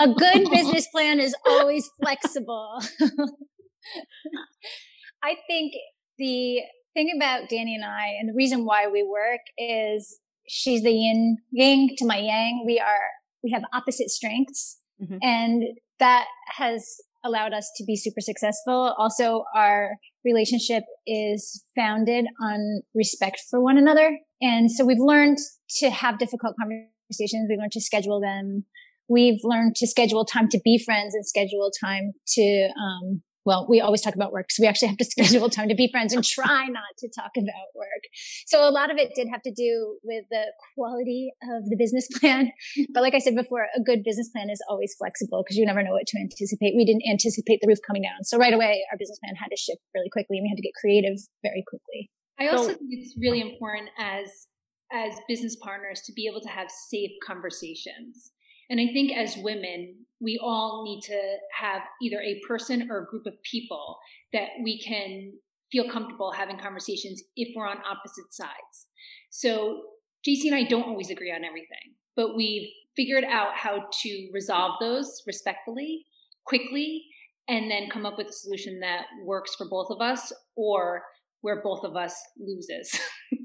a 0.00 0.08
good 0.08 0.50
business 0.50 0.86
plan 0.88 1.20
is 1.20 1.34
always 1.46 1.88
flexible. 2.00 2.80
I 5.22 5.36
think 5.46 5.74
the 6.18 6.60
thing 6.94 7.12
about 7.16 7.48
Danny 7.48 7.74
and 7.74 7.84
I, 7.84 8.08
and 8.18 8.28
the 8.28 8.34
reason 8.34 8.64
why 8.64 8.88
we 8.88 9.02
work 9.02 9.40
is 9.58 10.18
she's 10.48 10.82
the 10.82 10.92
yin 10.92 11.38
yang 11.50 11.90
to 11.98 12.06
my 12.06 12.18
yang. 12.18 12.64
We 12.66 12.78
are, 12.78 13.08
we 13.42 13.50
have 13.52 13.62
opposite 13.72 14.10
strengths 14.10 14.78
mm-hmm. 15.02 15.18
and 15.22 15.62
that 15.98 16.26
has 16.56 16.84
allowed 17.24 17.52
us 17.52 17.70
to 17.76 17.84
be 17.84 17.96
super 17.96 18.20
successful. 18.20 18.94
Also, 18.98 19.44
our 19.54 19.92
relationship 20.24 20.84
is 21.06 21.64
founded 21.76 22.26
on 22.42 22.82
respect 22.94 23.40
for 23.50 23.62
one 23.62 23.78
another. 23.78 24.18
And 24.40 24.70
so 24.70 24.84
we've 24.84 24.98
learned 24.98 25.38
to 25.78 25.90
have 25.90 26.18
difficult 26.18 26.56
conversations. 26.58 27.46
We've 27.48 27.58
learned 27.58 27.72
to 27.72 27.80
schedule 27.80 28.20
them. 28.20 28.64
We've 29.08 29.40
learned 29.44 29.76
to 29.76 29.86
schedule 29.86 30.24
time 30.24 30.48
to 30.48 30.60
be 30.64 30.78
friends 30.78 31.14
and 31.14 31.26
schedule 31.26 31.70
time 31.82 32.12
to, 32.34 32.68
um, 32.80 33.22
well, 33.44 33.66
we 33.68 33.80
always 33.80 34.00
talk 34.00 34.14
about 34.14 34.32
work. 34.32 34.50
So 34.50 34.62
we 34.62 34.66
actually 34.66 34.88
have 34.88 34.98
to 34.98 35.04
schedule 35.10 35.48
time 35.50 35.68
to 35.68 35.74
be 35.74 35.88
friends 35.90 36.12
and 36.12 36.24
try 36.24 36.66
not 36.66 36.96
to 36.98 37.08
talk 37.08 37.32
about 37.36 37.68
work. 37.74 38.02
So 38.46 38.68
a 38.68 38.70
lot 38.70 38.90
of 38.90 38.98
it 38.98 39.12
did 39.14 39.28
have 39.30 39.42
to 39.42 39.52
do 39.52 39.98
with 40.02 40.24
the 40.30 40.52
quality 40.74 41.32
of 41.42 41.64
the 41.68 41.76
business 41.76 42.08
plan. 42.20 42.52
But 42.92 43.02
like 43.02 43.14
I 43.14 43.18
said 43.18 43.34
before, 43.34 43.66
a 43.76 43.82
good 43.82 44.02
business 44.04 44.30
plan 44.30 44.50
is 44.50 44.62
always 44.68 44.94
flexible 44.98 45.42
because 45.44 45.56
you 45.56 45.66
never 45.66 45.82
know 45.82 45.92
what 45.92 46.06
to 46.08 46.18
anticipate. 46.18 46.74
We 46.76 46.84
didn't 46.84 47.04
anticipate 47.08 47.60
the 47.60 47.68
roof 47.68 47.78
coming 47.86 48.02
down. 48.02 48.24
So 48.24 48.38
right 48.38 48.54
away, 48.54 48.84
our 48.90 48.98
business 48.98 49.18
plan 49.18 49.34
had 49.36 49.48
to 49.48 49.56
shift 49.56 49.80
really 49.94 50.10
quickly 50.10 50.38
and 50.38 50.44
we 50.44 50.48
had 50.48 50.56
to 50.56 50.62
get 50.62 50.74
creative 50.80 51.18
very 51.42 51.64
quickly. 51.66 52.10
I 52.38 52.48
also 52.48 52.72
so, 52.72 52.74
think 52.74 52.90
it's 52.90 53.14
really 53.20 53.40
important 53.40 53.90
as 53.98 54.48
as 54.92 55.14
business 55.26 55.56
partners 55.56 56.02
to 56.04 56.12
be 56.12 56.28
able 56.30 56.40
to 56.42 56.50
have 56.50 56.70
safe 56.70 57.12
conversations 57.26 58.32
and 58.72 58.80
I 58.80 58.90
think 58.90 59.12
as 59.12 59.36
women, 59.36 60.06
we 60.18 60.40
all 60.42 60.82
need 60.82 61.02
to 61.02 61.36
have 61.60 61.82
either 62.00 62.22
a 62.22 62.40
person 62.48 62.88
or 62.90 63.02
a 63.02 63.06
group 63.06 63.26
of 63.26 63.34
people 63.42 63.98
that 64.32 64.48
we 64.64 64.80
can 64.80 65.34
feel 65.70 65.90
comfortable 65.90 66.32
having 66.32 66.58
conversations 66.58 67.22
if 67.36 67.54
we're 67.54 67.68
on 67.68 67.76
opposite 67.78 68.32
sides. 68.32 68.86
So 69.28 69.82
JC 70.26 70.46
and 70.46 70.54
I 70.54 70.64
don't 70.64 70.84
always 70.84 71.10
agree 71.10 71.30
on 71.30 71.44
everything, 71.44 71.96
but 72.16 72.34
we've 72.34 72.66
figured 72.96 73.24
out 73.24 73.56
how 73.56 73.84
to 74.02 74.30
resolve 74.32 74.76
those 74.80 75.22
respectfully, 75.26 76.06
quickly, 76.46 77.04
and 77.48 77.70
then 77.70 77.90
come 77.90 78.06
up 78.06 78.16
with 78.16 78.28
a 78.28 78.32
solution 78.32 78.80
that 78.80 79.04
works 79.26 79.54
for 79.54 79.68
both 79.68 79.88
of 79.90 80.00
us 80.00 80.32
or 80.56 81.02
where 81.42 81.60
both 81.62 81.84
of 81.84 81.94
us 81.94 82.14
loses. 82.38 82.98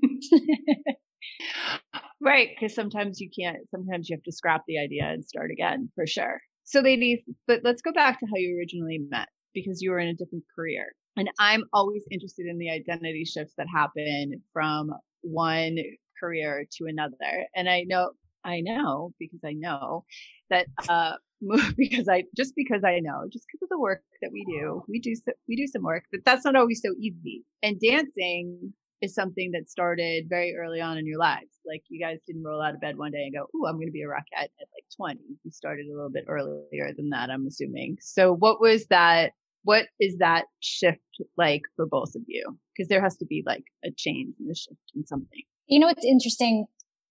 Right. 2.20 2.50
Because 2.54 2.74
sometimes 2.74 3.20
you 3.20 3.30
can't, 3.38 3.58
sometimes 3.70 4.10
you 4.10 4.16
have 4.16 4.24
to 4.24 4.32
scrap 4.32 4.64
the 4.68 4.80
idea 4.80 5.06
and 5.06 5.24
start 5.24 5.52
again 5.52 5.90
for 5.96 6.08
sure. 6.08 6.42
So, 6.64 6.82
ladies, 6.82 7.20
but 7.48 7.62
let's 7.64 7.82
go 7.82 7.94
back 7.94 8.20
to 8.20 8.26
how 8.26 8.36
you 8.36 8.58
originally 8.58 9.00
met 9.10 9.30
because 9.54 9.82
you 9.82 9.92
were 9.92 10.00
in 10.00 10.10
a 10.10 10.14
different 10.14 10.44
career. 10.54 10.88
And 11.16 11.30
I'm 11.40 11.64
always 11.74 12.04
interested 12.12 12.46
in 12.46 12.58
the 12.58 12.70
identity 12.70 13.26
shifts 13.26 13.54
that 13.58 13.68
happen 13.74 14.42
from 14.54 14.92
one 15.22 15.78
career 16.20 16.66
to 16.78 16.86
another. 16.86 17.46
And 17.56 17.70
I 17.70 17.84
know, 17.88 18.12
I 18.44 18.62
know 18.62 19.14
because 19.20 19.40
I 19.46 19.54
know 19.54 20.06
that, 20.50 20.68
uh, 20.90 21.14
because 21.78 22.08
I 22.10 22.24
just 22.36 22.54
because 22.56 22.84
I 22.84 23.00
know, 23.00 23.28
just 23.32 23.46
because 23.52 23.64
of 23.64 23.70
the 23.70 23.80
work 23.80 24.02
that 24.22 24.32
we 24.32 24.44
do, 24.46 24.84
we 24.88 25.00
do 25.00 25.14
we 25.48 25.56
do 25.56 25.68
some 25.68 25.84
work, 25.84 26.04
but 26.12 26.22
that's 26.26 26.46
not 26.46 26.56
always 26.56 26.82
so 26.84 26.94
easy. 27.00 27.44
And 27.62 27.80
dancing 27.80 28.74
is 29.02 29.14
something 29.14 29.52
that 29.52 29.70
started 29.70 30.26
very 30.28 30.56
early 30.56 30.82
on 30.82 30.98
in 30.98 31.06
your 31.06 31.20
lives. 31.20 31.52
Like 31.66 31.84
you 31.90 32.04
guys 32.04 32.20
didn't 32.26 32.44
roll 32.44 32.62
out 32.62 32.74
of 32.74 32.82
bed 32.82 32.98
one 32.98 33.12
day 33.12 33.24
and 33.24 33.34
go, 33.34 33.48
"Ooh, 33.56 33.66
I'm 33.66 33.76
going 33.76 33.88
to 33.88 33.92
be 33.92 34.04
a 34.04 34.08
rockette 34.08 34.50
at 34.60 34.68
like 34.74 34.86
20." 34.96 35.20
You 35.44 35.52
started 35.52 35.88
a 35.88 35.94
little 35.94 36.10
bit 36.10 36.26
earlier 36.28 36.94
than 36.96 37.10
that, 37.10 37.30
I'm 37.30 37.46
assuming. 37.48 37.98
So 38.02 38.34
what 38.34 38.60
was 38.60 38.88
that 38.88 39.34
what 39.64 39.88
is 40.00 40.18
that 40.20 40.46
shift 40.62 41.02
like 41.38 41.64
for 41.76 41.86
both 41.86 42.16
of 42.16 42.22
you? 42.26 42.58
Because 42.76 42.88
there 42.88 43.02
has 43.02 43.18
to 43.18 43.26
be 43.26 43.44
like 43.46 43.66
a 43.84 43.90
change 43.96 44.36
and 44.40 44.50
a 44.50 44.56
shift 44.56 44.80
in 44.96 45.06
something. 45.06 45.42
You 45.68 45.80
know 45.80 45.88
what's 45.88 46.06
interesting? 46.06 46.68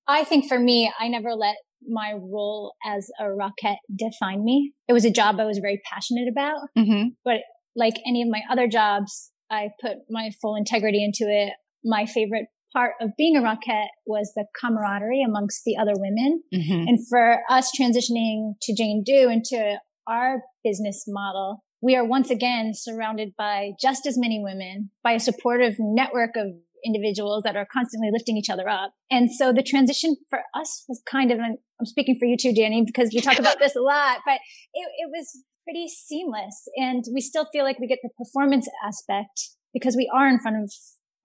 I 0.09 0.25
think 0.25 0.49
for 0.49 0.59
me, 0.59 0.91
I 0.99 1.09
never 1.09 1.35
let 1.35 1.57
my 1.87 2.15
role 2.15 2.75
as 2.85 3.11
a 3.21 3.25
rockette 3.25 3.77
define 3.95 4.45
me. 4.45 4.73
It 4.89 4.95
was 4.95 5.05
a 5.05 5.11
job 5.11 5.39
I 5.39 5.45
was 5.45 5.59
very 5.59 5.83
passionate 5.85 6.29
about, 6.31 6.61
mm-hmm. 6.79 7.09
but 7.25 7.41
like 7.75 7.97
any 8.07 8.23
of 8.23 8.29
my 8.29 8.41
other 8.51 8.67
jobs, 8.67 9.33
I 9.51 9.69
put 9.81 9.99
my 10.09 10.31
full 10.41 10.57
integrity 10.57 11.05
into 11.05 11.31
it 11.31 11.53
my 11.87 12.05
favorite 12.05 12.47
part 12.73 12.93
of 13.01 13.11
being 13.17 13.37
a 13.37 13.41
Rockette 13.41 13.89
was 14.07 14.33
the 14.35 14.45
camaraderie 14.61 15.23
amongst 15.27 15.63
the 15.65 15.77
other 15.81 15.95
women. 15.95 16.43
Mm-hmm. 16.53 16.89
And 16.89 16.99
for 17.09 17.39
us 17.49 17.71
transitioning 17.79 18.55
to 18.63 18.75
Jane 18.75 19.03
Do 19.07 19.31
into 19.31 19.79
our 20.07 20.43
business 20.63 21.05
model, 21.07 21.63
we 21.81 21.97
are 21.97 22.05
once 22.05 22.31
again 22.31 22.73
surrounded 22.75 23.31
by 23.39 23.73
just 23.81 24.07
as 24.07 24.19
many 24.19 24.43
women, 24.43 24.91
by 25.03 25.13
a 25.13 25.21
supportive 25.21 25.77
network 25.79 26.31
of 26.37 26.49
individuals 26.85 27.43
that 27.45 27.57
are 27.57 27.67
constantly 27.73 28.11
lifting 28.13 28.37
each 28.37 28.51
other 28.51 28.69
up. 28.69 28.93
And 29.11 29.31
so 29.33 29.53
the 29.53 29.63
transition 29.63 30.17
for 30.29 30.41
us 30.55 30.85
was 30.89 31.03
kind 31.11 31.31
of, 31.31 31.39
I'm 31.39 31.87
speaking 31.87 32.17
for 32.19 32.27
you 32.27 32.37
too, 32.37 32.53
Danny, 32.55 32.85
because 32.85 33.11
we 33.15 33.21
talk 33.21 33.39
about 33.39 33.59
this 33.59 33.75
a 33.75 33.81
lot, 33.81 34.21
but 34.25 34.39
it, 34.75 34.89
it 34.99 35.11
was 35.11 35.43
pretty 35.65 35.89
seamless. 35.89 36.69
And 36.77 37.05
we 37.13 37.21
still 37.21 37.47
feel 37.53 37.65
like 37.65 37.79
we 37.79 37.87
get 37.87 37.99
the 38.03 38.11
performance 38.17 38.69
aspect 38.87 39.51
because 39.73 39.97
we 39.97 40.11
are 40.15 40.29
in 40.29 40.39
front 40.39 40.63
of 40.63 40.73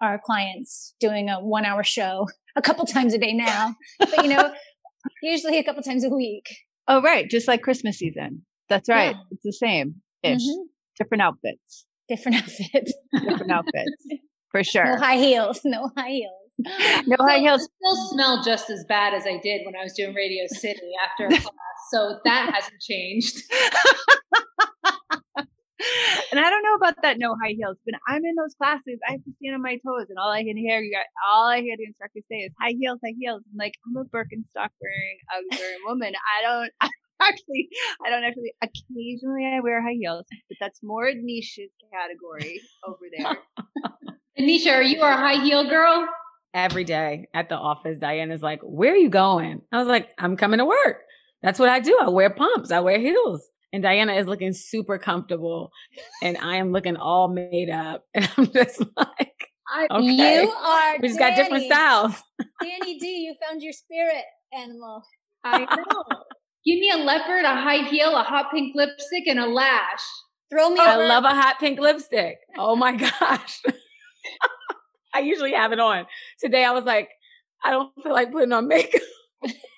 our 0.01 0.19
clients 0.23 0.95
doing 0.99 1.29
a 1.29 1.39
one 1.39 1.65
hour 1.65 1.83
show 1.83 2.27
a 2.55 2.61
couple 2.61 2.85
times 2.85 3.13
a 3.13 3.17
day 3.17 3.33
now, 3.33 3.75
but 3.99 4.23
you 4.23 4.29
know, 4.29 4.53
usually 5.23 5.57
a 5.57 5.63
couple 5.63 5.81
times 5.83 6.03
a 6.03 6.09
week. 6.09 6.45
Oh, 6.87 7.01
right. 7.01 7.29
Just 7.29 7.47
like 7.47 7.61
Christmas 7.61 7.97
season. 7.97 8.45
That's 8.69 8.89
right. 8.89 9.15
Yeah. 9.15 9.21
It's 9.31 9.43
the 9.43 9.53
same 9.53 9.95
ish. 10.23 10.41
Mm-hmm. 10.41 10.61
Different 10.97 11.21
outfits. 11.21 11.85
Different 12.09 12.37
outfits. 12.43 12.93
Different 13.13 13.51
outfits. 13.51 14.05
For 14.51 14.63
sure. 14.63 14.85
No 14.85 14.97
high 14.97 15.17
heels. 15.17 15.61
No 15.63 15.89
high 15.95 16.09
heels. 16.09 16.33
no 17.07 17.15
high 17.19 17.39
heels. 17.39 17.61
I 17.61 17.65
still 17.65 18.09
smell 18.09 18.43
just 18.43 18.69
as 18.69 18.83
bad 18.87 19.13
as 19.13 19.25
I 19.25 19.39
did 19.41 19.61
when 19.65 19.75
I 19.79 19.83
was 19.83 19.93
doing 19.93 20.13
Radio 20.13 20.43
City 20.47 20.91
after 21.05 21.27
class. 21.29 21.47
So 21.91 22.19
that 22.25 22.51
hasn't 22.53 22.81
changed. 22.81 23.41
And 26.31 26.39
I 26.39 26.49
don't 26.49 26.63
know 26.63 26.75
about 26.75 26.95
that 27.01 27.17
no 27.17 27.35
high 27.41 27.53
heels, 27.57 27.77
but 27.85 27.95
I'm 28.07 28.23
in 28.25 28.35
those 28.35 28.55
classes. 28.55 28.99
I 29.07 29.13
have 29.13 29.23
to 29.23 29.31
stand 29.41 29.55
on 29.55 29.61
my 29.61 29.77
toes, 29.85 30.07
and 30.09 30.17
all 30.17 30.31
I 30.31 30.43
can 30.43 30.57
hear, 30.57 30.79
you 30.79 30.91
got, 30.91 31.05
all 31.31 31.47
I 31.49 31.61
hear 31.61 31.75
the 31.77 31.85
instructor 31.85 32.19
say 32.29 32.37
is 32.37 32.53
high 32.59 32.75
heels, 32.77 32.99
high 33.03 33.13
heels. 33.17 33.41
I'm 33.51 33.57
like, 33.57 33.73
I'm 33.85 33.97
a 33.97 34.05
Birkenstock 34.05 34.69
wearing, 34.81 35.17
Uggs 35.33 35.59
wearing 35.59 35.79
woman. 35.85 36.13
I 36.15 36.43
don't. 36.43 36.71
I 36.81 36.89
actually, 37.21 37.69
I 38.05 38.09
don't 38.09 38.23
actually. 38.23 38.53
Occasionally, 38.61 39.45
I 39.45 39.59
wear 39.61 39.81
high 39.81 39.97
heels, 39.99 40.25
but 40.49 40.57
that's 40.59 40.81
more 40.83 41.05
Nisha's 41.11 41.71
category 41.91 42.61
over 42.87 43.05
there. 43.15 43.37
Anisha, 44.39 44.73
are 44.73 44.81
you 44.81 45.01
a 45.01 45.11
high 45.11 45.43
heel 45.43 45.69
girl? 45.69 46.07
Every 46.53 46.83
day 46.83 47.27
at 47.33 47.47
the 47.47 47.55
office, 47.55 47.97
Diana's 47.97 48.41
like, 48.41 48.59
"Where 48.63 48.93
are 48.93 48.97
you 48.97 49.09
going?" 49.09 49.61
I 49.71 49.77
was 49.77 49.87
like, 49.87 50.09
"I'm 50.17 50.35
coming 50.35 50.57
to 50.57 50.65
work." 50.65 51.03
That's 51.41 51.59
what 51.59 51.69
I 51.69 51.79
do. 51.79 51.97
I 52.01 52.09
wear 52.09 52.29
pumps. 52.29 52.71
I 52.71 52.81
wear 52.81 52.99
heels. 52.99 53.47
And 53.73 53.81
Diana 53.81 54.13
is 54.13 54.27
looking 54.27 54.53
super 54.53 54.97
comfortable, 54.97 55.71
and 56.21 56.37
I 56.37 56.57
am 56.57 56.71
looking 56.73 56.97
all 56.97 57.29
made 57.29 57.69
up, 57.69 58.05
and 58.13 58.29
I'm 58.37 58.51
just 58.51 58.83
like, 58.97 59.49
okay. 59.91 60.05
"You 60.05 60.51
are." 60.51 60.99
We 60.99 61.07
just 61.07 61.19
Danny. 61.19 61.35
got 61.35 61.35
different 61.35 61.63
styles. 61.65 62.23
Danny 62.61 62.99
D, 62.99 63.07
you 63.19 63.35
found 63.47 63.61
your 63.61 63.73
spirit 63.73 64.23
animal. 64.53 65.03
I 65.43 65.59
know. 65.59 66.03
Give 66.65 66.79
me 66.79 66.91
a 66.91 66.97
leopard, 66.97 67.43
a 67.45 67.55
high 67.55 67.87
heel, 67.89 68.15
a 68.15 68.23
hot 68.23 68.51
pink 68.51 68.75
lipstick, 68.75 69.25
and 69.27 69.39
a 69.39 69.47
lash. 69.47 70.03
Throw 70.51 70.69
me. 70.69 70.79
I 70.81 70.97
love 70.97 71.23
a 71.23 71.29
hot 71.29 71.57
pink 71.59 71.79
lipstick. 71.79 72.37
Oh 72.57 72.75
my 72.75 72.95
gosh. 73.19 73.61
I 75.13 75.19
usually 75.19 75.53
have 75.53 75.71
it 75.71 75.79
on. 75.79 76.05
Today 76.39 76.63
I 76.63 76.71
was 76.71 76.85
like, 76.85 77.09
I 77.63 77.71
don't 77.71 77.91
feel 78.03 78.13
like 78.13 78.31
putting 78.31 78.51
on 78.51 78.67
makeup. 78.67 79.01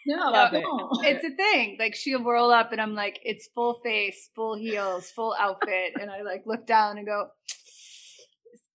No, 0.05 0.31
no, 0.31 0.89
it's 1.03 1.23
a 1.23 1.35
thing. 1.35 1.77
Like 1.79 1.95
she'll 1.95 2.23
roll 2.23 2.51
up 2.51 2.71
and 2.71 2.81
I'm 2.81 2.93
like, 2.93 3.19
it's 3.23 3.47
full 3.55 3.79
face, 3.83 4.29
full 4.35 4.57
heels, 4.57 5.09
full 5.11 5.35
outfit. 5.39 5.93
And 5.99 6.11
I 6.11 6.21
like 6.21 6.43
look 6.45 6.67
down 6.67 6.97
and 6.97 7.05
go, 7.05 7.27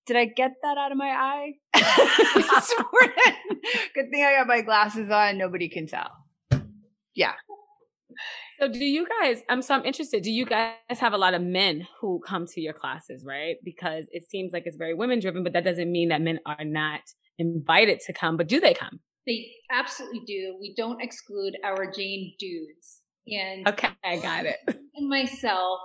did 0.06 0.16
I 0.16 0.24
get 0.24 0.52
that 0.62 0.78
out 0.78 0.90
of 0.90 0.96
my 0.96 1.10
eye? 1.10 1.52
Good 3.94 4.10
thing 4.10 4.24
I 4.24 4.36
got 4.38 4.46
my 4.46 4.62
glasses 4.62 5.10
on. 5.10 5.36
Nobody 5.36 5.68
can 5.68 5.86
tell. 5.86 6.10
Yeah. 7.14 7.34
So 8.58 8.68
do 8.68 8.84
you 8.84 9.06
guys, 9.20 9.42
I'm 9.48 9.62
so 9.62 9.74
I'm 9.74 9.84
interested, 9.84 10.22
do 10.22 10.32
you 10.32 10.46
guys 10.46 10.72
have 10.88 11.12
a 11.12 11.18
lot 11.18 11.34
of 11.34 11.42
men 11.42 11.86
who 12.00 12.20
come 12.26 12.46
to 12.46 12.60
your 12.60 12.72
classes, 12.72 13.22
right? 13.24 13.56
Because 13.62 14.06
it 14.10 14.28
seems 14.28 14.52
like 14.52 14.64
it's 14.66 14.76
very 14.76 14.94
women 14.94 15.20
driven, 15.20 15.44
but 15.44 15.52
that 15.52 15.64
doesn't 15.64 15.92
mean 15.92 16.08
that 16.08 16.22
men 16.22 16.40
are 16.46 16.64
not 16.64 17.00
invited 17.38 18.00
to 18.06 18.12
come, 18.12 18.36
but 18.36 18.48
do 18.48 18.58
they 18.60 18.74
come? 18.74 19.00
They 19.28 19.52
absolutely 19.70 20.22
do. 20.26 20.56
We 20.58 20.72
don't 20.74 21.02
exclude 21.02 21.54
our 21.62 21.92
Jane 21.92 22.32
dudes. 22.38 23.02
And 23.28 23.68
Okay, 23.68 23.90
I 24.02 24.16
got 24.16 24.46
it. 24.46 24.56
And 24.66 25.08
myself 25.08 25.80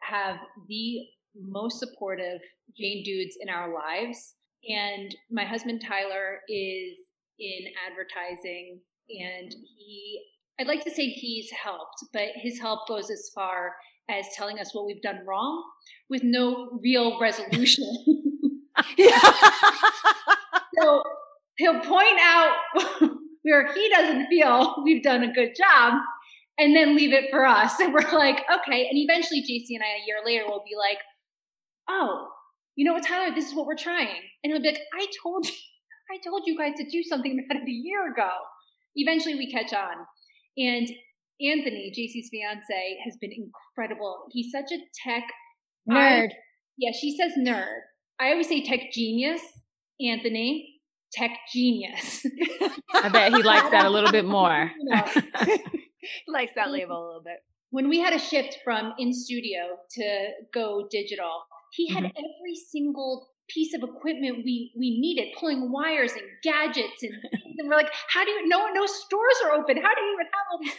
have 0.00 0.36
the 0.66 1.00
most 1.38 1.78
supportive 1.78 2.40
Jane 2.74 3.04
dudes 3.04 3.36
in 3.38 3.50
our 3.50 3.72
lives. 3.72 4.36
And 4.66 5.14
my 5.30 5.44
husband 5.44 5.82
Tyler 5.86 6.40
is 6.48 6.98
in 7.38 7.66
advertising 7.86 8.80
and 9.10 9.54
he 9.76 10.22
I'd 10.58 10.66
like 10.66 10.82
to 10.84 10.90
say 10.90 11.10
he's 11.10 11.50
helped, 11.50 12.02
but 12.14 12.28
his 12.36 12.58
help 12.58 12.88
goes 12.88 13.10
as 13.10 13.30
far 13.34 13.74
as 14.08 14.24
telling 14.34 14.58
us 14.58 14.74
what 14.74 14.86
we've 14.86 15.02
done 15.02 15.20
wrong 15.26 15.62
with 16.08 16.22
no 16.24 16.80
real 16.82 17.20
resolution. 17.20 17.84
so 20.80 21.02
he'll 21.56 21.80
point 21.80 22.18
out 22.20 22.54
where 23.42 23.72
he 23.72 23.88
doesn't 23.88 24.26
feel 24.26 24.82
we've 24.84 25.02
done 25.02 25.22
a 25.22 25.32
good 25.32 25.54
job 25.56 25.94
and 26.58 26.74
then 26.74 26.96
leave 26.96 27.12
it 27.12 27.30
for 27.30 27.46
us. 27.46 27.74
And 27.80 27.92
we're 27.92 28.00
like, 28.12 28.44
okay. 28.52 28.88
And 28.88 28.98
eventually 28.98 29.42
JC 29.42 29.76
and 29.76 29.82
I 29.82 30.02
a 30.02 30.06
year 30.06 30.18
later 30.24 30.44
will 30.46 30.64
be 30.64 30.76
like, 30.76 30.98
oh, 31.88 32.28
you 32.74 32.84
know 32.84 32.92
what, 32.92 33.04
Tyler, 33.04 33.34
this 33.34 33.48
is 33.48 33.54
what 33.54 33.66
we're 33.66 33.76
trying. 33.76 34.22
And 34.42 34.52
he'll 34.52 34.62
be 34.62 34.68
like, 34.68 34.82
I 34.98 35.06
told 35.22 35.46
you, 35.46 35.52
I 36.10 36.18
told 36.24 36.42
you 36.46 36.56
guys 36.56 36.74
to 36.76 36.88
do 36.88 37.02
something 37.02 37.32
about 37.32 37.62
it 37.62 37.68
a 37.68 37.72
year 37.72 38.12
ago. 38.12 38.30
Eventually 38.94 39.34
we 39.34 39.50
catch 39.50 39.72
on. 39.72 40.06
And 40.56 40.88
Anthony, 41.40 41.92
JC's 41.92 42.28
fiance, 42.30 42.98
has 43.04 43.16
been 43.20 43.32
incredible. 43.32 44.24
He's 44.30 44.50
such 44.50 44.72
a 44.72 44.78
tech 45.04 45.24
nerd. 45.88 46.28
I, 46.28 46.36
yeah, 46.78 46.92
she 46.98 47.16
says 47.16 47.32
nerd. 47.38 47.80
I 48.18 48.30
always 48.30 48.48
say 48.48 48.64
tech 48.64 48.92
genius. 48.92 49.42
Anthony, 50.00 50.75
tech 51.16 51.30
genius. 51.52 52.26
I 52.94 53.08
bet 53.08 53.32
he 53.32 53.42
likes 53.42 53.70
that 53.70 53.86
a 53.86 53.90
little 53.90 54.12
bit 54.12 54.24
more. 54.24 54.70
likes 56.28 56.52
that 56.54 56.70
label 56.70 57.04
a 57.04 57.06
little 57.06 57.22
bit. 57.24 57.38
When 57.70 57.88
we 57.88 58.00
had 58.00 58.12
a 58.12 58.18
shift 58.18 58.58
from 58.64 58.92
in 58.98 59.12
studio 59.12 59.78
to 59.92 60.28
go 60.54 60.86
digital, 60.90 61.42
he 61.72 61.88
had 61.88 62.04
mm-hmm. 62.04 62.16
every 62.16 62.54
single 62.70 63.28
piece 63.48 63.74
of 63.74 63.82
equipment 63.82 64.38
we 64.44 64.72
we 64.78 64.98
needed, 65.00 65.34
pulling 65.38 65.70
wires 65.72 66.12
and 66.12 66.22
gadgets, 66.42 67.02
and, 67.02 67.12
and 67.32 67.68
we're 67.68 67.76
like, 67.76 67.92
how 68.08 68.24
do 68.24 68.30
you? 68.30 68.48
No, 68.48 68.68
no 68.72 68.86
stores 68.86 69.36
are 69.44 69.52
open. 69.52 69.76
How 69.76 69.94
do 69.94 70.00
you 70.00 70.12
even 70.14 70.26
have 70.26 70.46
all 70.52 70.58
these? 70.60 70.72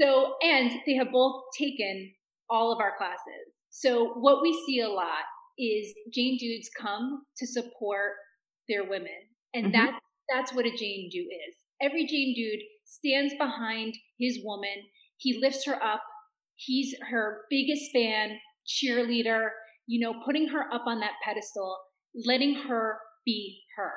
So, 0.00 0.34
and 0.42 0.70
they 0.86 0.94
have 0.94 1.10
both 1.12 1.42
taken 1.58 2.12
all 2.48 2.72
of 2.72 2.80
our 2.80 2.96
classes. 2.96 3.54
So, 3.70 4.12
what 4.14 4.42
we 4.42 4.52
see 4.66 4.80
a 4.80 4.88
lot 4.88 5.24
is 5.58 5.92
Jane 6.14 6.38
Dudes 6.38 6.70
come 6.80 7.22
to 7.36 7.46
support 7.46 8.12
their 8.68 8.84
women, 8.84 9.27
and 9.54 9.66
mm-hmm. 9.66 9.72
that's 9.72 9.98
that's 10.28 10.52
what 10.54 10.66
a 10.66 10.70
Jane 10.70 11.08
Dude 11.10 11.26
is. 11.26 11.56
Every 11.80 12.06
Jane 12.06 12.34
Dude 12.34 12.60
stands 12.84 13.34
behind 13.38 13.94
his 14.18 14.40
woman. 14.44 14.84
He 15.16 15.38
lifts 15.40 15.64
her 15.66 15.82
up. 15.82 16.02
He's 16.56 16.94
her 17.10 17.42
biggest 17.50 17.92
fan, 17.92 18.38
cheerleader. 18.66 19.48
You 19.86 20.00
know, 20.00 20.20
putting 20.24 20.48
her 20.48 20.72
up 20.72 20.82
on 20.86 21.00
that 21.00 21.12
pedestal 21.24 21.78
letting 22.14 22.54
her 22.68 22.98
be 23.24 23.60
her. 23.76 23.92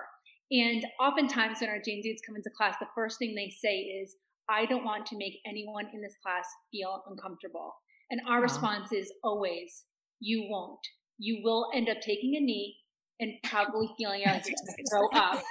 And 0.52 0.86
oftentimes 1.00 1.60
when 1.62 1.70
our 1.70 1.82
Jane 1.84 2.02
dudes 2.02 2.22
come 2.26 2.36
into 2.36 2.50
class, 2.56 2.76
the 2.80 2.88
first 2.94 3.18
thing 3.20 3.36
they 3.36 3.50
say 3.50 3.78
is, 3.78 4.16
I 4.50 4.66
don't 4.66 4.84
want 4.84 5.06
to 5.08 5.18
make 5.18 5.40
anyone 5.46 5.86
in 5.94 6.02
this 6.02 6.16
class 6.22 6.46
feel 6.72 7.04
uncomfortable. 7.10 7.74
And 8.10 8.20
our 8.28 8.38
wow. 8.38 8.44
response 8.44 8.92
is 8.92 9.12
always, 9.24 9.86
you 10.20 10.48
won't. 10.50 10.86
You 11.18 11.42
will 11.44 11.70
end 11.74 11.88
up 11.88 12.02
taking 12.02 12.36
a 12.36 12.42
knee 12.44 12.76
and 13.22 13.34
probably 13.44 13.90
feeling 13.98 14.22
like 14.26 14.46
you're 14.48 14.56
going 14.56 14.76
to 14.78 14.90
throw 14.90 15.08
up. 15.14 15.44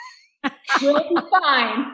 You'll 0.81 1.23
be 1.23 1.29
fine. 1.31 1.87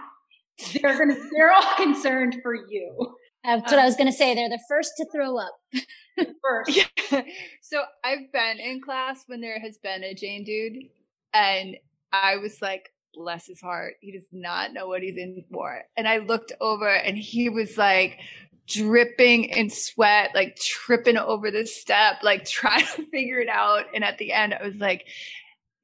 They're 0.81 0.99
gonna. 0.99 1.17
They're 1.33 1.53
all 1.53 1.75
concerned 1.77 2.39
for 2.43 2.55
you. 2.55 3.15
That's 3.45 3.71
what 3.71 3.75
um, 3.75 3.81
I 3.81 3.85
was 3.85 3.95
going 3.95 4.11
to 4.11 4.17
say. 4.17 4.35
They're 4.35 4.49
the 4.49 4.63
first 4.69 4.93
to 4.97 5.07
throw 5.13 5.39
up. 5.39 5.57
first. 6.43 6.77
Yeah. 6.77 7.23
So 7.61 7.83
I've 8.03 8.33
been 8.33 8.59
in 8.59 8.81
class 8.81 9.25
when 9.27 9.41
there 9.41 9.61
has 9.61 9.79
been 9.79 10.03
a 10.03 10.15
Jane 10.15 10.45
dude, 10.45 10.89
and 11.35 11.77
I 12.13 12.39
was 12.39 12.61
like, 12.63 12.91
bless 13.15 13.47
his 13.47 13.61
heart. 13.61 13.95
He 14.01 14.13
does 14.13 14.27
not 14.33 14.73
know 14.73 14.87
what 14.87 15.03
he's 15.03 15.17
in 15.17 15.45
for. 15.53 15.83
And 15.97 16.07
I 16.07 16.19
looked 16.19 16.53
over 16.61 16.89
and 16.89 17.17
he 17.17 17.49
was 17.49 17.77
like 17.77 18.19
dripping 18.67 19.45
in 19.45 19.71
sweat, 19.71 20.31
like 20.35 20.57
tripping 20.57 21.17
over 21.17 21.51
the 21.51 21.67
step, 21.67 22.17
like 22.23 22.45
trying 22.49 22.87
to 22.97 23.07
figure 23.11 23.41
it 23.41 23.49
out. 23.49 23.85
And 23.95 24.05
at 24.05 24.19
the 24.19 24.33
end, 24.33 24.55
I 24.55 24.65
was 24.65 24.77
like, 24.77 25.07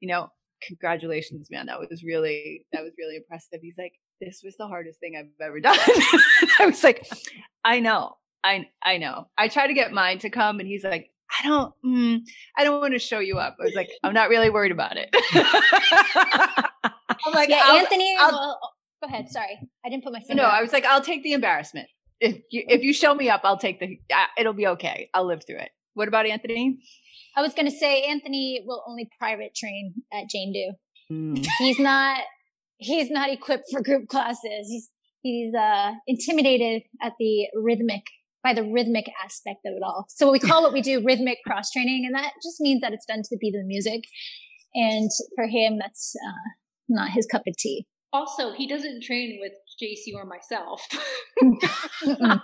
you 0.03 0.09
know, 0.09 0.29
congratulations, 0.61 1.47
man. 1.49 1.67
That 1.67 1.79
was 1.79 2.03
really, 2.03 2.65
that 2.73 2.83
was 2.83 2.91
really 2.97 3.15
impressive. 3.15 3.59
He's 3.61 3.77
like, 3.77 3.93
this 4.19 4.41
was 4.43 4.57
the 4.57 4.67
hardest 4.67 4.99
thing 4.99 5.15
I've 5.17 5.29
ever 5.41 5.59
done. 5.61 5.79
I 6.59 6.65
was 6.65 6.83
like, 6.83 7.07
I 7.63 7.79
know. 7.79 8.17
I 8.43 8.67
I 8.83 8.97
know. 8.97 9.29
I 9.37 9.47
try 9.47 9.65
to 9.65 9.73
get 9.73 9.93
mine 9.93 10.19
to 10.19 10.29
come 10.29 10.59
and 10.59 10.67
he's 10.67 10.83
like, 10.83 11.09
I 11.39 11.47
don't, 11.47 11.73
mm, 11.85 12.19
I 12.57 12.65
don't 12.65 12.81
want 12.81 12.91
to 12.95 12.99
show 12.99 13.19
you 13.19 13.37
up. 13.37 13.55
I 13.61 13.63
was 13.63 13.75
like, 13.75 13.89
I'm 14.03 14.13
not 14.13 14.27
really 14.27 14.49
worried 14.49 14.73
about 14.73 14.97
it. 14.97 15.07
I'm 17.25 17.33
like, 17.33 17.47
yeah, 17.47 17.61
I'll, 17.63 17.77
Anthony. 17.77 18.17
I'll, 18.19 18.31
well, 18.31 18.59
go 19.01 19.07
ahead. 19.07 19.29
Sorry, 19.29 19.57
I 19.85 19.89
didn't 19.89 20.03
put 20.03 20.11
my 20.11 20.19
finger. 20.19 20.43
No, 20.43 20.49
I 20.49 20.61
was 20.61 20.73
like, 20.73 20.83
I'll 20.83 21.01
take 21.01 21.23
the 21.23 21.31
embarrassment. 21.31 21.87
If 22.19 22.41
you 22.51 22.65
if 22.67 22.83
you 22.83 22.91
show 22.91 23.15
me 23.15 23.29
up, 23.29 23.39
I'll 23.45 23.57
take 23.57 23.79
the. 23.79 23.97
Uh, 24.13 24.25
it'll 24.37 24.51
be 24.51 24.67
okay. 24.67 25.09
I'll 25.13 25.25
live 25.25 25.45
through 25.47 25.59
it. 25.59 25.69
What 25.93 26.09
about 26.09 26.25
Anthony? 26.25 26.79
I 27.35 27.41
was 27.41 27.53
going 27.53 27.69
to 27.69 27.75
say 27.75 28.03
Anthony 28.03 28.63
will 28.65 28.83
only 28.87 29.09
private 29.19 29.55
train 29.55 29.93
at 30.11 30.29
Jane 30.29 30.53
Do. 30.53 31.15
Mm. 31.15 31.45
He's 31.59 31.79
not. 31.79 32.21
He's 32.77 33.09
not 33.09 33.29
equipped 33.29 33.65
for 33.71 33.81
group 33.81 34.07
classes. 34.07 34.67
He's 34.69 34.89
he's 35.21 35.53
uh, 35.53 35.91
intimidated 36.07 36.83
at 37.01 37.13
the 37.19 37.47
rhythmic 37.55 38.03
by 38.43 38.53
the 38.53 38.63
rhythmic 38.63 39.05
aspect 39.23 39.61
of 39.65 39.73
it 39.75 39.83
all. 39.83 40.05
So 40.09 40.31
we 40.31 40.39
call 40.39 40.63
what 40.63 40.73
we 40.73 40.81
do 40.81 41.03
rhythmic 41.03 41.39
cross 41.47 41.71
training, 41.71 42.03
and 42.05 42.15
that 42.15 42.33
just 42.43 42.59
means 42.59 42.81
that 42.81 42.93
it's 42.93 43.05
done 43.05 43.21
to 43.23 43.29
the 43.31 43.37
beat 43.37 43.55
of 43.55 43.61
the 43.61 43.67
music. 43.67 44.03
And 44.75 45.09
for 45.35 45.45
him, 45.47 45.79
that's 45.79 46.13
uh, 46.27 46.49
not 46.89 47.11
his 47.11 47.25
cup 47.25 47.43
of 47.47 47.55
tea. 47.57 47.85
Also, 48.11 48.51
he 48.53 48.67
doesn't 48.67 49.01
train 49.03 49.39
with 49.41 49.53
JC 49.81 50.13
or 50.15 50.25
myself. 50.25 50.85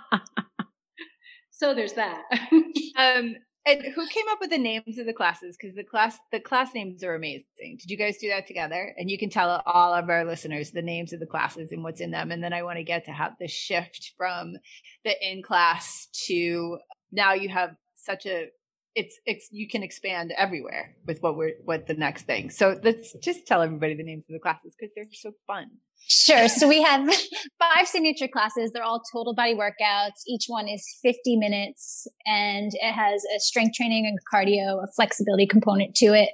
so 1.50 1.74
there's 1.74 1.92
that. 1.94 2.22
um, 2.96 3.36
and 3.70 3.94
who 3.94 4.06
came 4.06 4.24
up 4.30 4.40
with 4.40 4.50
the 4.50 4.58
names 4.58 4.98
of 4.98 5.06
the 5.06 5.12
classes? 5.12 5.56
Because 5.60 5.76
the 5.76 5.84
class 5.84 6.18
the 6.32 6.40
class 6.40 6.74
names 6.74 7.02
are 7.04 7.14
amazing. 7.14 7.44
Did 7.80 7.90
you 7.90 7.96
guys 7.96 8.18
do 8.18 8.28
that 8.28 8.46
together? 8.46 8.94
And 8.96 9.10
you 9.10 9.18
can 9.18 9.30
tell 9.30 9.62
all 9.66 9.94
of 9.94 10.08
our 10.08 10.24
listeners 10.24 10.70
the 10.70 10.82
names 10.82 11.12
of 11.12 11.20
the 11.20 11.26
classes 11.26 11.72
and 11.72 11.82
what's 11.82 12.00
in 12.00 12.10
them. 12.10 12.30
And 12.30 12.42
then 12.42 12.52
I 12.52 12.62
want 12.62 12.78
to 12.78 12.84
get 12.84 13.04
to 13.06 13.12
have 13.12 13.32
the 13.38 13.48
shift 13.48 14.12
from 14.16 14.54
the 15.04 15.14
in 15.20 15.42
class 15.42 16.08
to 16.26 16.78
now 17.12 17.34
you 17.34 17.48
have 17.48 17.76
such 17.94 18.26
a 18.26 18.48
it's 18.94 19.18
it's 19.24 19.48
you 19.50 19.68
can 19.68 19.82
expand 19.82 20.32
everywhere 20.36 20.94
with 21.06 21.22
what 21.22 21.36
we're 21.36 21.54
what 21.64 21.86
the 21.86 21.94
next 21.94 22.22
thing. 22.22 22.50
So 22.50 22.78
let's 22.82 23.12
just 23.14 23.46
tell 23.46 23.62
everybody 23.62 23.94
the 23.94 24.02
names 24.02 24.24
of 24.28 24.34
the 24.34 24.40
classes 24.40 24.74
because 24.78 24.92
they're 24.94 25.04
so 25.12 25.32
fun. 25.46 25.70
Sure. 26.08 26.48
So 26.48 26.66
we 26.66 26.82
have 26.82 27.08
five 27.58 27.86
signature 27.86 28.26
classes. 28.26 28.72
They're 28.72 28.82
all 28.82 29.02
total 29.12 29.34
body 29.34 29.54
workouts. 29.54 30.22
Each 30.26 30.46
one 30.48 30.66
is 30.66 30.84
50 31.02 31.36
minutes 31.36 32.08
and 32.26 32.72
it 32.74 32.92
has 32.92 33.22
a 33.36 33.38
strength 33.38 33.74
training 33.76 34.06
and 34.06 34.18
cardio, 34.32 34.82
a 34.82 34.86
flexibility 34.96 35.46
component 35.46 35.94
to 35.96 36.06
it. 36.06 36.30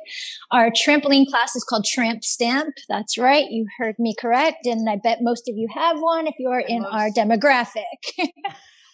Our 0.50 0.70
trampoline 0.70 1.26
class 1.26 1.56
is 1.56 1.64
called 1.64 1.84
Tramp 1.84 2.24
Stamp. 2.24 2.74
That's 2.88 3.18
right. 3.18 3.46
You 3.50 3.66
heard 3.78 3.96
me 3.98 4.14
correct. 4.18 4.66
And 4.66 4.88
I 4.88 4.96
bet 4.96 5.18
most 5.20 5.48
of 5.48 5.56
you 5.56 5.68
have 5.74 6.00
one 6.00 6.26
if 6.26 6.34
you're 6.38 6.60
in 6.60 6.82
most. 6.82 6.94
our 6.94 7.10
demographic. 7.10 7.82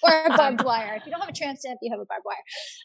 or 0.09 0.25
a 0.27 0.29
barbed 0.37 0.65
wire. 0.65 0.95
If 0.97 1.07
you 1.07 1.13
don't 1.13 1.21
have 1.21 1.29
a 1.29 1.33
tramp 1.33 1.59
stamp, 1.59 1.79
you 1.83 1.93
have 1.93 2.01
a 2.01 2.07
barbed 2.07 2.25
wire. 2.25 2.43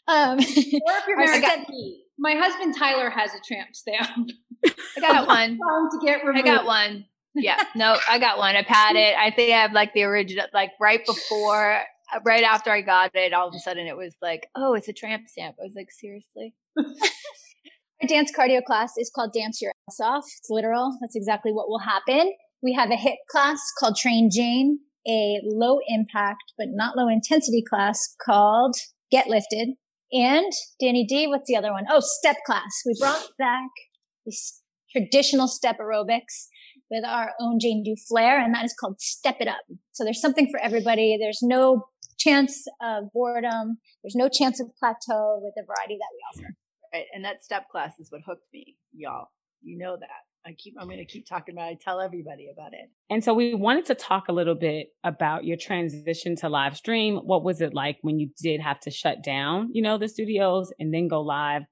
Um, 0.08 0.38
or 0.38 0.42
if 0.42 1.08
you're 1.08 1.18
married 1.18 1.68
me. 1.68 2.04
My 2.18 2.34
husband 2.34 2.74
Tyler 2.76 3.10
has 3.10 3.30
a 3.34 3.40
tramp 3.46 3.74
stamp. 3.74 4.30
I 4.64 5.00
got 5.00 5.26
one. 5.26 5.56
to 5.56 5.98
get 6.04 6.24
removed. 6.24 6.46
I 6.46 6.54
got 6.54 6.66
one. 6.66 7.06
Yeah, 7.34 7.62
no, 7.76 7.96
I 8.08 8.18
got 8.18 8.38
one. 8.38 8.56
I've 8.56 8.66
had 8.66 8.96
it. 8.96 9.14
I 9.16 9.30
think 9.30 9.52
I 9.52 9.58
have 9.58 9.72
like 9.72 9.94
the 9.94 10.02
original, 10.02 10.46
like 10.52 10.70
right 10.80 11.04
before, 11.06 11.80
right 12.24 12.42
after 12.42 12.70
I 12.70 12.80
got 12.80 13.14
it, 13.14 13.32
all 13.32 13.48
of 13.48 13.54
a 13.54 13.58
sudden 13.60 13.86
it 13.86 13.96
was 13.96 14.16
like, 14.20 14.48
oh, 14.56 14.74
it's 14.74 14.88
a 14.88 14.92
tramp 14.92 15.28
stamp. 15.28 15.56
I 15.60 15.64
was 15.64 15.74
like, 15.76 15.92
seriously? 15.92 16.54
Our 18.02 18.08
dance 18.08 18.32
cardio 18.36 18.64
class 18.64 18.92
is 18.96 19.10
called 19.14 19.32
Dance 19.32 19.60
Your 19.62 19.72
Ass 19.88 20.00
Off. 20.00 20.24
It's 20.38 20.48
literal. 20.50 20.96
That's 21.00 21.14
exactly 21.14 21.52
what 21.52 21.68
will 21.68 21.80
happen. 21.80 22.32
We 22.62 22.72
have 22.72 22.90
a 22.90 22.96
HIIT 22.96 23.16
class 23.30 23.60
called 23.78 23.96
Train 23.96 24.30
Jane 24.32 24.80
a 25.08 25.40
low 25.44 25.78
impact 25.88 26.52
but 26.56 26.68
not 26.70 26.96
low 26.96 27.08
intensity 27.08 27.62
class 27.68 28.14
called 28.24 28.76
Get 29.10 29.26
Lifted. 29.26 29.70
And 30.12 30.52
Danny 30.80 31.04
D, 31.06 31.26
what's 31.26 31.48
the 31.48 31.56
other 31.56 31.72
one? 31.72 31.84
Oh, 31.90 32.00
step 32.00 32.36
class. 32.46 32.82
We 32.86 32.94
brought 32.98 33.28
back 33.38 33.70
this 34.24 34.62
traditional 34.90 35.48
step 35.48 35.78
aerobics 35.78 36.46
with 36.90 37.04
our 37.04 37.32
own 37.40 37.58
Jane 37.60 37.82
Do 37.84 37.94
flair, 38.08 38.42
and 38.42 38.54
that 38.54 38.64
is 38.64 38.74
called 38.78 39.00
Step 39.00 39.36
It 39.40 39.48
Up. 39.48 39.60
So 39.92 40.04
there's 40.04 40.20
something 40.20 40.48
for 40.50 40.58
everybody. 40.60 41.18
There's 41.20 41.40
no 41.42 41.88
chance 42.18 42.64
of 42.82 43.04
boredom. 43.12 43.78
There's 44.02 44.16
no 44.16 44.28
chance 44.28 44.60
of 44.60 44.68
plateau 44.78 45.40
with 45.42 45.54
the 45.56 45.64
variety 45.66 45.98
that 45.98 46.08
we 46.12 46.42
offer. 46.42 46.54
Right. 46.92 47.04
And 47.12 47.24
that 47.24 47.44
step 47.44 47.68
class 47.70 47.98
is 47.98 48.10
what 48.10 48.22
hooked 48.26 48.46
me, 48.52 48.76
y'all. 48.94 49.28
You 49.60 49.76
know 49.76 49.96
that. 50.00 50.27
I 50.48 50.52
keep 50.52 50.74
I'm 50.80 50.86
going 50.86 50.98
to 50.98 51.04
keep 51.04 51.28
talking 51.28 51.54
about 51.54 51.70
it. 51.70 51.72
I 51.72 51.78
tell 51.78 52.00
everybody 52.00 52.48
about 52.50 52.72
it. 52.72 52.90
And 53.10 53.22
so 53.22 53.34
we 53.34 53.52
wanted 53.52 53.84
to 53.86 53.94
talk 53.94 54.28
a 54.28 54.32
little 54.32 54.54
bit 54.54 54.88
about 55.04 55.44
your 55.44 55.58
transition 55.58 56.36
to 56.36 56.48
live 56.48 56.74
stream. 56.74 57.16
What 57.16 57.44
was 57.44 57.60
it 57.60 57.74
like 57.74 57.98
when 58.00 58.18
you 58.18 58.30
did 58.40 58.60
have 58.62 58.80
to 58.80 58.90
shut 58.90 59.22
down, 59.22 59.68
you 59.74 59.82
know, 59.82 59.98
the 59.98 60.08
studios 60.08 60.72
and 60.78 60.92
then 60.94 61.06
go 61.06 61.20
live? 61.20 61.64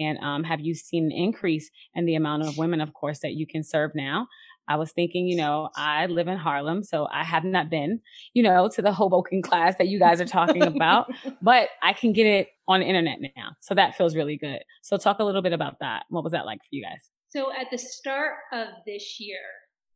And 0.00 0.18
um, 0.20 0.44
have 0.44 0.60
you 0.60 0.74
seen 0.74 1.04
an 1.04 1.12
increase 1.12 1.70
in 1.94 2.06
the 2.06 2.14
amount 2.14 2.44
of 2.44 2.56
women, 2.56 2.80
of 2.80 2.94
course, 2.94 3.18
that 3.18 3.34
you 3.34 3.46
can 3.46 3.62
serve 3.62 3.90
now? 3.94 4.28
I 4.66 4.76
was 4.76 4.92
thinking, 4.92 5.26
you 5.26 5.36
know, 5.36 5.68
I 5.76 6.06
live 6.06 6.28
in 6.28 6.38
Harlem, 6.38 6.84
so 6.84 7.08
I 7.12 7.24
have 7.24 7.44
not 7.44 7.68
been, 7.68 8.00
you 8.32 8.42
know, 8.42 8.70
to 8.74 8.80
the 8.80 8.92
Hoboken 8.92 9.42
class 9.42 9.74
that 9.76 9.88
you 9.88 9.98
guys 9.98 10.20
are 10.22 10.26
talking 10.26 10.62
about, 10.62 11.12
but 11.42 11.68
I 11.82 11.92
can 11.92 12.14
get 12.14 12.26
it 12.26 12.48
on 12.66 12.80
the 12.80 12.86
internet 12.86 13.18
now. 13.36 13.50
So 13.60 13.74
that 13.74 13.96
feels 13.96 14.16
really 14.16 14.38
good. 14.38 14.60
So 14.80 14.96
talk 14.96 15.18
a 15.18 15.24
little 15.24 15.42
bit 15.42 15.52
about 15.52 15.80
that. 15.80 16.04
What 16.08 16.24
was 16.24 16.32
that 16.32 16.46
like 16.46 16.60
for 16.60 16.68
you 16.70 16.82
guys? 16.82 17.10
So 17.34 17.50
at 17.50 17.68
the 17.70 17.78
start 17.78 18.34
of 18.52 18.68
this 18.86 19.18
year, 19.18 19.40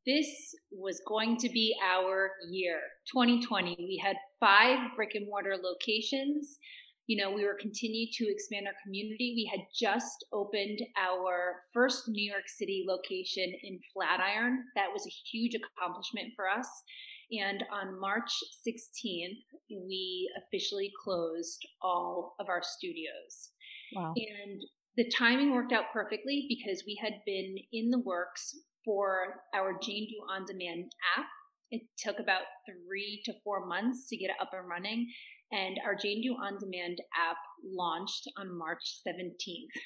this 0.07 0.55
was 0.71 1.03
going 1.07 1.37
to 1.37 1.51
be 1.51 1.77
our 1.85 2.31
year 2.49 2.79
2020 3.13 3.77
we 3.79 4.01
had 4.03 4.17
five 4.41 4.79
brick 4.95 5.15
and 5.15 5.27
mortar 5.27 5.57
locations. 5.63 6.59
You 7.09 7.23
know 7.23 7.31
we 7.31 7.45
were 7.45 7.59
continuing 7.61 8.09
to 8.15 8.31
expand 8.31 8.67
our 8.67 8.73
community. 8.83 9.35
We 9.37 9.51
had 9.53 9.67
just 9.79 10.25
opened 10.33 10.79
our 10.97 11.57
first 11.75 12.09
new 12.09 12.31
york 12.31 12.49
city 12.49 12.87
location 12.89 13.53
in 13.63 13.81
flatiron. 13.93 14.65
That 14.75 14.89
was 14.91 15.07
a 15.07 15.17
huge 15.31 15.57
accomplishment 15.57 16.33
for 16.37 16.49
us. 16.49 16.69
And 17.33 17.65
on 17.71 18.01
march 18.01 18.33
16th 18.67 19.43
we 19.69 20.31
officially 20.39 20.91
closed 21.05 21.61
all 21.83 22.35
of 22.41 22.49
our 22.49 22.63
studios. 22.63 23.51
Wow. 23.95 24.15
and 24.17 24.63
the 24.97 25.11
timing 25.17 25.53
worked 25.53 25.73
out 25.73 25.85
perfectly 25.93 26.47
because 26.49 26.85
we 26.87 26.99
had 27.03 27.15
been 27.27 27.57
in 27.73 27.91
the 27.91 27.99
works 28.01 28.57
for 28.85 29.43
our 29.55 29.79
Jane 29.83 30.09
Do 30.09 30.17
On 30.33 30.45
Demand 30.47 30.91
app. 31.17 31.27
It 31.71 31.83
took 31.99 32.19
about 32.19 32.43
three 32.67 33.23
to 33.25 33.35
four 33.45 33.67
months 33.67 34.09
to 34.09 34.17
get 34.17 34.31
it 34.31 34.37
up 34.41 34.51
and 34.53 34.69
running. 34.69 35.09
And 35.53 35.79
our 35.85 35.95
Jane 35.95 36.23
Do 36.23 36.35
On 36.35 36.59
Demand 36.59 36.99
app 37.15 37.37
launched 37.65 38.31
on 38.39 38.57
March 38.57 39.01
17th. 39.07 39.81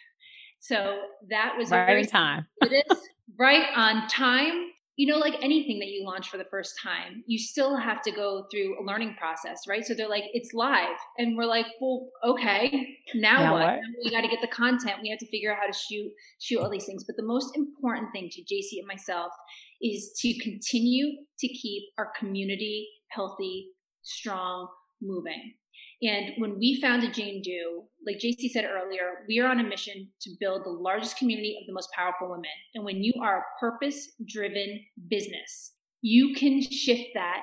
So 0.61 1.01
that 1.31 1.55
was 1.57 1.71
right 1.71 1.99
on 1.99 2.07
time. 2.07 2.47
it 2.61 2.87
is 2.91 2.99
right 3.39 3.67
on 3.75 4.07
time 4.09 4.67
you 4.97 5.11
know, 5.11 5.19
like 5.19 5.35
anything 5.43 5.79
that 5.79 5.89
you 5.89 6.05
launch 6.05 6.29
for 6.29 6.37
the 6.37 6.45
first 6.51 6.75
time, 6.83 7.23
you 7.27 7.39
still 7.39 7.77
have 7.77 8.03
to 8.03 8.11
go 8.11 8.47
through 8.51 8.77
a 8.81 8.85
learning 8.85 9.15
process, 9.19 9.61
right? 9.67 9.85
So 9.85 9.95
they're 9.95 10.09
like, 10.09 10.25
it's 10.35 10.53
live. 10.53 10.97
And 11.17 11.37
we're 11.37 11.47
like, 11.47 11.67
well, 11.81 12.09
okay, 12.25 12.99
now, 13.15 13.39
now 13.39 13.53
what? 13.53 13.63
what? 13.63 13.79
we 14.05 14.11
got 14.11 14.23
to 14.23 14.29
get 14.29 14.41
the 14.41 14.49
content. 14.49 14.97
We 15.03 15.09
have 15.09 15.19
to 15.21 15.31
figure 15.31 15.53
out 15.53 15.59
how 15.61 15.67
to 15.67 15.73
shoot, 15.73 16.11
shoot 16.41 16.61
all 16.61 16.71
these 16.71 16.85
things. 16.85 17.05
But 17.05 17.17
the 17.17 17.25
most 17.25 17.57
important 17.57 18.09
thing 18.13 18.29
to 18.31 18.43
JC 18.43 18.79
and 18.79 18.87
myself 18.87 19.33
is 19.81 20.13
to 20.21 20.39
continue 20.43 21.13
to 21.39 21.49
keep 21.49 21.85
our 21.97 22.13
community 22.19 22.89
healthy, 23.11 23.69
strong, 24.03 24.69
moving. 25.01 25.55
And 26.03 26.33
when 26.39 26.59
we 26.59 26.81
founded 26.81 27.13
Jane 27.13 27.43
Do, 27.43 27.85
like 28.07 28.17
JC 28.17 28.51
said 28.51 28.65
earlier, 28.65 29.25
we 29.29 29.39
are 29.41 29.51
on 29.51 29.61
a 29.61 29.65
mission 29.65 30.09
to 30.23 30.31
build 30.41 30.65
the 30.65 30.71
largest 30.71 31.19
community 31.19 31.59
of 31.61 31.67
the 31.67 31.75
most 31.75 31.91
powerful 31.95 32.31
women. 32.31 32.51
And 32.75 32.85
when 32.85 33.03
you 33.03 33.13
are 33.23 33.39
a 33.39 33.61
purpose 33.61 34.13
driven 34.27 34.81
business, 35.09 35.75
you 36.01 36.35
can 36.35 36.63
shift 36.63 37.11
that 37.15 37.43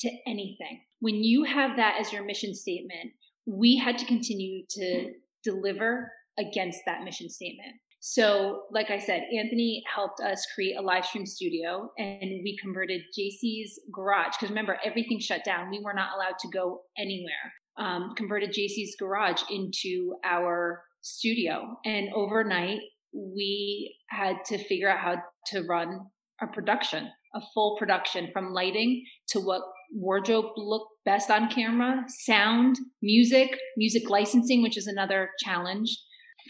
to 0.00 0.10
anything. 0.26 0.82
When 1.00 1.16
you 1.16 1.44
have 1.44 1.76
that 1.76 1.96
as 2.00 2.12
your 2.12 2.24
mission 2.24 2.54
statement, 2.54 3.12
we 3.44 3.76
had 3.76 3.98
to 3.98 4.06
continue 4.06 4.64
to 4.70 5.12
deliver 5.42 6.12
against 6.38 6.80
that 6.86 7.02
mission 7.02 7.28
statement. 7.28 7.74
So, 7.98 8.62
like 8.70 8.90
I 8.90 9.00
said, 9.00 9.22
Anthony 9.36 9.82
helped 9.92 10.20
us 10.20 10.46
create 10.54 10.76
a 10.76 10.82
live 10.82 11.04
stream 11.04 11.26
studio 11.26 11.90
and 11.98 12.20
we 12.20 12.56
converted 12.62 13.00
JC's 13.18 13.80
garage. 13.92 14.36
Because 14.36 14.50
remember, 14.50 14.78
everything 14.84 15.18
shut 15.18 15.44
down. 15.44 15.70
We 15.70 15.80
were 15.82 15.94
not 15.94 16.10
allowed 16.14 16.38
to 16.40 16.48
go 16.48 16.82
anywhere 16.96 17.52
um, 17.78 18.14
converted 18.16 18.50
JC's 18.50 18.96
garage 18.98 19.42
into 19.50 20.14
our 20.24 20.82
studio. 21.02 21.76
And 21.84 22.08
overnight, 22.14 22.80
we 23.12 23.96
had 24.10 24.36
to 24.46 24.58
figure 24.58 24.90
out 24.90 24.98
how 24.98 25.16
to 25.46 25.62
run 25.68 26.00
a 26.42 26.46
production, 26.46 27.08
a 27.34 27.40
full 27.54 27.76
production 27.78 28.28
from 28.32 28.52
lighting 28.52 29.04
to 29.28 29.40
what 29.40 29.62
wardrobe 29.92 30.46
looked 30.56 30.90
best 31.04 31.30
on 31.30 31.48
camera, 31.48 32.04
sound, 32.08 32.76
music, 33.02 33.58
music 33.76 34.10
licensing, 34.10 34.62
which 34.62 34.76
is 34.76 34.86
another 34.86 35.30
challenge 35.38 35.96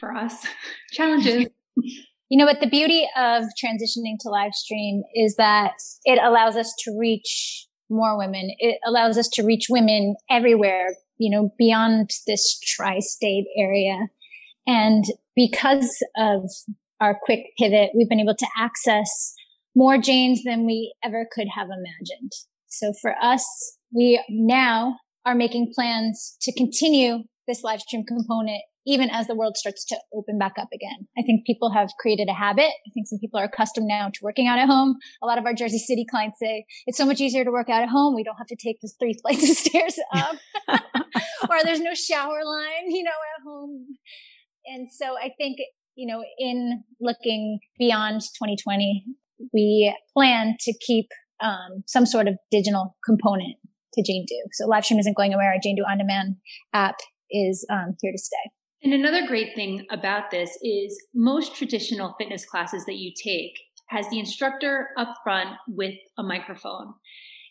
for 0.01 0.15
us. 0.15 0.47
Challenges. 0.93 1.47
You 2.29 2.39
know 2.39 2.45
what? 2.45 2.59
The 2.59 2.67
beauty 2.67 3.07
of 3.17 3.45
transitioning 3.63 4.17
to 4.23 4.31
live 4.31 4.53
stream 4.53 5.05
is 5.15 5.37
that 5.37 5.75
it 6.05 6.19
allows 6.21 6.57
us 6.57 6.75
to 6.81 6.99
reach 6.99 7.69
more 7.89 8.19
women. 8.19 8.51
It 8.59 8.79
allows 8.85 9.17
us 9.17 9.29
to 9.35 9.45
reach 9.45 9.67
women 9.71 10.17
everywhere 10.29 10.89
you 11.19 11.31
know, 11.31 11.53
beyond 11.59 12.11
this 12.27 12.59
tri-state 12.61 13.47
area. 13.57 14.09
And 14.67 15.05
because 15.35 16.03
of 16.17 16.51
our 17.01 17.19
quick 17.23 17.47
pivot, 17.59 17.91
we've 17.95 18.09
been 18.09 18.21
able 18.21 18.35
to 18.37 18.49
access 18.59 19.35
more 19.75 19.99
Janes 19.99 20.43
than 20.45 20.67
we 20.67 20.95
ever 21.05 21.27
could 21.31 21.49
have 21.55 21.69
imagined. 21.69 22.33
So 22.69 22.93
for 23.01 23.15
us, 23.23 23.45
we 23.93 24.23
now 24.29 24.97
are 25.25 25.35
making 25.35 25.73
plans 25.75 26.37
to 26.43 26.53
continue 26.53 27.25
this 27.47 27.63
live 27.63 27.81
stream 27.81 28.05
component 28.05 28.63
even 28.87 29.11
as 29.11 29.27
the 29.27 29.35
world 29.35 29.57
starts 29.57 29.85
to 29.85 29.97
open 30.15 30.39
back 30.39 30.55
up 30.59 30.69
again. 30.73 31.09
I 31.19 31.23
think 31.23 31.45
people 31.45 31.73
have 31.73 31.91
created 31.99 32.29
a 32.29 32.35
habit. 32.35 32.71
I 32.87 32.91
think 32.95 33.09
some 33.09 33.19
people 33.19 33.41
are 33.41 33.45
accustomed 33.45 33.89
now 33.89 34.09
to 34.09 34.21
working 34.23 34.47
out 34.47 34.59
at 34.59 34.69
home. 34.69 34.97
A 35.23 35.27
lot 35.27 35.39
of 35.39 35.45
our 35.45 35.55
Jersey 35.55 35.79
City 35.79 36.07
clients 36.09 36.39
say 36.39 36.65
it's 36.87 36.97
so 36.97 37.05
much 37.05 37.21
easier 37.21 37.45
to 37.45 37.51
work 37.51 37.69
out 37.69 37.83
at 37.83 37.89
home. 37.89 38.15
We 38.15 38.23
don't 38.23 38.37
have 38.37 38.47
to 38.47 38.57
take 38.57 38.79
the 38.81 38.91
three 38.99 39.15
flights 39.23 39.51
of 39.51 39.57
stairs 39.57 39.99
up 40.15 40.37
or 41.51 41.65
there's 41.65 41.81
no 41.81 41.95
shower 41.95 42.45
line, 42.45 42.91
you 42.91 43.03
know, 43.03 43.11
at 43.11 43.43
home. 43.45 43.87
And 44.67 44.89
so 44.91 45.17
I 45.19 45.31
think, 45.37 45.59
you 45.95 46.07
know, 46.07 46.25
in 46.39 46.83
looking 47.01 47.59
beyond 47.79 48.21
2020, 48.21 49.05
we 49.53 49.95
plan 50.15 50.57
to 50.61 50.75
keep 50.87 51.09
um, 51.43 51.83
some 51.87 52.07
sort 52.07 52.29
of 52.29 52.37
digital 52.51 52.97
component 53.05 53.57
to 53.95 54.03
Jane 54.03 54.25
Do. 54.29 54.37
So 54.53 54.67
live 54.67 54.85
stream 54.85 55.01
isn't 55.01 55.17
going 55.17 55.35
away. 55.35 55.45
Our 55.45 55.57
Jane 55.63 55.77
Do 55.77 55.83
on 55.83 55.99
demand 55.99 56.37
app 56.73 56.97
is 57.31 57.67
um, 57.71 57.97
here 58.01 58.13
to 58.13 58.19
stay. 58.19 58.51
And 58.87 58.95
another 58.95 59.27
great 59.27 59.57
thing 59.57 59.85
about 59.91 60.31
this 60.31 60.57
is 60.63 60.97
most 61.13 61.57
traditional 61.57 62.15
fitness 62.21 62.47
classes 62.47 62.85
that 62.85 62.99
you 62.99 63.11
take 63.21 63.59
has 63.89 64.09
the 64.11 64.21
instructor 64.21 64.91
up 64.97 65.13
front 65.25 65.57
with 65.67 65.97
a 66.19 66.23
microphone. 66.23 66.95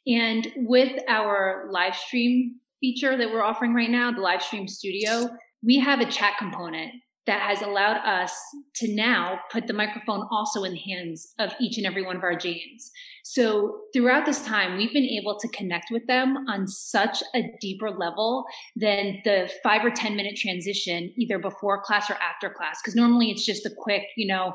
And 0.07 0.47
with 0.55 0.97
our 1.09 1.67
live 1.69 1.93
stream 1.93 2.55
feature 2.79 3.17
that 3.17 3.29
we're 3.29 3.43
offering 3.43 3.73
right 3.73 3.89
now, 3.89 4.13
the 4.13 4.21
live 4.21 4.41
stream 4.41 4.65
studio, 4.65 5.27
we 5.61 5.77
have 5.77 5.99
a 5.99 6.09
chat 6.09 6.37
component 6.37 6.93
that 7.27 7.41
has 7.41 7.61
allowed 7.61 7.97
us 8.05 8.33
to 8.75 8.93
now 8.93 9.39
put 9.51 9.67
the 9.67 9.73
microphone 9.73 10.27
also 10.31 10.63
in 10.63 10.73
the 10.73 10.79
hands 10.79 11.33
of 11.39 11.53
each 11.59 11.77
and 11.77 11.85
every 11.85 12.05
one 12.05 12.15
of 12.15 12.23
our 12.23 12.35
Janes. 12.35 12.91
So 13.23 13.79
throughout 13.93 14.25
this 14.25 14.43
time, 14.45 14.77
we've 14.77 14.93
been 14.93 15.03
able 15.03 15.37
to 15.39 15.47
connect 15.49 15.87
with 15.91 16.05
them 16.07 16.45
on 16.47 16.67
such 16.67 17.23
a 17.33 17.43
deeper 17.59 17.89
level 17.89 18.45
than 18.75 19.21
the 19.23 19.51
five 19.63 19.83
or 19.83 19.89
10 19.89 20.15
minute 20.15 20.35
transition, 20.35 21.13
either 21.17 21.39
before 21.39 21.81
class 21.81 22.09
or 22.09 22.15
after 22.15 22.49
class. 22.49 22.81
Cause 22.83 22.95
normally 22.95 23.31
it's 23.31 23.45
just 23.45 23.65
a 23.65 23.71
quick, 23.75 24.03
you 24.15 24.27
know, 24.27 24.53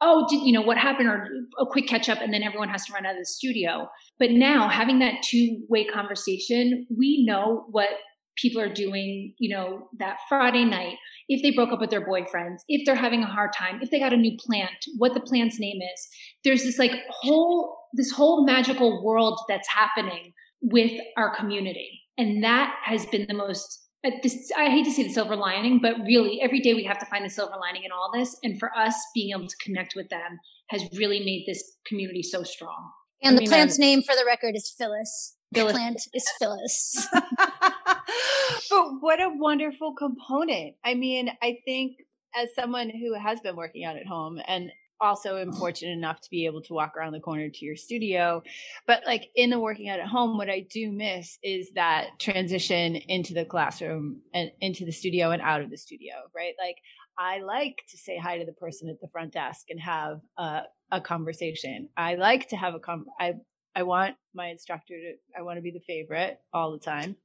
oh, 0.00 0.26
did, 0.28 0.42
you 0.42 0.52
know, 0.52 0.62
what 0.62 0.78
happened 0.78 1.08
or 1.08 1.28
a 1.58 1.66
quick 1.66 1.86
catch 1.88 2.08
up 2.08 2.18
and 2.20 2.32
then 2.32 2.42
everyone 2.42 2.68
has 2.68 2.84
to 2.86 2.92
run 2.92 3.06
out 3.06 3.14
of 3.14 3.20
the 3.20 3.26
studio. 3.26 3.88
But 4.18 4.30
now 4.30 4.68
having 4.68 4.98
that 5.00 5.22
two 5.22 5.64
way 5.68 5.84
conversation, 5.84 6.86
we 6.96 7.24
know 7.26 7.64
what 7.70 7.88
people 8.36 8.60
are 8.60 8.72
doing, 8.72 9.34
you 9.38 9.54
know, 9.54 9.88
that 9.98 10.18
Friday 10.28 10.64
night, 10.64 10.96
if 11.28 11.42
they 11.42 11.50
broke 11.50 11.72
up 11.72 11.80
with 11.80 11.90
their 11.90 12.06
boyfriends, 12.06 12.58
if 12.68 12.84
they're 12.84 12.94
having 12.94 13.22
a 13.22 13.26
hard 13.26 13.50
time, 13.56 13.80
if 13.82 13.90
they 13.90 13.98
got 13.98 14.12
a 14.12 14.16
new 14.16 14.36
plant, 14.38 14.86
what 14.98 15.14
the 15.14 15.20
plant's 15.20 15.58
name 15.58 15.80
is. 15.82 16.08
There's 16.44 16.62
this 16.62 16.78
like 16.78 16.92
whole, 17.10 17.76
this 17.94 18.10
whole 18.10 18.44
magical 18.44 19.04
world 19.04 19.40
that's 19.48 19.68
happening 19.68 20.32
with 20.60 20.92
our 21.16 21.34
community. 21.34 22.02
And 22.18 22.42
that 22.44 22.74
has 22.84 23.06
been 23.06 23.26
the 23.28 23.34
most, 23.34 23.86
uh, 24.04 24.10
this, 24.22 24.50
I 24.56 24.70
hate 24.70 24.84
to 24.84 24.90
say 24.90 25.04
the 25.04 25.12
silver 25.12 25.36
lining, 25.36 25.80
but 25.80 25.96
really 26.06 26.40
every 26.42 26.60
day 26.60 26.74
we 26.74 26.84
have 26.84 26.98
to 26.98 27.06
find 27.06 27.24
the 27.24 27.30
silver 27.30 27.56
lining 27.60 27.84
in 27.84 27.92
all 27.92 28.10
this. 28.12 28.36
And 28.42 28.58
for 28.58 28.70
us, 28.76 28.94
being 29.14 29.36
able 29.36 29.48
to 29.48 29.56
connect 29.62 29.94
with 29.96 30.08
them 30.08 30.38
has 30.68 30.84
really 30.96 31.20
made 31.20 31.44
this 31.46 31.62
community 31.86 32.22
so 32.22 32.42
strong. 32.42 32.90
And 33.22 33.36
I 33.36 33.40
the 33.40 33.46
plant's 33.46 33.78
I'm, 33.78 33.82
name 33.82 34.02
for 34.02 34.14
the 34.14 34.24
record 34.26 34.54
is 34.56 34.74
Phyllis. 34.76 35.36
The 35.52 35.66
plant 35.66 36.00
is 36.14 36.24
Phyllis. 36.38 37.08
but 38.70 38.86
what 39.00 39.20
a 39.20 39.30
wonderful 39.30 39.94
component. 39.94 40.74
I 40.84 40.94
mean, 40.94 41.30
I 41.42 41.58
think 41.64 41.98
as 42.34 42.54
someone 42.54 42.90
who 42.90 43.14
has 43.14 43.40
been 43.40 43.56
working 43.56 43.84
out 43.84 43.96
at 43.96 44.06
home 44.06 44.40
and 44.46 44.70
also 45.02 45.36
am 45.36 45.48
mm-hmm. 45.48 45.58
fortunate 45.58 45.92
enough 45.92 46.20
to 46.20 46.30
be 46.30 46.46
able 46.46 46.62
to 46.62 46.72
walk 46.72 46.96
around 46.96 47.12
the 47.12 47.20
corner 47.20 47.50
to 47.50 47.64
your 47.64 47.76
studio. 47.76 48.42
But 48.86 49.02
like 49.04 49.30
in 49.34 49.50
the 49.50 49.58
working 49.58 49.88
out 49.88 49.98
at 49.98 50.06
home, 50.06 50.38
what 50.38 50.48
I 50.48 50.60
do 50.70 50.92
miss 50.92 51.38
is 51.42 51.70
that 51.74 52.18
transition 52.18 52.96
into 52.96 53.34
the 53.34 53.44
classroom 53.44 54.22
and 54.32 54.50
into 54.60 54.84
the 54.84 54.92
studio 54.92 55.32
and 55.32 55.42
out 55.42 55.60
of 55.60 55.70
the 55.70 55.76
studio, 55.76 56.14
right? 56.34 56.54
Like 56.58 56.76
I 57.18 57.40
like 57.40 57.82
to 57.90 57.98
say 57.98 58.16
hi 58.16 58.38
to 58.38 58.46
the 58.46 58.52
person 58.52 58.88
at 58.88 59.00
the 59.00 59.08
front 59.08 59.32
desk 59.32 59.66
and 59.68 59.80
have 59.80 60.20
a, 60.38 60.62
a 60.90 61.00
conversation. 61.00 61.88
I 61.96 62.14
like 62.14 62.48
to 62.48 62.56
have 62.56 62.74
a 62.74 62.78
com. 62.78 63.06
I 63.20 63.34
I 63.74 63.82
want 63.84 64.16
my 64.34 64.48
instructor 64.48 64.94
to, 64.94 65.14
I 65.38 65.42
want 65.42 65.58
to 65.58 65.62
be 65.62 65.70
the 65.70 65.80
favorite 65.80 66.40
all 66.52 66.72
the 66.72 66.78
time. 66.78 67.16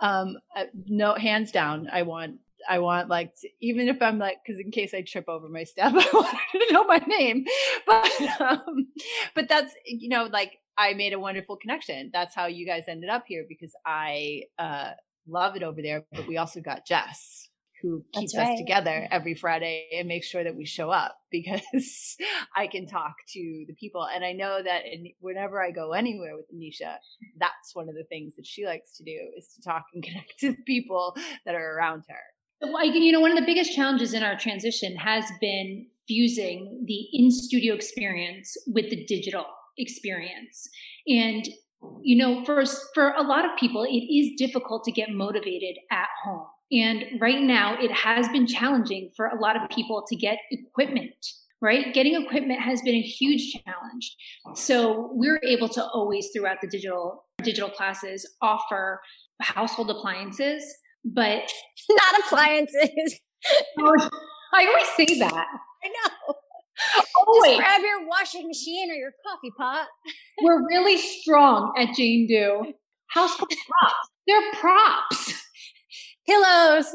Um, 0.00 0.38
no, 0.86 1.14
hands 1.14 1.52
down, 1.52 1.88
I 1.92 2.02
want, 2.02 2.36
I 2.68 2.80
want 2.80 3.08
like, 3.08 3.34
to, 3.40 3.48
even 3.60 3.88
if 3.88 4.02
I'm 4.02 4.18
like, 4.18 4.38
cause 4.46 4.58
in 4.58 4.70
case 4.70 4.92
I 4.94 5.02
trip 5.02 5.28
over 5.28 5.48
my 5.48 5.64
step, 5.64 5.92
I 5.96 6.08
want 6.12 6.36
to 6.52 6.72
know 6.72 6.84
my 6.84 6.98
name. 7.06 7.44
But, 7.86 8.40
um, 8.40 8.88
but 9.34 9.48
that's, 9.48 9.72
you 9.86 10.08
know, 10.08 10.24
like 10.24 10.58
I 10.76 10.94
made 10.94 11.12
a 11.12 11.18
wonderful 11.18 11.56
connection. 11.56 12.10
That's 12.12 12.34
how 12.34 12.46
you 12.46 12.66
guys 12.66 12.84
ended 12.86 13.10
up 13.10 13.24
here 13.26 13.44
because 13.48 13.74
I, 13.86 14.42
uh, 14.58 14.92
love 15.26 15.56
it 15.56 15.62
over 15.62 15.82
there, 15.82 16.04
but 16.12 16.26
we 16.26 16.38
also 16.38 16.60
got 16.60 16.86
Jess 16.86 17.47
who 17.82 18.04
keeps 18.12 18.36
right. 18.36 18.52
us 18.52 18.58
together 18.58 19.06
every 19.10 19.34
Friday 19.34 19.88
and 19.96 20.08
makes 20.08 20.26
sure 20.26 20.44
that 20.44 20.56
we 20.56 20.64
show 20.64 20.90
up 20.90 21.16
because 21.30 22.16
I 22.56 22.66
can 22.66 22.86
talk 22.86 23.14
to 23.34 23.64
the 23.66 23.74
people. 23.74 24.06
And 24.06 24.24
I 24.24 24.32
know 24.32 24.60
that 24.62 24.82
in, 24.84 25.12
whenever 25.20 25.62
I 25.62 25.70
go 25.70 25.92
anywhere 25.92 26.36
with 26.36 26.46
Anisha, 26.54 26.96
that's 27.38 27.74
one 27.74 27.88
of 27.88 27.94
the 27.94 28.04
things 28.04 28.34
that 28.36 28.46
she 28.46 28.66
likes 28.66 28.96
to 28.96 29.04
do 29.04 29.18
is 29.36 29.48
to 29.54 29.62
talk 29.62 29.84
and 29.94 30.02
connect 30.04 30.38
to 30.40 30.52
the 30.52 30.62
people 30.66 31.16
that 31.44 31.54
are 31.54 31.76
around 31.76 32.04
her. 32.08 32.70
Well, 32.72 32.84
you 32.84 33.12
know, 33.12 33.20
one 33.20 33.30
of 33.30 33.38
the 33.38 33.46
biggest 33.46 33.72
challenges 33.72 34.14
in 34.14 34.24
our 34.24 34.36
transition 34.36 34.96
has 34.96 35.24
been 35.40 35.86
fusing 36.08 36.84
the 36.86 37.06
in 37.12 37.30
studio 37.30 37.74
experience 37.74 38.56
with 38.66 38.90
the 38.90 39.04
digital 39.04 39.44
experience. 39.76 40.68
And 41.06 41.48
you 42.02 42.16
know, 42.16 42.44
for 42.44 42.64
for 42.94 43.12
a 43.12 43.22
lot 43.22 43.44
of 43.44 43.52
people, 43.56 43.84
it 43.84 43.90
is 43.90 44.34
difficult 44.36 44.82
to 44.84 44.90
get 44.90 45.10
motivated 45.10 45.76
at 45.92 46.08
home 46.24 46.48
and 46.70 47.04
right 47.18 47.40
now, 47.40 47.76
it 47.80 47.90
has 47.90 48.28
been 48.28 48.46
challenging 48.46 49.10
for 49.16 49.26
a 49.26 49.40
lot 49.40 49.56
of 49.56 49.68
people 49.70 50.04
to 50.06 50.16
get 50.16 50.38
equipment, 50.50 51.14
right? 51.62 51.94
Getting 51.94 52.20
equipment 52.22 52.60
has 52.60 52.82
been 52.82 52.94
a 52.94 53.00
huge 53.00 53.52
challenge. 53.64 54.16
So 54.54 55.10
we're 55.12 55.40
able 55.46 55.68
to 55.70 55.84
always, 55.84 56.28
throughout 56.34 56.58
the 56.60 56.68
digital 56.68 57.24
digital 57.42 57.70
classes, 57.70 58.28
offer 58.42 59.00
household 59.40 59.90
appliances, 59.90 60.64
but 61.04 61.50
not 61.90 62.20
appliances. 62.26 63.20
I 63.78 64.66
always 64.66 64.88
say 64.96 65.18
that. 65.20 65.46
I 65.84 65.88
know. 65.88 66.34
Always. 67.26 67.52
Just 67.52 67.60
grab 67.60 67.80
your 67.82 68.06
washing 68.06 68.46
machine 68.46 68.90
or 68.90 68.94
your 68.94 69.12
coffee 69.26 69.52
pot. 69.56 69.86
We're 70.42 70.66
really 70.68 70.96
strong 70.96 71.72
at 71.78 71.94
Jane 71.94 72.26
Do. 72.28 72.72
Household 73.08 73.50
props. 73.68 74.08
They're 74.26 74.52
props 74.52 75.37
pillows, 76.28 76.86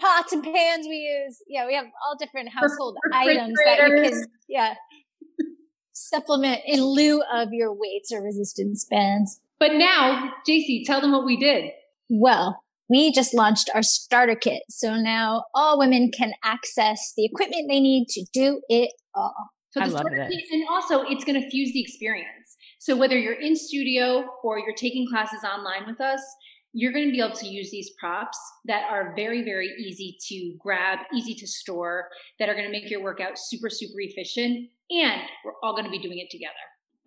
pots 0.00 0.32
and 0.32 0.42
pans 0.42 0.86
we 0.88 0.96
use. 0.96 1.38
Yeah, 1.48 1.66
we 1.66 1.74
have 1.74 1.86
all 2.04 2.16
different 2.18 2.50
household 2.50 2.96
items 3.12 3.54
that 3.64 3.88
you 3.88 4.02
can, 4.02 4.24
yeah, 4.48 4.74
supplement 5.92 6.60
in 6.66 6.82
lieu 6.82 7.22
of 7.32 7.48
your 7.52 7.72
weights 7.72 8.12
or 8.12 8.22
resistance 8.22 8.84
bands. 8.84 9.40
But 9.58 9.72
now, 9.72 10.32
JC, 10.48 10.84
tell 10.84 11.00
them 11.00 11.12
what 11.12 11.24
we 11.24 11.36
did. 11.36 11.70
Well, 12.10 12.62
we 12.88 13.10
just 13.10 13.34
launched 13.34 13.70
our 13.74 13.82
starter 13.82 14.36
kit. 14.36 14.62
So 14.68 14.96
now 14.96 15.44
all 15.54 15.78
women 15.78 16.10
can 16.16 16.32
access 16.44 17.12
the 17.16 17.24
equipment 17.24 17.66
they 17.68 17.80
need 17.80 18.06
to 18.10 18.24
do 18.32 18.60
it 18.68 18.92
all. 19.14 19.34
So 19.70 19.80
I 19.80 19.86
love 19.86 20.06
it. 20.10 20.44
And 20.52 20.64
also, 20.70 21.02
it's 21.02 21.24
going 21.24 21.40
to 21.40 21.50
fuse 21.50 21.72
the 21.72 21.80
experience. 21.80 22.56
So 22.78 22.96
whether 22.96 23.18
you're 23.18 23.40
in 23.40 23.56
studio 23.56 24.26
or 24.44 24.58
you're 24.58 24.76
taking 24.76 25.06
classes 25.10 25.40
online 25.42 25.86
with 25.86 26.00
us, 26.00 26.20
you're 26.72 26.92
going 26.92 27.06
to 27.06 27.12
be 27.12 27.20
able 27.20 27.34
to 27.36 27.46
use 27.46 27.70
these 27.70 27.90
props 27.98 28.38
that 28.66 28.84
are 28.90 29.14
very, 29.16 29.42
very 29.42 29.68
easy 29.78 30.16
to 30.28 30.54
grab, 30.58 30.98
easy 31.14 31.34
to 31.34 31.46
store, 31.46 32.08
that 32.38 32.48
are 32.48 32.54
going 32.54 32.66
to 32.66 32.72
make 32.72 32.90
your 32.90 33.02
workout 33.02 33.38
super, 33.38 33.70
super 33.70 34.00
efficient. 34.00 34.68
And 34.90 35.22
we're 35.44 35.52
all 35.62 35.72
going 35.72 35.84
to 35.84 35.90
be 35.90 35.98
doing 35.98 36.18
it 36.18 36.30
together. 36.30 36.52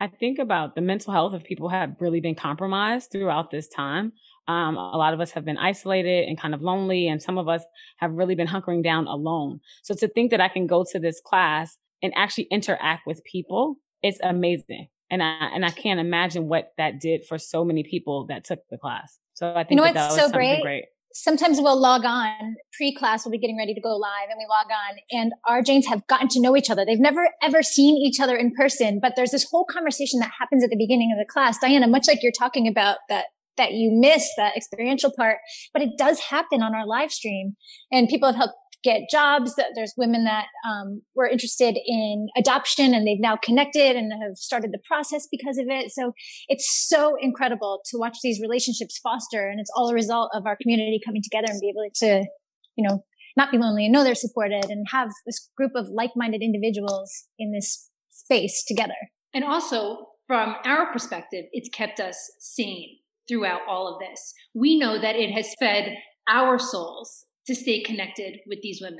I 0.01 0.07
think 0.07 0.39
about 0.39 0.75
the 0.75 0.81
mental 0.81 1.13
health 1.13 1.33
of 1.33 1.43
people 1.43 1.69
have 1.69 1.95
really 1.99 2.21
been 2.21 2.35
compromised 2.35 3.11
throughout 3.11 3.51
this 3.51 3.67
time. 3.67 4.13
Um, 4.47 4.77
a 4.77 4.97
lot 4.97 5.13
of 5.13 5.19
us 5.19 5.31
have 5.31 5.45
been 5.45 5.57
isolated 5.57 6.27
and 6.27 6.39
kind 6.39 6.55
of 6.55 6.61
lonely, 6.61 7.07
and 7.07 7.21
some 7.21 7.37
of 7.37 7.47
us 7.47 7.63
have 7.97 8.13
really 8.13 8.33
been 8.33 8.47
hunkering 8.47 8.83
down 8.83 9.07
alone. 9.07 9.59
So 9.83 9.93
to 9.95 10.07
think 10.07 10.31
that 10.31 10.41
I 10.41 10.47
can 10.47 10.65
go 10.67 10.85
to 10.91 10.99
this 10.99 11.21
class 11.23 11.77
and 12.01 12.13
actually 12.15 12.47
interact 12.49 13.05
with 13.05 13.23
people, 13.25 13.75
it's 14.01 14.19
amazing. 14.23 14.87
And 15.11 15.21
I, 15.21 15.49
and 15.53 15.65
I 15.65 15.69
can't 15.69 15.99
imagine 15.99 16.47
what 16.47 16.71
that 16.77 16.99
did 16.99 17.25
for 17.25 17.37
so 17.37 17.65
many 17.65 17.83
people 17.83 18.25
that 18.27 18.45
took 18.45 18.59
the 18.69 18.77
class. 18.77 19.19
So 19.39 19.53
I 19.55 19.63
think 19.63 19.71
you 19.71 19.77
know 19.77 19.83
that 19.83 19.95
what's 19.95 20.15
that 20.17 20.25
so 20.25 20.31
great? 20.31 20.61
great? 20.61 20.85
Sometimes 21.13 21.59
we'll 21.61 21.79
log 21.79 22.03
on 22.03 22.57
pre-class. 22.73 23.25
We'll 23.25 23.31
be 23.31 23.39
getting 23.39 23.57
ready 23.57 23.73
to 23.73 23.79
go 23.79 23.95
live, 23.95 24.29
and 24.29 24.37
we 24.37 24.45
log 24.49 24.65
on, 24.65 24.99
and 25.11 25.31
our 25.47 25.61
Janes 25.61 25.87
have 25.87 26.05
gotten 26.07 26.27
to 26.27 26.41
know 26.41 26.57
each 26.57 26.69
other. 26.69 26.83
They've 26.85 26.99
never 26.99 27.29
ever 27.41 27.63
seen 27.63 27.95
each 27.95 28.19
other 28.19 28.35
in 28.35 28.53
person, 28.53 28.99
but 29.01 29.13
there's 29.15 29.31
this 29.31 29.47
whole 29.49 29.63
conversation 29.63 30.19
that 30.19 30.31
happens 30.37 30.61
at 30.61 30.69
the 30.69 30.75
beginning 30.75 31.13
of 31.13 31.25
the 31.25 31.31
class. 31.31 31.57
Diana, 31.57 31.87
much 31.87 32.05
like 32.05 32.21
you're 32.21 32.33
talking 32.37 32.67
about 32.67 32.97
that 33.07 33.27
that 33.55 33.71
you 33.71 33.91
miss 33.93 34.29
that 34.35 34.57
experiential 34.57 35.11
part, 35.15 35.37
but 35.71 35.81
it 35.81 35.91
does 35.97 36.19
happen 36.19 36.61
on 36.61 36.75
our 36.75 36.85
live 36.85 37.11
stream, 37.11 37.55
and 37.93 38.09
people 38.09 38.27
have 38.27 38.35
helped 38.35 38.55
get 38.83 39.09
jobs. 39.11 39.55
That 39.55 39.71
there's 39.75 39.93
women 39.97 40.25
that 40.25 40.45
um, 40.67 41.01
were 41.15 41.27
interested 41.27 41.77
in 41.85 42.27
adoption 42.37 42.93
and 42.93 43.05
they've 43.05 43.19
now 43.19 43.37
connected 43.37 43.95
and 43.95 44.11
have 44.21 44.37
started 44.37 44.71
the 44.71 44.79
process 44.87 45.27
because 45.31 45.57
of 45.57 45.65
it. 45.69 45.91
So 45.91 46.13
it's 46.47 46.87
so 46.87 47.15
incredible 47.19 47.81
to 47.91 47.97
watch 47.97 48.17
these 48.23 48.39
relationships 48.41 48.99
foster. 49.01 49.47
And 49.49 49.59
it's 49.59 49.71
all 49.75 49.89
a 49.89 49.93
result 49.93 50.31
of 50.33 50.45
our 50.45 50.57
community 50.61 50.99
coming 51.05 51.21
together 51.23 51.47
and 51.49 51.61
be 51.61 51.69
able 51.69 51.89
to, 51.95 52.27
you 52.75 52.87
know, 52.87 53.03
not 53.37 53.51
be 53.51 53.57
lonely 53.57 53.85
and 53.85 53.93
know 53.93 54.03
they're 54.03 54.15
supported 54.15 54.65
and 54.69 54.85
have 54.91 55.09
this 55.25 55.49
group 55.55 55.71
of 55.75 55.87
like-minded 55.89 56.41
individuals 56.41 57.27
in 57.37 57.51
this 57.51 57.89
space 58.09 58.63
together. 58.67 58.95
And 59.33 59.43
also 59.43 60.07
from 60.27 60.55
our 60.65 60.91
perspective, 60.91 61.45
it's 61.51 61.69
kept 61.69 61.99
us 61.99 62.17
sane 62.39 62.97
throughout 63.27 63.61
all 63.67 63.87
of 63.87 63.99
this. 63.99 64.33
We 64.53 64.77
know 64.77 64.99
that 64.99 65.15
it 65.15 65.31
has 65.31 65.55
fed 65.59 65.95
our 66.27 66.59
souls 66.59 67.25
to 67.49 67.55
stay 67.55 67.81
connected 67.81 68.39
with 68.47 68.61
these 68.61 68.79
women. 68.79 68.99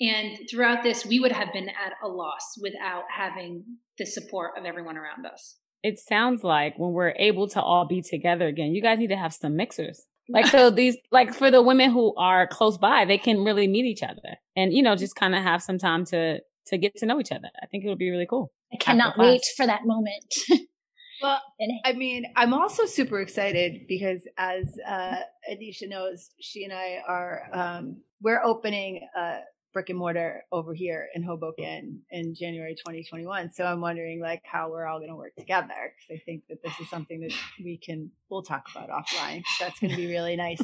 And 0.00 0.38
throughout 0.50 0.82
this, 0.82 1.06
we 1.06 1.18
would 1.18 1.32
have 1.32 1.52
been 1.54 1.70
at 1.70 1.94
a 2.04 2.08
loss 2.08 2.58
without 2.60 3.04
having 3.10 3.64
the 3.98 4.04
support 4.04 4.52
of 4.58 4.66
everyone 4.66 4.98
around 4.98 5.24
us. 5.24 5.56
It 5.82 5.98
sounds 5.98 6.44
like 6.44 6.78
when 6.78 6.92
we're 6.92 7.14
able 7.18 7.48
to 7.48 7.62
all 7.62 7.86
be 7.86 8.02
together 8.02 8.46
again, 8.46 8.72
you 8.72 8.82
guys 8.82 8.98
need 8.98 9.08
to 9.08 9.16
have 9.16 9.32
some 9.32 9.56
mixers. 9.56 10.06
Like 10.28 10.48
so 10.48 10.70
these 10.70 10.96
like 11.12 11.32
for 11.32 11.52
the 11.52 11.62
women 11.62 11.92
who 11.92 12.12
are 12.16 12.48
close 12.48 12.78
by, 12.78 13.04
they 13.04 13.16
can 13.16 13.44
really 13.44 13.68
meet 13.68 13.84
each 13.84 14.02
other 14.02 14.38
and 14.56 14.72
you 14.72 14.82
know 14.82 14.96
just 14.96 15.14
kind 15.14 15.36
of 15.36 15.42
have 15.44 15.62
some 15.62 15.78
time 15.78 16.04
to 16.06 16.40
to 16.66 16.78
get 16.78 16.96
to 16.96 17.06
know 17.06 17.20
each 17.20 17.30
other. 17.30 17.48
I 17.62 17.66
think 17.66 17.84
it 17.84 17.88
would 17.88 17.98
be 17.98 18.10
really 18.10 18.26
cool. 18.28 18.50
I 18.72 18.76
cannot 18.76 19.16
wait 19.16 19.42
for 19.56 19.64
that 19.68 19.82
moment. 19.84 20.34
well, 21.22 21.40
I 21.84 21.92
mean, 21.92 22.24
I'm 22.36 22.54
also 22.54 22.86
super 22.86 23.20
excited 23.20 23.86
because 23.88 24.22
as 24.36 24.78
uh, 24.86 25.16
Anisha 25.50 25.88
knows, 25.88 26.30
she 26.40 26.64
and 26.64 26.72
I 26.72 27.02
are 27.06 27.42
um, 27.52 27.98
we're 28.22 28.42
opening 28.42 29.06
a 29.16 29.40
brick 29.76 29.90
and 29.90 29.98
mortar 29.98 30.42
over 30.52 30.72
here 30.72 31.06
in 31.14 31.22
Hoboken 31.22 32.00
in 32.10 32.34
January 32.34 32.74
2021. 32.74 33.52
So 33.52 33.64
I'm 33.64 33.82
wondering 33.82 34.22
like 34.22 34.40
how 34.44 34.70
we're 34.70 34.86
all 34.86 34.98
going 34.98 35.10
to 35.10 35.16
work 35.16 35.34
together 35.36 35.66
because 35.68 36.18
I 36.18 36.24
think 36.24 36.44
that 36.48 36.62
this 36.62 36.72
is 36.80 36.88
something 36.88 37.20
that 37.20 37.34
we 37.62 37.76
can 37.76 38.10
we'll 38.30 38.42
talk 38.42 38.64
about 38.74 38.88
offline. 38.88 39.42
That's 39.60 39.78
going 39.78 39.90
to 39.90 39.96
be 39.96 40.06
really 40.06 40.34
nice. 40.34 40.60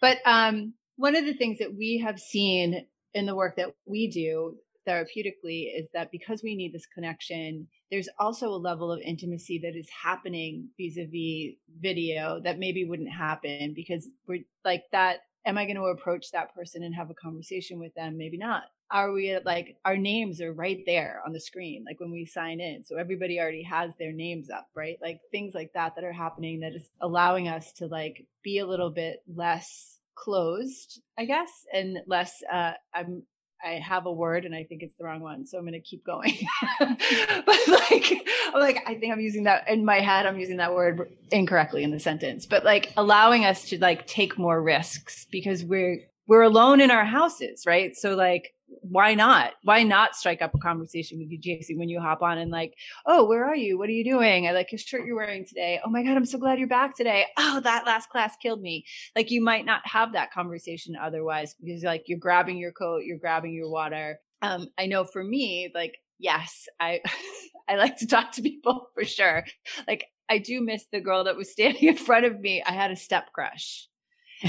But 0.00 0.18
um, 0.24 0.72
one 0.96 1.16
of 1.16 1.26
the 1.26 1.34
things 1.34 1.58
that 1.58 1.74
we 1.76 2.02
have 2.04 2.18
seen 2.18 2.86
in 3.12 3.26
the 3.26 3.34
work 3.34 3.56
that 3.56 3.74
we 3.84 4.08
do 4.08 4.56
therapeutically 4.88 5.68
is 5.78 5.88
that 5.92 6.10
because 6.10 6.42
we 6.42 6.56
need 6.56 6.72
this 6.72 6.86
connection, 6.86 7.68
there's 7.90 8.08
also 8.18 8.48
a 8.48 8.56
level 8.56 8.90
of 8.90 9.00
intimacy 9.00 9.58
that 9.58 9.76
is 9.76 9.88
happening 9.90 10.68
vis-a-vis 10.78 11.54
video 11.80 12.40
that 12.42 12.58
maybe 12.58 12.84
wouldn't 12.84 13.10
happen 13.10 13.72
because 13.74 14.08
we're 14.26 14.44
like 14.64 14.84
that. 14.92 15.18
Am 15.44 15.56
I 15.56 15.64
going 15.64 15.76
to 15.76 15.84
approach 15.84 16.32
that 16.32 16.52
person 16.54 16.82
and 16.82 16.94
have 16.94 17.10
a 17.10 17.14
conversation 17.14 17.78
with 17.78 17.94
them? 17.94 18.18
Maybe 18.18 18.36
not. 18.36 18.64
Are 18.90 19.12
we 19.12 19.36
like 19.44 19.76
our 19.84 19.96
names 19.96 20.40
are 20.40 20.52
right 20.52 20.82
there 20.86 21.20
on 21.26 21.32
the 21.32 21.40
screen, 21.40 21.84
like 21.86 21.98
when 22.00 22.10
we 22.10 22.24
sign 22.24 22.60
in. 22.60 22.84
So 22.84 22.96
everybody 22.96 23.40
already 23.40 23.64
has 23.64 23.92
their 23.98 24.12
names 24.12 24.48
up, 24.50 24.68
right? 24.74 24.98
Like 25.02 25.20
things 25.30 25.54
like 25.54 25.72
that 25.74 25.94
that 25.94 26.04
are 26.04 26.12
happening 26.12 26.60
that 26.60 26.74
is 26.74 26.88
allowing 27.00 27.48
us 27.48 27.72
to 27.74 27.86
like 27.86 28.24
be 28.42 28.58
a 28.58 28.66
little 28.66 28.90
bit 28.90 29.22
less 29.32 29.98
closed, 30.14 31.02
I 31.18 31.24
guess, 31.24 31.50
and 31.72 31.98
less 32.06 32.42
uh 32.52 32.72
I'm 32.94 33.22
I 33.64 33.74
have 33.74 34.06
a 34.06 34.12
word 34.12 34.44
and 34.44 34.54
I 34.54 34.64
think 34.64 34.82
it's 34.82 34.94
the 34.96 35.04
wrong 35.04 35.20
one, 35.20 35.46
so 35.46 35.58
I'm 35.58 35.64
going 35.64 35.72
to 35.72 35.80
keep 35.80 36.04
going. 36.04 36.38
but 36.78 37.58
like, 37.68 38.28
I'm 38.54 38.60
like, 38.60 38.82
I 38.86 38.94
think 38.94 39.12
I'm 39.12 39.20
using 39.20 39.44
that 39.44 39.68
in 39.68 39.84
my 39.84 40.00
head. 40.00 40.26
I'm 40.26 40.38
using 40.38 40.58
that 40.58 40.74
word 40.74 41.10
incorrectly 41.30 41.82
in 41.82 41.90
the 41.90 42.00
sentence, 42.00 42.46
but 42.46 42.64
like 42.64 42.92
allowing 42.96 43.44
us 43.44 43.68
to 43.70 43.78
like 43.78 44.06
take 44.06 44.38
more 44.38 44.62
risks 44.62 45.26
because 45.30 45.64
we're 45.64 46.00
we're 46.28 46.42
alone 46.42 46.80
in 46.80 46.90
our 46.90 47.04
houses, 47.04 47.64
right? 47.66 47.96
So 47.96 48.14
like 48.14 48.52
why 48.68 49.14
not? 49.14 49.52
Why 49.62 49.82
not 49.82 50.16
strike 50.16 50.42
up 50.42 50.54
a 50.54 50.58
conversation 50.58 51.18
with 51.18 51.30
you, 51.30 51.38
JC, 51.38 51.76
when 51.76 51.88
you 51.88 52.00
hop 52.00 52.22
on 52.22 52.38
and 52.38 52.50
like, 52.50 52.74
oh, 53.06 53.24
where 53.24 53.44
are 53.44 53.56
you? 53.56 53.78
What 53.78 53.88
are 53.88 53.92
you 53.92 54.04
doing? 54.04 54.46
I 54.46 54.52
like 54.52 54.72
your 54.72 54.78
shirt 54.78 55.06
you're 55.06 55.16
wearing 55.16 55.46
today. 55.46 55.80
Oh 55.84 55.90
my 55.90 56.02
God, 56.02 56.16
I'm 56.16 56.26
so 56.26 56.38
glad 56.38 56.58
you're 56.58 56.68
back 56.68 56.96
today. 56.96 57.26
Oh, 57.38 57.60
that 57.60 57.86
last 57.86 58.10
class 58.10 58.36
killed 58.40 58.60
me. 58.60 58.84
Like 59.14 59.30
you 59.30 59.42
might 59.42 59.66
not 59.66 59.86
have 59.86 60.12
that 60.12 60.32
conversation 60.32 60.96
otherwise 60.96 61.54
because 61.54 61.82
like 61.82 62.04
you're 62.06 62.18
grabbing 62.18 62.58
your 62.58 62.72
coat, 62.72 63.02
you're 63.04 63.18
grabbing 63.18 63.52
your 63.52 63.70
water. 63.70 64.18
Um, 64.42 64.68
I 64.78 64.86
know 64.86 65.04
for 65.04 65.22
me, 65.22 65.70
like, 65.74 65.94
yes, 66.18 66.66
I 66.80 67.00
I 67.68 67.76
like 67.76 67.96
to 67.98 68.06
talk 68.06 68.32
to 68.32 68.42
people 68.42 68.90
for 68.94 69.04
sure. 69.04 69.44
Like 69.88 70.06
I 70.28 70.38
do 70.38 70.60
miss 70.60 70.84
the 70.92 71.00
girl 71.00 71.24
that 71.24 71.36
was 71.36 71.50
standing 71.50 71.84
in 71.88 71.96
front 71.96 72.26
of 72.26 72.38
me. 72.40 72.62
I 72.64 72.72
had 72.72 72.90
a 72.90 72.96
step 72.96 73.32
crush 73.32 73.88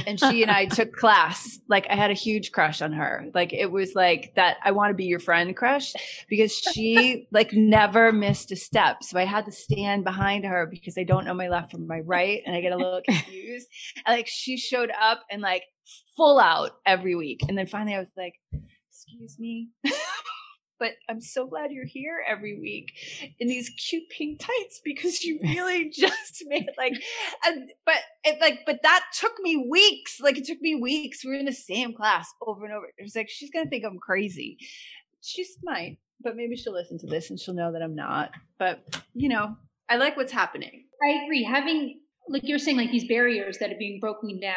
and 0.05 0.19
she 0.19 0.41
and 0.41 0.51
I 0.51 0.65
took 0.77 0.93
class. 0.93 1.59
Like 1.67 1.87
I 1.89 1.95
had 1.95 2.11
a 2.11 2.15
huge 2.15 2.51
crush 2.51 2.81
on 2.81 2.93
her. 2.93 3.25
Like 3.33 3.53
it 3.53 3.71
was 3.71 3.95
like 3.95 4.33
that 4.35 4.57
I 4.63 4.71
want 4.71 4.91
to 4.91 4.95
be 4.95 5.05
your 5.05 5.19
friend 5.19 5.55
crush 5.55 5.93
because 6.29 6.53
she 6.53 7.27
like 7.31 7.53
never 7.53 8.11
missed 8.11 8.51
a 8.51 8.55
step. 8.55 9.03
So 9.03 9.19
I 9.19 9.25
had 9.25 9.45
to 9.45 9.51
stand 9.51 10.03
behind 10.03 10.45
her 10.45 10.65
because 10.65 10.97
I 10.97 11.03
don't 11.03 11.25
know 11.25 11.33
my 11.33 11.49
left 11.49 11.71
from 11.71 11.87
my 11.87 11.99
right 11.99 12.41
and 12.45 12.55
I 12.55 12.61
get 12.61 12.73
a 12.73 12.77
little 12.77 13.01
confused. 13.07 13.67
And 14.05 14.17
like 14.17 14.27
she 14.27 14.57
showed 14.57 14.91
up 14.99 15.23
and 15.31 15.41
like 15.41 15.63
full 16.15 16.39
out 16.39 16.71
every 16.85 17.15
week. 17.15 17.41
And 17.47 17.57
then 17.57 17.67
finally 17.67 17.95
I 17.95 17.99
was 17.99 18.11
like, 18.17 18.33
excuse 18.89 19.37
me 19.39 19.69
but 20.79 20.91
I'm 21.09 21.21
so 21.21 21.47
glad 21.47 21.71
you're 21.71 21.85
here 21.85 22.23
every 22.27 22.59
week 22.59 22.93
in 23.39 23.47
these 23.47 23.69
cute 23.69 24.09
pink 24.09 24.39
tights 24.39 24.81
because 24.83 25.23
you 25.23 25.39
really 25.43 25.89
just 25.89 26.43
made 26.47 26.69
like, 26.77 26.93
and, 27.45 27.69
but 27.85 27.97
it 28.23 28.39
like, 28.41 28.59
but 28.65 28.79
that 28.83 29.05
took 29.13 29.33
me 29.39 29.67
weeks. 29.69 30.19
Like 30.21 30.37
it 30.37 30.45
took 30.45 30.61
me 30.61 30.75
weeks. 30.75 31.23
We 31.23 31.31
were 31.31 31.37
in 31.37 31.45
the 31.45 31.53
same 31.53 31.93
class 31.93 32.27
over 32.45 32.65
and 32.65 32.73
over. 32.73 32.87
It 32.97 33.03
was 33.03 33.15
like, 33.15 33.29
she's 33.29 33.51
going 33.51 33.65
to 33.65 33.69
think 33.69 33.83
I'm 33.85 33.99
crazy. 33.99 34.57
She's 35.21 35.57
might, 35.63 35.97
but 36.21 36.35
maybe 36.35 36.55
she'll 36.55 36.73
listen 36.73 36.97
to 36.99 37.07
this 37.07 37.29
and 37.29 37.39
she'll 37.39 37.55
know 37.55 37.71
that 37.71 37.81
I'm 37.81 37.95
not. 37.95 38.31
But 38.59 38.83
you 39.13 39.29
know, 39.29 39.55
I 39.89 39.97
like 39.97 40.17
what's 40.17 40.31
happening. 40.31 40.85
I 41.03 41.23
agree. 41.23 41.43
Having, 41.43 41.99
like 42.29 42.43
you're 42.45 42.59
saying, 42.59 42.77
like 42.77 42.91
these 42.91 43.07
barriers 43.07 43.57
that 43.59 43.71
are 43.71 43.77
being 43.77 43.99
broken 43.99 44.39
down. 44.39 44.55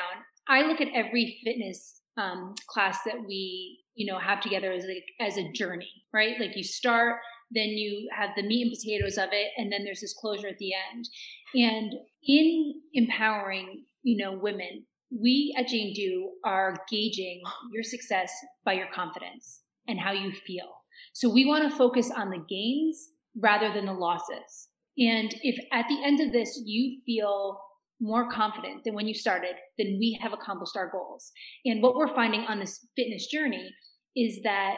I 0.48 0.62
look 0.62 0.80
at 0.80 0.88
every 0.94 1.40
fitness 1.44 2.00
um, 2.16 2.54
class 2.66 2.98
that 3.04 3.24
we 3.26 3.79
you 3.94 4.10
know 4.10 4.18
have 4.18 4.40
together 4.40 4.72
as 4.72 4.84
a 4.84 5.04
as 5.20 5.36
a 5.36 5.50
journey 5.52 5.90
right? 6.12 6.34
Like 6.40 6.56
you 6.56 6.64
start 6.64 7.16
then 7.52 7.68
you 7.70 8.08
have 8.16 8.30
the 8.36 8.44
meat 8.44 8.62
and 8.62 8.72
potatoes 8.72 9.18
of 9.18 9.30
it 9.32 9.48
and 9.56 9.72
then 9.72 9.84
there's 9.84 10.00
this 10.00 10.14
closure 10.20 10.48
at 10.48 10.58
the 10.58 10.72
end. 10.92 11.08
And 11.54 11.94
in 12.26 12.74
empowering 12.94 13.84
you 14.02 14.22
know 14.22 14.38
women 14.38 14.86
we 15.10 15.54
at 15.58 15.68
jane 15.68 15.92
do 15.94 16.30
are 16.44 16.76
gauging 16.88 17.42
your 17.72 17.82
success 17.82 18.32
by 18.64 18.74
your 18.74 18.86
confidence 18.94 19.62
and 19.88 19.98
how 19.98 20.12
you 20.12 20.32
feel. 20.32 20.70
So 21.12 21.28
we 21.28 21.44
want 21.44 21.68
to 21.68 21.76
focus 21.76 22.10
on 22.16 22.30
the 22.30 22.44
gains 22.48 23.08
rather 23.36 23.72
than 23.72 23.86
the 23.86 23.92
losses. 23.92 24.68
And 24.98 25.34
if 25.42 25.56
at 25.72 25.86
the 25.88 26.02
end 26.04 26.20
of 26.20 26.32
this 26.32 26.60
you 26.64 27.00
feel 27.06 27.60
more 28.00 28.30
confident 28.30 28.82
than 28.84 28.94
when 28.94 29.06
you 29.06 29.14
started, 29.14 29.54
then 29.78 29.98
we 30.00 30.18
have 30.22 30.32
accomplished 30.32 30.76
our 30.76 30.90
goals. 30.90 31.30
And 31.64 31.82
what 31.82 31.94
we're 31.94 32.14
finding 32.14 32.42
on 32.42 32.58
this 32.58 32.86
fitness 32.96 33.26
journey 33.26 33.70
is 34.16 34.40
that, 34.44 34.76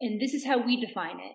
and 0.00 0.20
this 0.20 0.34
is 0.34 0.44
how 0.44 0.64
we 0.64 0.84
define 0.84 1.18
it, 1.20 1.34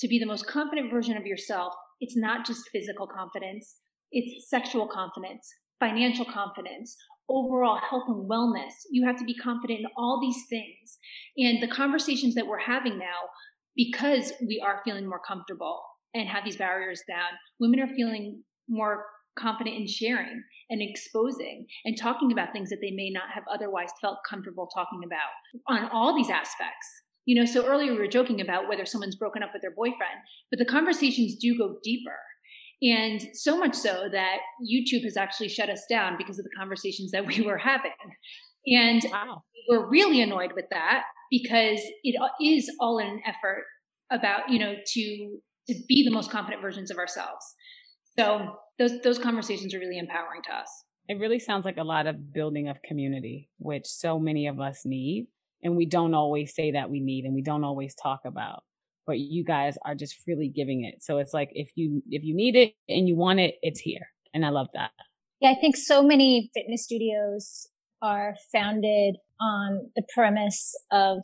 to 0.00 0.08
be 0.08 0.18
the 0.18 0.26
most 0.26 0.46
confident 0.46 0.90
version 0.90 1.16
of 1.16 1.24
yourself, 1.24 1.72
it's 2.00 2.16
not 2.16 2.46
just 2.46 2.68
physical 2.70 3.06
confidence, 3.06 3.76
it's 4.12 4.48
sexual 4.50 4.86
confidence, 4.86 5.48
financial 5.80 6.26
confidence, 6.26 6.96
overall 7.28 7.78
health 7.78 8.04
and 8.08 8.28
wellness. 8.28 8.72
You 8.90 9.06
have 9.06 9.16
to 9.16 9.24
be 9.24 9.34
confident 9.34 9.80
in 9.80 9.86
all 9.96 10.20
these 10.20 10.44
things. 10.48 10.98
And 11.38 11.62
the 11.62 11.74
conversations 11.74 12.34
that 12.34 12.46
we're 12.46 12.58
having 12.58 12.98
now, 12.98 13.30
because 13.74 14.32
we 14.46 14.62
are 14.64 14.82
feeling 14.84 15.08
more 15.08 15.20
comfortable 15.26 15.82
and 16.14 16.28
have 16.28 16.44
these 16.44 16.56
barriers 16.56 17.02
down, 17.08 17.30
women 17.58 17.80
are 17.80 17.94
feeling 17.94 18.42
more 18.68 19.04
confident 19.38 19.76
in 19.76 19.86
sharing 19.86 20.42
and 20.70 20.82
exposing 20.82 21.66
and 21.84 21.96
talking 21.98 22.32
about 22.32 22.52
things 22.52 22.70
that 22.70 22.78
they 22.80 22.90
may 22.90 23.10
not 23.10 23.30
have 23.32 23.44
otherwise 23.52 23.90
felt 24.00 24.18
comfortable 24.28 24.68
talking 24.74 25.02
about 25.04 25.30
on 25.68 25.88
all 25.92 26.14
these 26.14 26.30
aspects. 26.30 26.86
You 27.24 27.40
know, 27.40 27.44
so 27.44 27.66
earlier 27.66 27.92
we 27.92 27.98
were 27.98 28.08
joking 28.08 28.40
about 28.40 28.68
whether 28.68 28.86
someone's 28.86 29.16
broken 29.16 29.42
up 29.42 29.50
with 29.52 29.62
their 29.62 29.74
boyfriend, 29.74 30.20
but 30.50 30.58
the 30.58 30.64
conversations 30.64 31.36
do 31.36 31.56
go 31.58 31.76
deeper. 31.82 32.18
And 32.82 33.20
so 33.32 33.58
much 33.58 33.74
so 33.74 34.08
that 34.12 34.38
YouTube 34.62 35.02
has 35.04 35.16
actually 35.16 35.48
shut 35.48 35.70
us 35.70 35.84
down 35.88 36.16
because 36.18 36.38
of 36.38 36.44
the 36.44 36.50
conversations 36.56 37.10
that 37.12 37.26
we 37.26 37.40
were 37.42 37.58
having. 37.58 37.92
And 38.66 39.02
wow. 39.10 39.42
we're 39.68 39.88
really 39.88 40.20
annoyed 40.20 40.52
with 40.54 40.66
that 40.70 41.04
because 41.30 41.80
it 42.04 42.16
is 42.40 42.70
all 42.80 42.98
in 42.98 43.06
an 43.06 43.20
effort 43.26 43.64
about, 44.10 44.48
you 44.48 44.58
know, 44.58 44.74
to 44.94 45.38
to 45.68 45.74
be 45.88 46.04
the 46.04 46.12
most 46.12 46.30
confident 46.30 46.62
versions 46.62 46.90
of 46.90 46.96
ourselves. 46.96 47.44
So 48.18 48.56
those 48.78 49.00
those 49.02 49.18
conversations 49.18 49.74
are 49.74 49.78
really 49.78 49.98
empowering 49.98 50.42
to 50.44 50.54
us. 50.54 50.84
It 51.08 51.18
really 51.18 51.38
sounds 51.38 51.64
like 51.64 51.76
a 51.76 51.84
lot 51.84 52.06
of 52.06 52.32
building 52.32 52.68
of 52.68 52.82
community, 52.82 53.48
which 53.58 53.86
so 53.86 54.18
many 54.18 54.48
of 54.48 54.60
us 54.60 54.82
need, 54.84 55.28
and 55.62 55.76
we 55.76 55.86
don't 55.86 56.14
always 56.14 56.54
say 56.54 56.72
that 56.72 56.90
we 56.90 57.00
need, 57.00 57.24
and 57.24 57.34
we 57.34 57.42
don't 57.42 57.64
always 57.64 57.94
talk 57.94 58.20
about. 58.26 58.64
But 59.06 59.18
you 59.18 59.44
guys 59.44 59.76
are 59.84 59.94
just 59.94 60.16
freely 60.24 60.48
giving 60.54 60.84
it. 60.84 61.02
So 61.02 61.18
it's 61.18 61.32
like 61.32 61.50
if 61.52 61.70
you 61.76 62.02
if 62.08 62.24
you 62.24 62.34
need 62.34 62.56
it 62.56 62.74
and 62.88 63.08
you 63.08 63.16
want 63.16 63.40
it, 63.40 63.54
it's 63.62 63.80
here, 63.80 64.08
and 64.34 64.44
I 64.44 64.50
love 64.50 64.68
that. 64.74 64.90
Yeah, 65.40 65.50
I 65.50 65.54
think 65.60 65.76
so 65.76 66.02
many 66.02 66.50
fitness 66.54 66.84
studios 66.84 67.68
are 68.02 68.34
founded 68.52 69.16
on 69.40 69.90
the 69.94 70.02
premise 70.14 70.74
of 70.90 71.18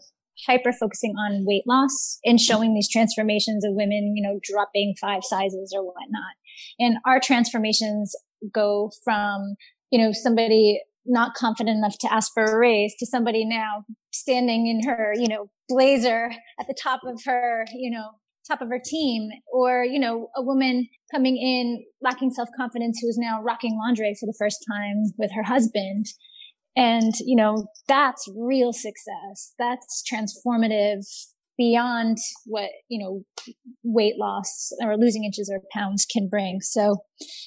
hyper 0.46 0.72
focusing 0.72 1.14
on 1.16 1.44
weight 1.46 1.64
loss 1.66 2.18
and 2.24 2.40
showing 2.40 2.74
these 2.74 2.88
transformations 2.88 3.64
of 3.64 3.74
women, 3.74 4.14
you 4.16 4.22
know, 4.22 4.38
dropping 4.42 4.94
five 5.00 5.22
sizes 5.22 5.72
or 5.74 5.84
whatnot. 5.84 6.34
And 6.78 6.96
our 7.06 7.20
transformations 7.20 8.14
go 8.52 8.90
from, 9.04 9.54
you 9.90 10.02
know, 10.02 10.12
somebody 10.12 10.80
not 11.04 11.34
confident 11.34 11.76
enough 11.76 11.98
to 11.98 12.12
ask 12.12 12.32
for 12.32 12.44
a 12.44 12.56
raise 12.56 12.94
to 12.98 13.06
somebody 13.06 13.44
now 13.44 13.84
standing 14.12 14.66
in 14.66 14.88
her, 14.88 15.12
you 15.16 15.28
know, 15.28 15.50
blazer 15.68 16.30
at 16.60 16.66
the 16.66 16.76
top 16.80 17.00
of 17.06 17.20
her, 17.24 17.64
you 17.74 17.90
know, 17.90 18.10
top 18.48 18.60
of 18.60 18.68
her 18.68 18.80
team 18.84 19.28
or, 19.52 19.84
you 19.84 19.98
know, 19.98 20.28
a 20.36 20.42
woman 20.42 20.88
coming 21.12 21.36
in 21.36 21.84
lacking 22.00 22.30
self-confidence 22.30 22.98
who 23.00 23.08
is 23.08 23.18
now 23.18 23.40
rocking 23.42 23.78
lingerie 23.78 24.16
for 24.18 24.26
the 24.26 24.36
first 24.38 24.64
time 24.70 25.04
with 25.18 25.30
her 25.34 25.42
husband. 25.42 26.06
And, 26.76 27.12
you 27.24 27.36
know, 27.36 27.66
that's 27.86 28.26
real 28.36 28.72
success. 28.72 29.54
That's 29.58 30.02
transformative 30.10 31.06
beyond 31.58 32.18
what, 32.46 32.70
you 32.88 33.02
know, 33.02 33.22
weight 33.82 34.14
loss 34.18 34.70
or 34.80 34.96
losing 34.96 35.24
inches 35.24 35.50
or 35.52 35.60
pounds 35.72 36.06
can 36.10 36.28
bring. 36.28 36.60
So 36.60 36.98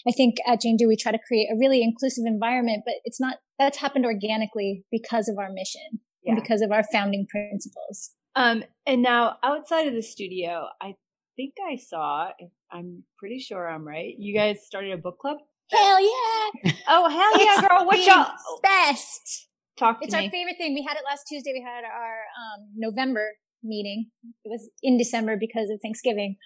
I 0.07 0.11
think 0.11 0.35
at 0.47 0.61
Jane 0.61 0.77
do 0.77 0.87
we 0.87 0.95
try 0.95 1.11
to 1.11 1.19
create 1.27 1.47
a 1.51 1.57
really 1.57 1.81
inclusive 1.81 2.23
environment, 2.25 2.83
but 2.85 2.95
it's 3.03 3.19
not, 3.19 3.37
that's 3.57 3.77
happened 3.77 4.05
organically 4.05 4.83
because 4.91 5.27
of 5.27 5.37
our 5.37 5.51
mission 5.51 5.99
yeah. 6.23 6.33
and 6.33 6.41
because 6.41 6.61
of 6.61 6.71
our 6.71 6.83
founding 6.91 7.25
principles. 7.29 8.11
Um, 8.35 8.63
and 8.85 9.01
now 9.01 9.37
outside 9.43 9.87
of 9.87 9.93
the 9.93 10.03
studio, 10.03 10.67
I 10.81 10.95
think 11.35 11.53
I 11.65 11.77
saw, 11.77 12.29
I'm 12.71 13.03
pretty 13.17 13.39
sure 13.39 13.69
I'm 13.69 13.87
right. 13.87 14.13
You 14.17 14.35
guys 14.35 14.59
started 14.65 14.91
a 14.91 14.97
book 14.97 15.19
club? 15.19 15.37
Hell 15.71 15.99
yeah. 15.99 16.71
oh, 16.89 17.09
hell 17.09 17.45
yeah, 17.45 17.67
girl. 17.67 17.85
What 17.85 18.05
y'all? 18.05 18.31
Best. 18.61 19.47
Talk 19.77 19.99
to 19.99 20.05
it's 20.05 20.13
me. 20.13 20.25
our 20.25 20.31
favorite 20.31 20.55
thing. 20.57 20.73
We 20.73 20.85
had 20.87 20.95
it 20.95 21.03
last 21.09 21.25
Tuesday. 21.27 21.51
We 21.53 21.61
had 21.61 21.83
our 21.83 22.23
um, 22.37 22.69
November 22.75 23.31
meeting. 23.65 24.07
It 24.43 24.49
was 24.49 24.69
in 24.81 24.97
December 24.97 25.35
because 25.39 25.69
of 25.69 25.79
Thanksgiving. 25.81 26.37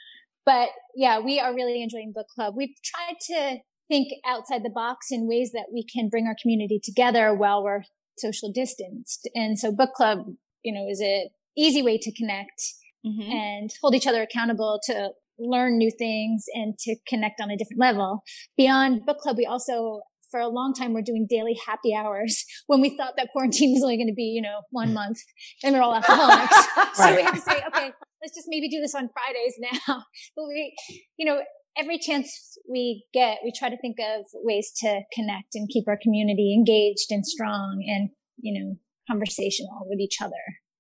But 0.45 0.70
yeah, 0.95 1.20
we 1.20 1.39
are 1.39 1.53
really 1.53 1.84
enjoying 1.84 2.13
book 2.15 2.28
club. 2.34 2.55
We've 2.57 2.76
tried 2.84 3.17
to 3.28 3.57
think 3.88 4.07
outside 4.26 4.63
the 4.63 4.70
box 4.70 5.07
in 5.11 5.28
ways 5.28 5.51
that 5.53 5.67
we 5.74 5.86
can 5.86 6.09
bring 6.09 6.28
our 6.28 6.36
community 6.41 6.80
together 6.84 7.36
while 7.36 7.63
we're 7.63 7.84
social 8.17 8.51
distanced. 8.51 9.30
And 9.36 9.59
so 9.59 9.72
book 9.72 9.93
club, 9.93 10.20
you 10.63 10.74
know, 10.74 10.86
is 10.89 11.01
a 11.01 11.30
easy 11.57 11.82
way 11.82 11.97
to 11.97 12.13
connect 12.13 12.61
mm-hmm. 13.05 13.32
and 13.32 13.70
hold 13.82 13.95
each 13.95 14.07
other 14.07 14.22
accountable 14.22 14.80
to 14.86 15.11
learn 15.39 15.78
new 15.78 15.91
things 15.97 16.45
and 16.53 16.78
to 16.80 16.95
connect 17.07 17.41
on 17.41 17.49
a 17.49 17.57
different 17.57 17.80
level. 17.80 18.24
Beyond 18.57 19.05
book 19.05 19.20
club, 19.20 19.38
we 19.38 19.45
also, 19.45 20.01
for 20.32 20.39
a 20.39 20.47
long 20.47 20.73
time, 20.73 20.93
we're 20.93 21.01
doing 21.01 21.27
daily 21.30 21.57
happy 21.65 21.93
hours 21.93 22.45
when 22.67 22.82
we 22.82 22.95
thought 22.95 23.13
that 23.17 23.30
quarantine 23.32 23.73
was 23.73 23.84
only 23.84 23.97
going 23.97 24.07
to 24.07 24.13
be, 24.13 24.23
you 24.23 24.41
know, 24.41 24.61
one 24.71 24.93
month 24.93 25.19
and 25.63 25.75
we're 25.75 25.82
all 25.82 25.95
alcoholics. 25.95 26.67
right. 26.77 26.91
So 26.93 27.15
we 27.15 27.21
have 27.23 27.36
to 27.36 27.41
say, 27.41 27.61
okay, 27.67 27.91
let's 28.21 28.36
just 28.36 28.47
maybe 28.47 28.69
do 28.69 28.80
this 28.80 28.95
on 28.95 29.09
Fridays 29.09 29.55
now. 29.59 30.03
but 30.36 30.45
we, 30.47 30.75
you 31.17 31.25
know, 31.25 31.41
every 31.77 31.97
chance 31.97 32.57
we 32.69 33.05
get, 33.13 33.39
we 33.43 33.51
try 33.57 33.69
to 33.69 33.77
think 33.77 33.97
of 33.99 34.25
ways 34.36 34.71
to 34.82 35.01
connect 35.13 35.55
and 35.55 35.69
keep 35.69 35.88
our 35.88 35.97
community 36.01 36.53
engaged 36.53 37.07
and 37.11 37.25
strong 37.25 37.84
and, 37.88 38.09
you 38.38 38.59
know, 38.59 38.75
conversational 39.09 39.86
with 39.88 39.99
each 39.99 40.21
other. 40.21 40.34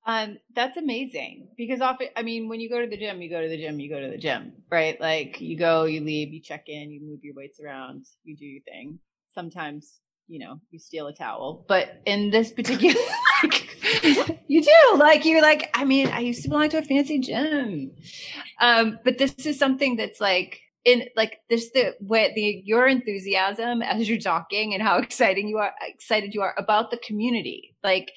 Um, 0.05 0.37
that's 0.55 0.77
amazing 0.77 1.49
because 1.55 1.81
often, 1.81 2.07
I 2.15 2.23
mean, 2.23 2.49
when 2.49 2.59
you 2.59 2.69
go 2.69 2.81
to 2.81 2.87
the 2.87 2.97
gym, 2.97 3.21
you 3.21 3.29
go 3.29 3.41
to 3.41 3.47
the 3.47 3.57
gym, 3.57 3.79
you 3.79 3.89
go 3.89 3.99
to 3.99 4.09
the 4.09 4.17
gym, 4.17 4.53
right? 4.71 4.99
Like 4.99 5.39
you 5.39 5.57
go, 5.57 5.83
you 5.83 6.01
leave, 6.01 6.33
you 6.33 6.41
check 6.41 6.63
in, 6.67 6.89
you 6.89 7.01
move 7.01 7.19
your 7.21 7.35
weights 7.35 7.59
around, 7.63 8.05
you 8.23 8.35
do 8.35 8.45
your 8.45 8.63
thing. 8.63 8.97
Sometimes, 9.33 9.99
you 10.27 10.39
know, 10.39 10.59
you 10.71 10.79
steal 10.79 11.07
a 11.07 11.13
towel, 11.13 11.65
but 11.67 12.01
in 12.05 12.29
this 12.29 12.51
particular, 12.51 12.99
like, 13.43 14.39
you 14.47 14.61
do 14.61 14.97
like, 14.97 15.25
you're 15.25 15.41
like, 15.41 15.69
I 15.73 15.85
mean, 15.85 16.07
I 16.07 16.19
used 16.19 16.43
to 16.43 16.49
belong 16.49 16.69
to 16.69 16.79
a 16.79 16.81
fancy 16.83 17.19
gym. 17.19 17.91
Um, 18.59 18.99
but 19.03 19.17
this 19.17 19.33
is 19.45 19.57
something 19.57 19.95
that's 19.95 20.19
like, 20.19 20.59
in 20.85 21.03
like 21.17 21.39
this 21.49 21.71
the 21.71 21.93
way 21.99 22.31
the 22.33 22.63
your 22.65 22.87
enthusiasm 22.87 23.81
as 23.81 24.07
you're 24.07 24.17
talking 24.17 24.73
and 24.73 24.81
how 24.81 24.97
exciting 24.97 25.49
you 25.49 25.57
are 25.57 25.73
excited 25.81 26.33
you 26.33 26.41
are 26.41 26.55
about 26.57 26.89
the 26.89 26.95
community 26.99 27.75
like 27.83 28.13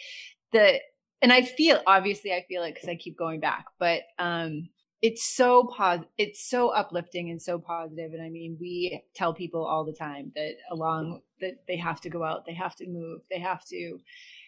the 0.52 0.78
and 1.22 1.32
I 1.32 1.42
feel 1.42 1.80
obviously 1.86 2.32
I 2.32 2.44
feel 2.48 2.64
it 2.64 2.74
because 2.74 2.88
I 2.88 2.96
keep 2.96 3.16
going 3.16 3.40
back, 3.40 3.66
but 3.78 4.02
um, 4.18 4.68
it's 5.02 5.24
so 5.24 5.64
positive, 5.64 6.08
it's 6.16 6.48
so 6.48 6.68
uplifting 6.68 7.30
and 7.30 7.42
so 7.42 7.58
positive. 7.58 8.12
And 8.12 8.22
I 8.22 8.28
mean, 8.28 8.56
we 8.60 9.02
tell 9.14 9.34
people 9.34 9.64
all 9.64 9.84
the 9.84 9.92
time 9.92 10.30
that 10.36 10.54
along 10.70 11.22
that 11.40 11.64
they 11.66 11.76
have 11.76 12.00
to 12.02 12.08
go 12.08 12.22
out, 12.22 12.46
they 12.46 12.54
have 12.54 12.76
to 12.76 12.86
move, 12.86 13.22
they 13.28 13.40
have 13.40 13.64
to, 13.66 13.98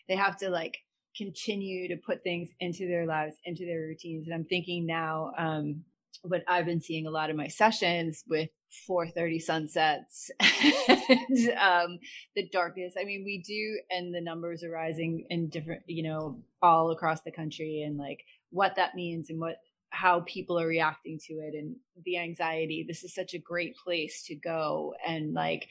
they 0.09 0.15
have 0.15 0.37
to 0.39 0.51
like 0.51 0.79
continue 1.17 1.89
to 1.89 1.97
put 1.97 2.23
things 2.23 2.51
into 2.61 2.87
their 2.87 3.05
lives, 3.05 3.37
into 3.45 3.67
their 3.67 3.81
routines. 3.81 4.27
And 4.27 4.35
I'm 4.35 4.45
thinking 4.45 4.87
now, 4.87 5.33
um, 5.37 5.85
what 6.23 6.45
I've 6.49 6.67
been 6.67 6.81
seeing 6.81 7.07
a 7.07 7.11
lot 7.11 7.31
of 7.31 7.37
my 7.37 7.49
sessions 7.49 8.23
with 8.29 8.49
4:30 8.89 9.43
sunsets 9.43 10.31
and 10.41 11.59
um, 11.61 11.99
the 12.35 12.49
darkness. 12.51 12.95
I 12.99 13.05
mean, 13.05 13.25
we 13.25 13.43
do, 13.43 13.81
and 13.91 14.15
the 14.15 14.21
numbers 14.21 14.63
are 14.65 14.71
rising 14.71 15.27
in 15.31 15.49
different, 15.49 15.83
you 15.87 16.05
know, 16.05 16.43
all 16.63 16.91
across 16.93 17.23
the 17.23 17.31
country, 17.31 17.83
and 17.83 17.99
like 17.99 18.25
what 18.51 18.77
that 18.77 18.95
means 18.95 19.31
and 19.31 19.41
what 19.41 19.57
how 19.95 20.21
people 20.21 20.59
are 20.59 20.67
reacting 20.67 21.19
to 21.27 21.35
it 21.35 21.55
and 21.55 21.77
the 22.05 22.19
anxiety. 22.19 22.85
This 22.87 23.05
is 23.05 23.15
such 23.15 23.35
a 23.35 23.39
great 23.39 23.77
place 23.77 24.23
to 24.25 24.35
go 24.35 24.95
and 25.07 25.35
like 25.35 25.69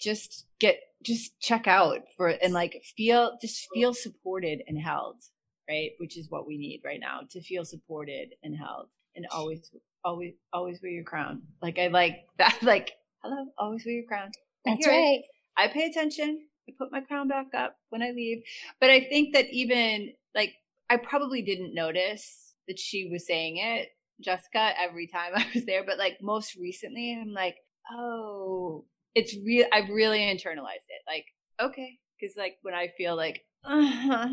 just 0.00 0.46
get 0.58 0.80
just 1.02 1.38
check 1.40 1.66
out 1.66 2.00
for 2.16 2.28
and 2.28 2.52
like 2.52 2.82
feel 2.96 3.38
just 3.40 3.68
feel 3.72 3.94
supported 3.94 4.62
and 4.66 4.76
held 4.76 5.16
right 5.68 5.90
which 5.98 6.16
is 6.16 6.28
what 6.30 6.48
we 6.48 6.58
need 6.58 6.80
right 6.84 6.98
now 6.98 7.20
to 7.30 7.40
feel 7.40 7.64
supported 7.64 8.34
and 8.42 8.56
held 8.56 8.88
and 9.14 9.26
always 9.30 9.70
always 10.04 10.34
always 10.52 10.80
wear 10.82 10.92
your 10.92 11.04
crown. 11.04 11.42
Like 11.62 11.78
I 11.78 11.88
like 11.88 12.26
that 12.38 12.58
like 12.62 12.92
hello, 13.22 13.46
always 13.58 13.84
wear 13.84 13.94
your 13.94 14.04
crown. 14.06 14.30
That's 14.64 14.86
right. 14.86 15.20
It. 15.20 15.24
I 15.56 15.68
pay 15.68 15.86
attention. 15.86 16.40
I 16.68 16.72
put 16.78 16.92
my 16.92 17.00
crown 17.00 17.28
back 17.28 17.48
up 17.56 17.76
when 17.90 18.02
I 18.02 18.10
leave. 18.10 18.42
But 18.80 18.90
I 18.90 19.00
think 19.00 19.34
that 19.34 19.46
even 19.50 20.12
like 20.34 20.54
I 20.90 20.96
probably 20.98 21.42
didn't 21.42 21.74
notice 21.74 22.43
that 22.68 22.78
she 22.78 23.08
was 23.10 23.26
saying 23.26 23.56
it, 23.58 23.88
Jessica, 24.20 24.72
every 24.80 25.06
time 25.06 25.32
I 25.36 25.46
was 25.54 25.64
there. 25.64 25.84
But 25.84 25.98
like 25.98 26.18
most 26.22 26.56
recently, 26.56 27.18
I'm 27.20 27.32
like, 27.32 27.56
oh, 27.92 28.84
it's 29.14 29.36
real. 29.44 29.66
I've 29.72 29.88
really 29.88 30.20
internalized 30.20 30.88
it. 30.88 31.02
Like, 31.06 31.26
okay, 31.60 31.98
because 32.20 32.36
like 32.36 32.56
when 32.62 32.74
I 32.74 32.88
feel 32.96 33.16
like, 33.16 33.42
uh-huh, 33.64 34.28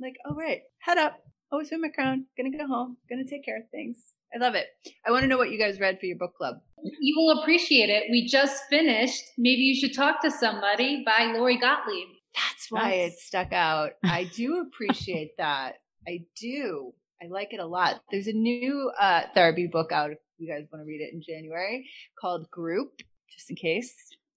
like, 0.00 0.16
oh 0.26 0.34
right, 0.34 0.62
head 0.78 0.98
up, 0.98 1.18
always 1.52 1.70
wear 1.70 1.80
my 1.80 1.88
crown. 1.88 2.26
Gonna 2.36 2.56
go 2.56 2.66
home. 2.66 2.96
Gonna 3.08 3.24
take 3.24 3.44
care 3.44 3.58
of 3.58 3.70
things. 3.70 3.98
I 4.34 4.38
love 4.38 4.54
it. 4.54 4.66
I 5.06 5.10
want 5.12 5.22
to 5.22 5.28
know 5.28 5.38
what 5.38 5.50
you 5.50 5.58
guys 5.58 5.80
read 5.80 5.98
for 6.00 6.06
your 6.06 6.18
book 6.18 6.34
club. 6.36 6.56
You 6.82 7.14
will 7.16 7.40
appreciate 7.40 7.90
it. 7.90 8.10
We 8.10 8.26
just 8.26 8.64
finished. 8.68 9.22
Maybe 9.38 9.62
you 9.62 9.74
should 9.74 9.94
talk 9.94 10.20
to 10.22 10.30
somebody 10.30 11.04
by 11.06 11.32
Lori 11.32 11.56
Gottlieb. 11.56 12.08
That's 12.34 12.66
why 12.70 12.90
it 12.92 13.18
stuck 13.18 13.52
out. 13.52 13.92
I 14.04 14.24
do 14.34 14.60
appreciate 14.60 15.36
that. 15.38 15.76
I 16.06 16.24
do. 16.38 16.92
I 17.22 17.28
like 17.28 17.48
it 17.52 17.60
a 17.60 17.66
lot. 17.66 18.00
There's 18.10 18.26
a 18.26 18.32
new 18.32 18.90
uh, 18.98 19.22
therapy 19.34 19.66
book 19.66 19.92
out 19.92 20.10
if 20.10 20.18
you 20.38 20.48
guys 20.48 20.66
want 20.72 20.84
to 20.84 20.86
read 20.86 21.00
it 21.00 21.12
in 21.12 21.22
January 21.22 21.88
called 22.20 22.50
Group, 22.50 23.00
just 23.32 23.50
in 23.50 23.56
case. 23.56 23.94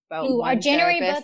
About 0.09 0.29
Ooh, 0.29 0.41
our 0.41 0.55
January 0.55 0.99
book. 0.99 1.23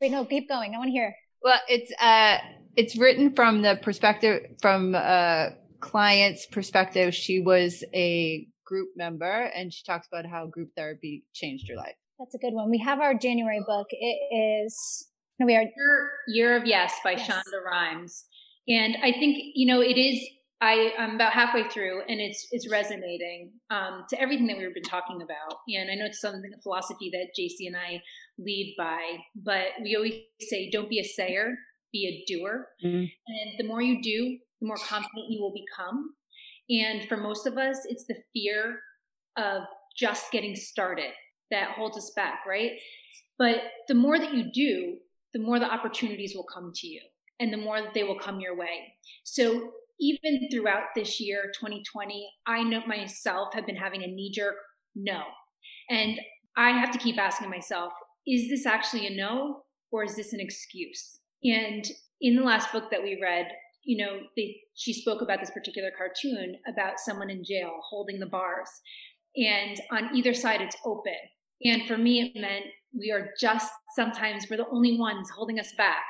Wait, 0.00 0.10
no, 0.10 0.24
keep 0.24 0.48
going. 0.48 0.74
I 0.74 0.78
want 0.78 0.88
to 0.88 0.92
hear. 0.92 1.14
Well, 1.42 1.60
it's 1.68 1.92
uh, 2.00 2.38
it's 2.76 2.96
written 2.96 3.34
from 3.34 3.62
the 3.62 3.78
perspective 3.82 4.42
from 4.60 4.94
a 4.94 5.50
client's 5.82 6.46
perspective, 6.46 7.14
she 7.14 7.40
was 7.40 7.84
a 7.92 8.46
group 8.64 8.88
member 8.96 9.50
and 9.54 9.70
she 9.72 9.84
talks 9.84 10.06
about 10.10 10.24
how 10.24 10.46
group 10.46 10.70
therapy 10.74 11.24
changed 11.34 11.68
her 11.68 11.76
life. 11.76 11.94
That's 12.18 12.34
a 12.34 12.38
good 12.38 12.54
one. 12.54 12.70
We 12.70 12.78
have 12.78 13.00
our 13.00 13.14
January 13.14 13.60
book. 13.66 13.88
It 13.90 14.64
is 14.64 15.08
we 15.38 15.56
are 15.56 15.62
Year, 15.62 16.10
Year 16.28 16.56
of 16.56 16.66
Yes 16.66 16.94
by 17.02 17.12
yes. 17.12 17.28
Shonda 17.28 17.64
Rhimes. 17.64 18.24
And 18.68 18.96
I 19.02 19.10
think, 19.10 19.38
you 19.54 19.66
know, 19.66 19.80
it 19.80 19.98
is 19.98 20.24
I, 20.62 20.92
I'm 20.96 21.16
about 21.16 21.32
halfway 21.32 21.68
through 21.68 22.02
and 22.08 22.20
it's 22.20 22.46
it's 22.52 22.70
resonating 22.70 23.50
um, 23.70 24.04
to 24.10 24.20
everything 24.20 24.46
that 24.46 24.56
we've 24.56 24.72
been 24.72 24.84
talking 24.84 25.20
about. 25.20 25.58
And 25.68 25.90
I 25.90 25.96
know 25.96 26.06
it's 26.06 26.20
something 26.20 26.50
a 26.56 26.62
philosophy 26.62 27.10
that 27.12 27.32
JC 27.36 27.66
and 27.66 27.76
I 27.76 28.00
lead 28.38 28.76
by, 28.78 29.00
but 29.34 29.66
we 29.82 29.96
always 29.96 30.20
say 30.38 30.70
don't 30.70 30.88
be 30.88 31.00
a 31.00 31.04
sayer, 31.04 31.56
be 31.92 32.06
a 32.06 32.32
doer. 32.32 32.68
Mm-hmm. 32.84 33.04
And 33.26 33.58
the 33.58 33.66
more 33.66 33.82
you 33.82 34.00
do, 34.00 34.38
the 34.60 34.68
more 34.68 34.76
confident 34.76 35.30
you 35.30 35.42
will 35.42 35.52
become. 35.52 36.14
And 36.70 37.08
for 37.08 37.16
most 37.16 37.48
of 37.48 37.58
us, 37.58 37.78
it's 37.88 38.04
the 38.06 38.22
fear 38.32 38.78
of 39.36 39.64
just 39.98 40.30
getting 40.30 40.54
started 40.54 41.10
that 41.50 41.72
holds 41.72 41.98
us 41.98 42.12
back, 42.14 42.46
right? 42.46 42.72
But 43.36 43.62
the 43.88 43.94
more 43.94 44.16
that 44.16 44.32
you 44.32 44.44
do, 44.52 44.98
the 45.34 45.40
more 45.40 45.58
the 45.58 45.70
opportunities 45.70 46.34
will 46.36 46.46
come 46.46 46.72
to 46.76 46.86
you 46.86 47.00
and 47.40 47.52
the 47.52 47.56
more 47.56 47.80
that 47.80 47.94
they 47.94 48.04
will 48.04 48.18
come 48.18 48.38
your 48.38 48.56
way. 48.56 48.94
So 49.24 49.72
even 50.02 50.48
throughout 50.50 50.86
this 50.96 51.20
year, 51.20 51.52
2020, 51.54 52.28
I 52.46 52.64
know 52.64 52.82
myself 52.86 53.54
have 53.54 53.66
been 53.66 53.76
having 53.76 54.02
a 54.02 54.08
knee 54.08 54.32
jerk 54.34 54.56
no. 54.96 55.22
And 55.88 56.18
I 56.56 56.70
have 56.70 56.90
to 56.90 56.98
keep 56.98 57.18
asking 57.18 57.50
myself, 57.50 57.92
is 58.26 58.50
this 58.50 58.66
actually 58.66 59.06
a 59.06 59.16
no 59.16 59.62
or 59.92 60.02
is 60.02 60.16
this 60.16 60.32
an 60.32 60.40
excuse? 60.40 61.20
And 61.44 61.84
in 62.20 62.36
the 62.36 62.42
last 62.42 62.72
book 62.72 62.90
that 62.90 63.02
we 63.02 63.18
read, 63.22 63.46
you 63.84 64.04
know, 64.04 64.20
they, 64.36 64.56
she 64.74 64.92
spoke 64.92 65.22
about 65.22 65.40
this 65.40 65.50
particular 65.50 65.90
cartoon 65.96 66.56
about 66.68 66.98
someone 66.98 67.30
in 67.30 67.44
jail 67.44 67.70
holding 67.88 68.18
the 68.18 68.26
bars. 68.26 68.68
And 69.36 69.80
on 69.90 70.16
either 70.16 70.34
side, 70.34 70.60
it's 70.60 70.76
open. 70.84 71.14
And 71.64 71.86
for 71.86 71.96
me, 71.96 72.20
it 72.22 72.40
meant 72.40 72.66
we 72.96 73.12
are 73.12 73.30
just 73.40 73.70
sometimes 73.94 74.46
we're 74.50 74.56
the 74.56 74.68
only 74.70 74.98
ones 74.98 75.30
holding 75.30 75.58
us 75.58 75.72
back 75.76 76.02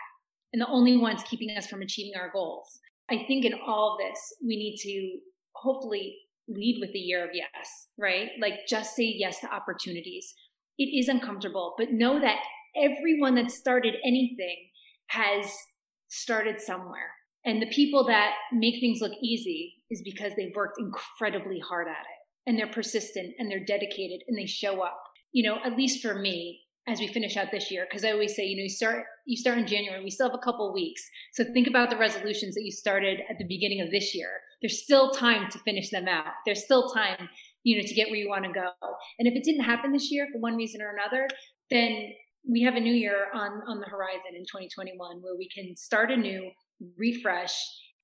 and 0.52 0.60
the 0.60 0.68
only 0.68 0.96
ones 0.96 1.22
keeping 1.28 1.50
us 1.56 1.66
from 1.66 1.82
achieving 1.82 2.12
our 2.18 2.30
goals. 2.32 2.80
I 3.12 3.24
think 3.26 3.44
in 3.44 3.52
all 3.66 3.92
of 3.92 3.98
this, 3.98 4.18
we 4.44 4.56
need 4.56 4.76
to 4.82 5.18
hopefully 5.54 6.16
lead 6.48 6.78
with 6.80 6.92
the 6.92 6.98
year 6.98 7.24
of 7.24 7.30
yes, 7.34 7.88
right? 7.98 8.30
Like 8.40 8.54
just 8.68 8.96
say 8.96 9.14
yes 9.16 9.40
to 9.40 9.52
opportunities. 9.52 10.34
It 10.78 10.84
is 10.98 11.08
uncomfortable, 11.08 11.74
but 11.76 11.92
know 11.92 12.18
that 12.20 12.38
everyone 12.74 13.34
that 13.34 13.50
started 13.50 13.94
anything 14.04 14.56
has 15.08 15.52
started 16.08 16.60
somewhere. 16.60 17.10
And 17.44 17.60
the 17.60 17.70
people 17.70 18.06
that 18.06 18.32
make 18.52 18.80
things 18.80 19.00
look 19.00 19.12
easy 19.22 19.74
is 19.90 20.02
because 20.02 20.32
they've 20.36 20.54
worked 20.54 20.78
incredibly 20.80 21.58
hard 21.58 21.88
at 21.88 21.92
it 21.92 22.46
and 22.46 22.58
they're 22.58 22.72
persistent 22.72 23.34
and 23.38 23.50
they're 23.50 23.64
dedicated 23.64 24.22
and 24.26 24.38
they 24.38 24.46
show 24.46 24.80
up. 24.80 24.98
You 25.32 25.50
know, 25.50 25.58
at 25.64 25.76
least 25.76 26.00
for 26.00 26.14
me, 26.14 26.60
as 26.88 26.98
we 26.98 27.06
finish 27.06 27.36
out 27.36 27.48
this 27.52 27.70
year, 27.70 27.86
because 27.88 28.04
I 28.04 28.10
always 28.10 28.34
say, 28.34 28.44
you 28.44 28.56
know, 28.56 28.64
you 28.64 28.68
start 28.68 29.04
you 29.24 29.36
start 29.36 29.58
in 29.58 29.66
January, 29.66 30.02
we 30.02 30.10
still 30.10 30.28
have 30.28 30.38
a 30.38 30.44
couple 30.44 30.72
weeks. 30.72 31.02
So 31.32 31.44
think 31.52 31.68
about 31.68 31.90
the 31.90 31.96
resolutions 31.96 32.54
that 32.54 32.64
you 32.64 32.72
started 32.72 33.20
at 33.30 33.38
the 33.38 33.46
beginning 33.46 33.80
of 33.80 33.90
this 33.90 34.14
year. 34.14 34.30
There's 34.60 34.82
still 34.82 35.10
time 35.12 35.50
to 35.50 35.58
finish 35.60 35.90
them 35.90 36.08
out. 36.08 36.32
There's 36.44 36.64
still 36.64 36.88
time, 36.90 37.28
you 37.62 37.76
know, 37.76 37.86
to 37.86 37.94
get 37.94 38.08
where 38.08 38.18
you 38.18 38.28
want 38.28 38.44
to 38.44 38.52
go. 38.52 38.70
And 39.18 39.28
if 39.28 39.34
it 39.34 39.44
didn't 39.44 39.64
happen 39.64 39.92
this 39.92 40.10
year 40.10 40.26
for 40.32 40.40
one 40.40 40.56
reason 40.56 40.82
or 40.82 40.92
another, 40.92 41.28
then 41.70 42.12
we 42.48 42.62
have 42.62 42.74
a 42.74 42.80
new 42.80 42.92
year 42.92 43.28
on 43.32 43.62
on 43.68 43.78
the 43.78 43.86
horizon 43.86 44.34
in 44.36 44.42
2021 44.42 45.22
where 45.22 45.36
we 45.36 45.48
can 45.48 45.76
start 45.76 46.10
anew, 46.10 46.50
refresh, 46.96 47.54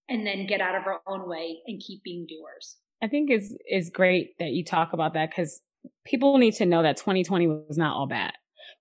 and 0.09 0.27
then 0.27 0.47
get 0.47 0.61
out 0.61 0.77
of 0.77 0.87
our 0.87 1.01
own 1.07 1.29
way 1.29 1.59
and 1.67 1.81
keep 1.81 2.03
being 2.03 2.27
doers. 2.29 2.77
I 3.03 3.09
think 3.09 3.31
it's 3.31 3.55
is 3.69 3.91
great 3.91 4.39
that 4.39 4.51
you 4.51 4.65
talk 4.65 4.93
about 4.93 5.15
that 5.15 5.31
because 5.31 5.61
people 6.05 6.39
need 6.39 6.55
to 6.55 6.67
know 6.67 6.83
that 6.83 6.97
2020 6.97 7.47
was 7.47 7.79
not 7.79 7.97
all 7.97 8.07
bad, 8.07 8.33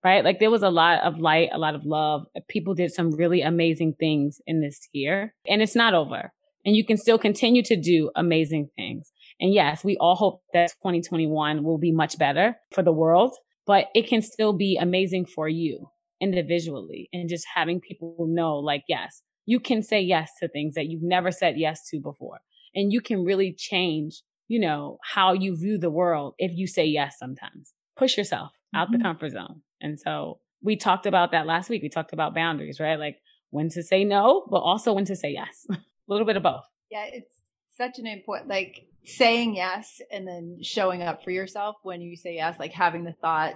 right? 0.04 0.24
Like 0.24 0.40
there 0.40 0.52
was 0.52 0.64
a 0.64 0.70
lot 0.70 1.04
of 1.04 1.20
light, 1.20 1.50
a 1.54 1.58
lot 1.58 1.76
of 1.76 1.86
love. 1.86 2.26
People 2.48 2.74
did 2.74 2.94
some 2.94 3.12
really 3.16 3.42
amazing 3.42 3.94
things 4.00 4.42
in 4.46 4.62
this 4.62 4.88
year, 4.92 5.34
and 5.48 5.62
it's 5.62 5.76
not 5.76 5.94
over. 5.94 6.32
And 6.66 6.76
you 6.76 6.86
can 6.86 6.98
still 6.98 7.18
continue 7.18 7.64
to 7.64 7.78
do 7.78 8.12
amazing 8.16 8.70
things. 8.76 9.12
And 9.40 9.54
yes, 9.54 9.84
we 9.86 9.96
all 9.98 10.16
hope 10.16 10.42
that 10.54 10.72
2021 10.82 11.64
will 11.64 11.78
be 11.78 11.92
much 11.92 12.18
better 12.18 12.58
for 12.74 12.84
the 12.84 12.92
world 12.92 13.38
but 13.68 13.88
it 13.94 14.08
can 14.08 14.22
still 14.22 14.54
be 14.54 14.78
amazing 14.78 15.26
for 15.26 15.48
you 15.48 15.90
individually 16.20 17.10
and 17.14 17.30
just 17.30 17.46
having 17.54 17.80
people 17.80 18.26
know 18.28 18.58
like 18.58 18.84
yes 18.88 19.22
you 19.46 19.60
can 19.60 19.84
say 19.84 20.02
yes 20.02 20.32
to 20.40 20.48
things 20.48 20.74
that 20.74 20.88
you've 20.88 21.04
never 21.04 21.30
said 21.30 21.56
yes 21.58 21.88
to 21.88 22.00
before 22.00 22.40
and 22.74 22.92
you 22.92 23.00
can 23.00 23.24
really 23.24 23.54
change 23.56 24.24
you 24.48 24.60
know 24.60 24.98
how 25.14 25.32
you 25.32 25.56
view 25.56 25.78
the 25.78 25.92
world 25.92 26.34
if 26.40 26.52
you 26.56 26.66
say 26.66 26.84
yes 26.84 27.18
sometimes 27.20 27.74
push 27.96 28.18
yourself 28.18 28.50
out 28.74 28.88
mm-hmm. 28.88 28.98
the 28.98 29.04
comfort 29.04 29.32
zone 29.32 29.62
and 29.82 30.00
so 30.00 30.40
we 30.62 30.76
talked 30.76 31.06
about 31.06 31.32
that 31.32 31.46
last 31.46 31.70
week 31.70 31.82
we 31.82 31.90
talked 31.90 32.14
about 32.14 32.34
boundaries 32.34 32.80
right 32.80 33.00
like 33.00 33.18
when 33.50 33.70
to 33.70 33.82
say 33.84 34.04
no 34.04 34.46
but 34.50 34.58
also 34.58 34.94
when 34.94 35.06
to 35.06 35.16
say 35.16 35.32
yes 35.32 35.66
a 35.72 35.78
little 36.08 36.26
bit 36.26 36.38
of 36.38 36.44
both 36.44 36.64
yeah 36.90 37.06
it's 37.06 37.42
such 37.78 38.00
an 38.00 38.08
important 38.08 38.50
like 38.50 38.88
saying 39.08 39.56
yes 39.56 40.02
and 40.12 40.28
then 40.28 40.58
showing 40.62 41.02
up 41.02 41.24
for 41.24 41.32
yourself 41.32 41.78
when 41.84 42.02
you 42.02 42.18
say 42.18 42.36
yes, 42.36 42.60
like 42.60 42.74
having 42.74 43.06
the 43.06 43.14
thought 43.14 43.56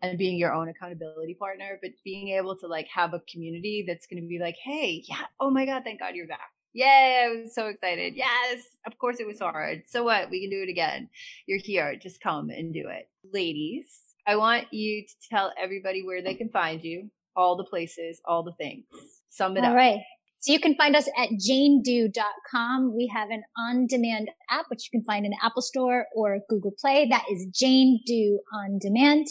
and 0.00 0.18
being 0.18 0.38
your 0.38 0.54
own 0.54 0.68
accountability 0.68 1.34
partner, 1.34 1.78
but 1.82 1.90
being 2.02 2.28
able 2.28 2.56
to 2.56 2.66
like 2.66 2.86
have 2.88 3.12
a 3.12 3.20
community 3.30 3.84
that's 3.86 4.06
going 4.06 4.22
to 4.22 4.28
be 4.28 4.38
like, 4.38 4.56
hey, 4.62 5.02
yeah, 5.06 5.22
oh 5.38 5.50
my 5.50 5.66
God, 5.66 5.82
thank 5.84 6.00
God 6.00 6.14
you're 6.14 6.26
back. 6.26 6.50
Yay, 6.72 7.24
I 7.24 7.28
was 7.28 7.54
so 7.54 7.66
excited. 7.66 8.14
Yes, 8.16 8.62
of 8.86 8.98
course 8.98 9.18
it 9.18 9.26
was 9.26 9.38
hard. 9.38 9.82
So 9.86 10.04
what? 10.04 10.30
We 10.30 10.42
can 10.42 10.50
do 10.50 10.62
it 10.62 10.70
again. 10.70 11.08
You're 11.46 11.58
here. 11.58 11.96
Just 11.96 12.20
come 12.20 12.50
and 12.50 12.72
do 12.72 12.88
it. 12.88 13.08
Ladies, 13.32 13.86
I 14.26 14.36
want 14.36 14.72
you 14.72 15.02
to 15.02 15.14
tell 15.30 15.52
everybody 15.60 16.02
where 16.04 16.22
they 16.22 16.34
can 16.34 16.48
find 16.50 16.82
you, 16.82 17.10
all 17.36 17.56
the 17.56 17.64
places, 17.64 18.20
all 18.24 18.42
the 18.42 18.54
things. 18.58 18.84
Sum 19.30 19.56
it 19.56 19.60
all 19.60 19.66
up. 19.66 19.70
All 19.70 19.76
right. 19.76 20.00
So 20.40 20.52
you 20.52 20.60
can 20.60 20.74
find 20.74 20.94
us 20.94 21.08
at 21.18 21.30
janedo.com. 21.30 22.94
We 22.94 23.10
have 23.12 23.30
an 23.30 23.42
on-demand 23.58 24.30
app, 24.50 24.66
which 24.68 24.84
you 24.84 24.98
can 24.98 25.04
find 25.04 25.24
in 25.24 25.32
the 25.32 25.38
Apple 25.42 25.62
Store 25.62 26.06
or 26.14 26.38
Google 26.48 26.72
Play. 26.78 27.08
That 27.08 27.24
is 27.30 27.46
Jane 27.52 28.00
Do 28.06 28.40
On 28.54 28.78
Demand. 28.80 29.26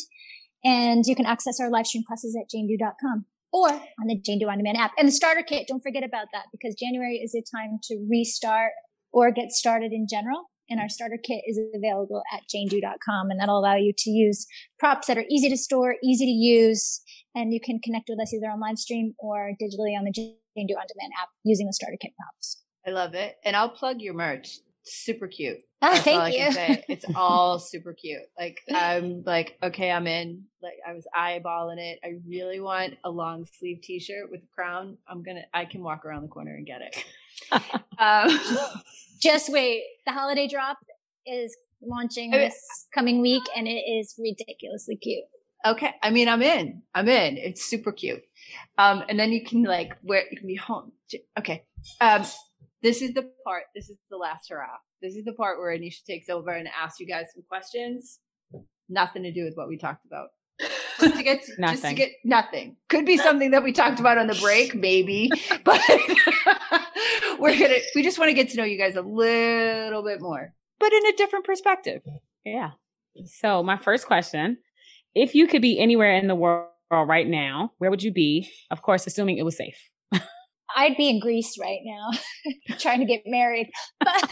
And 0.63 1.05
you 1.05 1.15
can 1.15 1.25
access 1.25 1.59
our 1.59 1.69
live 1.69 1.87
stream 1.87 2.03
classes 2.07 2.35
at 2.35 2.49
janedo.com 2.53 3.25
or 3.53 3.69
on 3.69 4.07
the 4.07 4.19
Jane 4.19 4.39
Do 4.39 4.49
On 4.49 4.57
Demand 4.57 4.77
app. 4.77 4.91
And 4.97 5.07
the 5.07 5.11
starter 5.11 5.43
kit, 5.43 5.67
don't 5.67 5.81
forget 5.81 6.03
about 6.03 6.27
that 6.33 6.45
because 6.51 6.75
January 6.75 7.17
is 7.17 7.35
a 7.35 7.43
time 7.55 7.79
to 7.83 8.05
restart 8.09 8.71
or 9.13 9.31
get 9.31 9.51
started 9.51 9.93
in 9.93 10.07
general. 10.09 10.49
And 10.70 10.80
our 10.80 10.89
starter 10.89 11.20
kit 11.22 11.43
is 11.47 11.59
available 11.74 12.24
at 12.34 12.41
janedo.com 12.53 13.30
and 13.30 13.39
that'll 13.39 13.59
allow 13.59 13.76
you 13.76 13.93
to 13.95 14.09
use 14.09 14.47
props 14.80 15.07
that 15.07 15.18
are 15.18 15.26
easy 15.30 15.49
to 15.49 15.57
store, 15.57 15.95
easy 16.03 16.26
to 16.26 16.32
use, 16.32 17.01
and 17.36 17.53
you 17.53 17.59
can 17.59 17.80
connect 17.84 18.09
with 18.09 18.20
us 18.22 18.34
either 18.34 18.49
on 18.49 18.59
live 18.59 18.78
stream 18.78 19.13
or 19.20 19.51
digitally 19.61 19.97
on 19.97 20.05
the 20.05 20.11
do 20.11 20.32
on 20.57 20.66
demand 20.66 21.11
app 21.22 21.30
using 21.43 21.68
the 21.68 21.74
starter 21.74 21.97
kit 21.99 22.11
props. 22.18 22.63
I 22.88 22.91
love 22.91 23.13
it. 23.13 23.36
And 23.43 23.55
I'll 23.55 23.70
plug 23.70 24.01
your 24.01 24.13
merch. 24.13 24.59
Super 24.84 25.28
cute. 25.28 25.57
Oh, 25.82 25.91
That's 25.91 26.03
thank 26.03 26.34
you. 26.34 26.78
It's 26.88 27.05
all 27.13 27.59
super 27.59 27.93
cute. 27.93 28.24
Like 28.39 28.59
I'm 28.74 29.22
like, 29.24 29.55
okay, 29.61 29.91
I'm 29.91 30.07
in. 30.07 30.45
Like 30.63 30.78
I 30.88 30.93
was 30.93 31.05
eyeballing 31.16 31.78
it. 31.78 31.99
I 32.03 32.13
really 32.28 32.59
want 32.59 32.95
a 33.03 33.09
long 33.11 33.45
sleeve 33.45 33.82
t-shirt 33.84 34.32
with 34.32 34.41
a 34.41 34.47
crown. 34.55 34.97
I'm 35.07 35.22
gonna 35.22 35.43
I 35.53 35.66
can 35.66 35.84
walk 35.84 36.05
around 36.05 36.24
the 36.24 36.30
corner 36.30 36.55
and 36.55 36.66
get 36.66 36.82
it. 36.82 37.03
um, 37.99 38.39
Just 39.22 39.51
wait. 39.51 39.84
The 40.05 40.11
holiday 40.11 40.47
drop 40.47 40.78
is 41.26 41.55
launching 41.82 42.32
this 42.32 42.55
coming 42.93 43.22
week 43.22 43.43
and 43.55 43.68
it 43.68 43.72
is 43.72 44.16
ridiculously 44.18 44.97
cute. 44.97 45.24
Okay. 45.66 45.93
I 46.03 46.11
mean, 46.11 46.28
I'm 46.28 46.41
in. 46.41 46.84
I'm 46.93 47.07
in. 47.07 47.38
It's 47.38 47.66
super 47.66 47.91
cute. 47.91 48.22
Um, 48.78 49.03
and 49.09 49.20
then 49.20 49.32
you 49.32 49.43
can 49.43 49.63
like 49.63 49.93
wear 50.03 50.24
you 50.30 50.38
can 50.38 50.47
be 50.47 50.55
home. 50.55 50.91
Okay. 51.39 51.63
Um, 52.01 52.24
this 52.84 53.01
is 53.01 53.13
the 53.13 53.32
part. 53.43 53.63
This 53.74 53.89
is 53.89 53.97
the 54.11 54.18
last 54.18 54.49
hurrah. 54.49 54.78
This 55.01 55.16
is 55.16 55.26
the 55.26 55.34
part 55.34 55.57
where 55.59 55.76
Anisha 55.76 56.03
takes 56.03 56.30
over 56.30 56.51
and 56.51 56.68
asks 56.68 56.99
you 56.99 57.07
guys 57.07 57.28
some 57.34 57.43
questions. 57.47 58.20
Nothing 58.89 59.24
to 59.24 59.32
do 59.32 59.43
with 59.43 59.55
what 59.55 59.68
we 59.68 59.78
talked 59.78 60.05
about. 60.05 60.28
Just 60.99 61.18
to 61.18 61.24
get 61.24 61.43
nothing. 61.57 61.76
just 61.82 61.86
to 61.86 61.93
get 61.93 62.11
nothing. 62.24 62.78
Could 62.89 63.05
be 63.05 63.18
something 63.18 63.51
that 63.51 63.63
we 63.63 63.72
talked 63.72 63.99
about 63.99 64.18
on 64.18 64.28
the 64.28 64.36
break, 64.36 64.76
maybe. 64.76 65.32
But 65.63 65.82
we're 67.39 67.57
gonna 67.57 67.79
we 67.95 68.03
just 68.03 68.19
want 68.19 68.29
to 68.29 68.33
get 68.33 68.49
to 68.49 68.57
know 68.57 68.63
you 68.63 68.77
guys 68.77 68.95
a 68.95 69.01
little 69.01 70.03
bit 70.03 70.21
more, 70.21 70.53
but 70.79 70.93
in 70.93 71.05
a 71.07 71.13
different 71.13 71.45
perspective. 71.45 72.01
Yeah. 72.43 72.71
So 73.25 73.63
my 73.63 73.77
first 73.77 74.07
question 74.07 74.57
if 75.15 75.33
you 75.33 75.47
could 75.47 75.61
be 75.61 75.79
anywhere 75.79 76.15
in 76.15 76.27
the 76.27 76.35
world 76.35 76.67
right 76.91 77.27
now, 77.27 77.71
where 77.77 77.89
would 77.89 78.03
you 78.03 78.11
be? 78.11 78.49
Of 78.69 78.81
course, 78.81 79.07
assuming 79.07 79.37
it 79.37 79.45
was 79.45 79.57
safe. 79.57 79.77
I'd 80.75 80.97
be 80.97 81.09
in 81.09 81.21
Greece 81.21 81.57
right 81.59 81.79
now, 81.85 82.09
trying 82.79 82.99
to 82.99 83.05
get 83.05 83.23
married. 83.25 83.69
But 83.99 84.29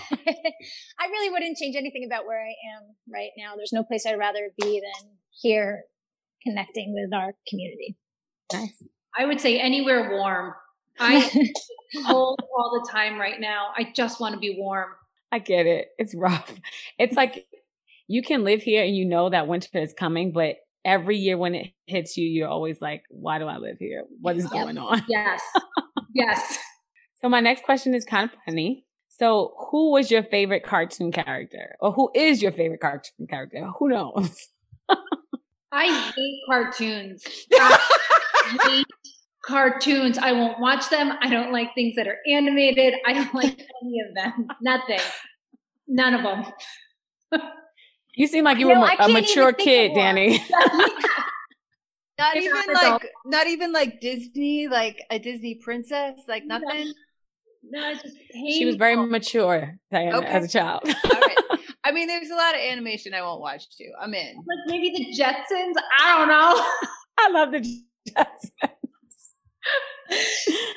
I 1.00 1.08
really 1.08 1.30
wouldn't 1.30 1.58
change 1.58 1.76
anything 1.76 2.06
about 2.06 2.26
where 2.26 2.42
I 2.42 2.54
am 2.76 2.96
right 3.12 3.32
now. 3.38 3.56
There's 3.56 3.74
no 3.74 3.84
place 3.84 4.06
I'd 4.06 4.20
rather 4.20 4.52
be 4.62 4.82
than 4.82 5.12
here, 5.42 5.84
connecting 6.46 6.94
with 6.94 7.14
our 7.18 7.34
community. 7.48 7.96
Nice. 8.52 8.84
I 9.18 9.26
would 9.26 9.40
say 9.40 9.60
anywhere 9.60 10.12
warm. 10.12 10.54
I 11.00 11.52
cold 12.06 12.40
all 12.56 12.82
the 12.82 12.90
time 12.92 13.20
right 13.20 13.40
now. 13.40 13.68
I 13.78 13.92
just 13.96 14.20
want 14.20 14.34
to 14.34 14.40
be 14.40 14.56
warm. 14.58 14.90
I 15.32 15.40
get 15.40 15.66
it. 15.66 15.88
It's 15.98 16.14
rough. 16.16 16.54
It's 17.00 17.16
like 17.16 17.48
you 18.08 18.22
can 18.22 18.44
live 18.44 18.62
here 18.62 18.84
and 18.84 18.96
you 18.96 19.06
know 19.06 19.30
that 19.30 19.48
winter 19.48 19.80
is 19.80 19.94
coming, 19.94 20.32
but 20.32 20.58
every 20.86 21.18
year 21.18 21.38
when 21.38 21.56
it 21.56 21.68
hits 21.88 22.18
you, 22.18 22.28
you're 22.28 22.48
always 22.48 22.82
like, 22.82 23.04
why 23.10 23.40
do 23.40 23.46
I 23.46 23.58
live 23.58 23.78
here? 23.80 24.04
What 24.22 24.38
is 24.38 24.48
going 24.48 24.78
on? 24.78 25.04
Yes. 25.08 25.42
yes. 26.14 26.58
So 27.22 27.30
my 27.30 27.40
next 27.40 27.64
question 27.64 27.94
is 27.94 28.06
kind 28.06 28.30
of 28.30 28.38
funny. 28.46 28.86
So 29.08 29.54
who 29.70 29.92
was 29.92 30.12
your 30.12 30.24
favorite 30.24 30.64
cartoon 30.66 31.12
character? 31.12 31.76
Or 31.80 31.92
who 31.92 32.12
is 32.14 32.42
your 32.42 32.52
favorite 32.52 32.82
cartoon 32.82 33.28
character? 33.30 33.66
Who 33.80 33.90
knows? 33.90 34.50
I 35.72 36.12
hate 36.16 36.40
cartoons. 36.48 37.24
I 37.54 38.58
hate 38.64 38.86
cartoons. 39.44 40.18
I 40.18 40.32
won't 40.32 40.60
watch 40.60 40.90
them. 40.90 41.14
I 41.22 41.30
don't 41.30 41.52
like 41.52 41.76
things 41.76 41.96
that 41.96 42.08
are 42.08 42.18
animated. 42.32 42.96
I 43.06 43.14
don't 43.14 43.34
like 43.36 43.60
any 43.84 44.00
of 44.08 44.16
them. 44.16 44.48
Nothing. 44.62 45.00
None 45.88 46.14
of 46.16 46.24
them. 46.24 47.42
You 48.16 48.28
seem 48.28 48.44
like 48.44 48.60
you 48.60 48.68
were 48.68 48.74
a 48.76 49.10
mature 49.10 49.54
kid, 49.54 49.94
Danny. 49.96 50.40
not 52.20 52.38
even 52.38 52.62
like 52.72 53.10
not 53.26 53.48
even 53.48 53.72
like 53.72 54.02
Disney, 54.02 54.68
like 54.68 55.04
a 55.10 55.18
Disney 55.18 55.56
princess, 55.56 56.20
like 56.28 56.46
nothing. 56.46 56.94
No, 57.64 57.80
no 57.80 57.88
I 57.88 57.94
just 57.96 58.16
She 58.32 58.66
was 58.66 58.76
very 58.76 58.96
mature 58.96 59.80
Diana, 59.90 60.20
okay. 60.20 60.28
as 60.28 60.46
a 60.46 60.48
child. 60.48 60.82
All 60.86 60.94
right. 60.94 61.38
I 61.84 61.92
mean, 61.92 62.06
there's 62.06 62.30
a 62.30 62.36
lot 62.36 62.54
of 62.54 62.62
animation 62.62 63.16
I 63.16 63.24
won't 63.24 63.42
watch 63.42 63.76
too. 63.76 63.90
I'm 64.00 64.14
in. 64.14 64.36
Like 64.36 64.60
maybe 64.68 64.92
the 64.92 65.20
Jetsons. 65.20 65.74
I 66.00 66.20
don't 66.20 66.28
know. 66.28 66.64
I 67.18 67.30
love 67.32 67.52
the 67.52 67.82
Jetsons. 68.16 68.73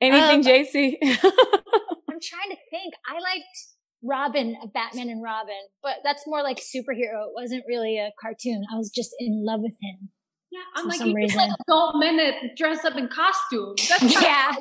Anything, 0.00 0.40
um, 0.40 0.44
JC? 0.44 0.96
I'm 1.02 2.20
trying 2.22 2.50
to 2.50 2.56
think. 2.70 2.94
I 3.08 3.14
liked 3.14 3.58
Robin 4.02 4.56
of 4.62 4.72
Batman 4.72 5.08
and 5.08 5.22
Robin, 5.22 5.60
but 5.82 5.96
that's 6.04 6.24
more 6.26 6.42
like 6.42 6.58
superhero. 6.58 7.26
It 7.26 7.34
wasn't 7.34 7.64
really 7.66 7.98
a 7.98 8.10
cartoon. 8.20 8.64
I 8.72 8.76
was 8.76 8.90
just 8.94 9.10
in 9.18 9.44
love 9.44 9.60
with 9.60 9.76
him. 9.82 10.10
Yeah, 10.50 10.60
I'm 10.76 10.86
like, 10.86 10.98
some 10.98 11.12
reason. 11.12 11.36
like 11.36 11.50
adult 11.66 11.96
men 11.98 12.16
that 12.16 12.56
dress 12.56 12.84
up 12.84 12.96
in 12.96 13.08
costumes. 13.08 13.86
That's 13.88 14.22
yeah. 14.22 14.54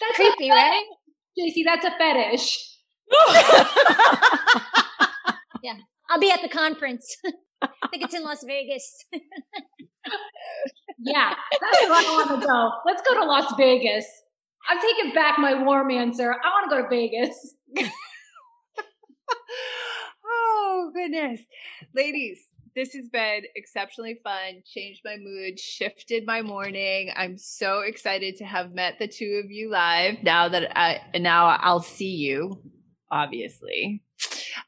that's 0.00 0.16
creepy, 0.16 0.50
right? 0.50 0.84
JC, 1.38 1.62
that's 1.64 1.84
a 1.84 1.90
fetish. 1.98 2.78
yeah, 5.62 5.74
I'll 6.08 6.20
be 6.20 6.30
at 6.30 6.40
the 6.42 6.48
conference. 6.48 7.16
I 7.62 7.88
think 7.90 8.04
it's 8.04 8.14
in 8.14 8.22
Las 8.22 8.44
Vegas. 8.46 9.04
Yeah, 10.98 11.34
that's 11.60 11.82
where 11.82 11.92
I 11.92 12.26
want 12.26 12.40
to 12.40 12.46
go. 12.46 12.70
Let's 12.84 13.02
go 13.06 13.14
to 13.20 13.24
Las 13.24 13.52
Vegas. 13.56 14.06
I'm 14.68 14.78
taking 14.80 15.14
back 15.14 15.38
my 15.38 15.62
warm 15.62 15.90
answer. 15.90 16.32
I 16.32 16.48
want 16.48 16.70
to 16.70 16.76
go 16.76 16.82
to 16.82 16.88
Vegas. 16.88 17.54
oh, 20.26 20.90
goodness. 20.94 21.40
Ladies, 21.94 22.48
this 22.74 22.92
has 22.92 23.08
been 23.08 23.42
exceptionally 23.54 24.20
fun, 24.22 24.62
changed 24.64 25.00
my 25.04 25.16
mood, 25.18 25.58
shifted 25.58 26.26
my 26.26 26.42
morning. 26.42 27.10
I'm 27.16 27.38
so 27.38 27.80
excited 27.80 28.36
to 28.36 28.44
have 28.44 28.74
met 28.74 28.98
the 28.98 29.08
two 29.08 29.40
of 29.42 29.50
you 29.50 29.70
live 29.70 30.22
now 30.22 30.48
that 30.48 30.76
I 30.78 31.00
now 31.18 31.46
I'll 31.46 31.80
see 31.80 32.14
you, 32.16 32.60
obviously. 33.10 34.02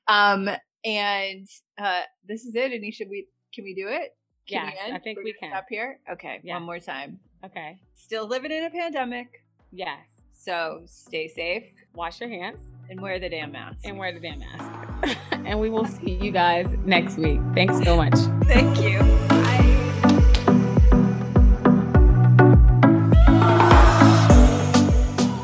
Um, 0.07 0.49
and 0.84 1.47
uh, 1.76 2.03
this 2.26 2.45
is 2.45 2.55
it. 2.55 2.72
Anisha, 2.72 3.09
we 3.09 3.26
can 3.53 3.64
we 3.64 3.74
do 3.74 3.89
it? 3.89 4.12
Yeah, 4.49 4.71
I 4.93 4.99
think 4.99 5.19
We're 5.19 5.25
we 5.25 5.33
can. 5.35 5.51
Stop 5.51 5.67
here. 5.69 5.99
Okay, 6.11 6.41
yes. 6.43 6.55
one 6.55 6.63
more 6.63 6.79
time. 6.79 7.19
Okay. 7.45 7.79
Still 7.95 8.27
living 8.27 8.51
in 8.51 8.65
a 8.65 8.71
pandemic. 8.71 9.45
Yes. 9.71 10.07
So 10.33 10.83
stay 10.87 11.29
safe. 11.29 11.65
Wash 11.95 12.21
your 12.21 12.31
hands 12.31 12.61
and 12.89 13.01
wear 13.01 13.19
the 13.19 13.29
damn 13.29 13.53
mask. 13.53 13.81
And 13.85 13.99
wear 13.99 14.13
the 14.13 14.21
damn 14.21 14.39
mask. 14.39 15.19
and 15.33 15.61
we 15.61 15.69
will 15.69 15.85
see 15.85 16.13
you 16.13 16.31
guys 16.31 16.67
next 16.85 17.17
week. 17.19 17.41
Thanks 17.55 17.79
so 17.85 17.97
much. 17.97 18.15
Thank 18.45 18.81
you. 18.81 18.99
Bye. 19.29 19.59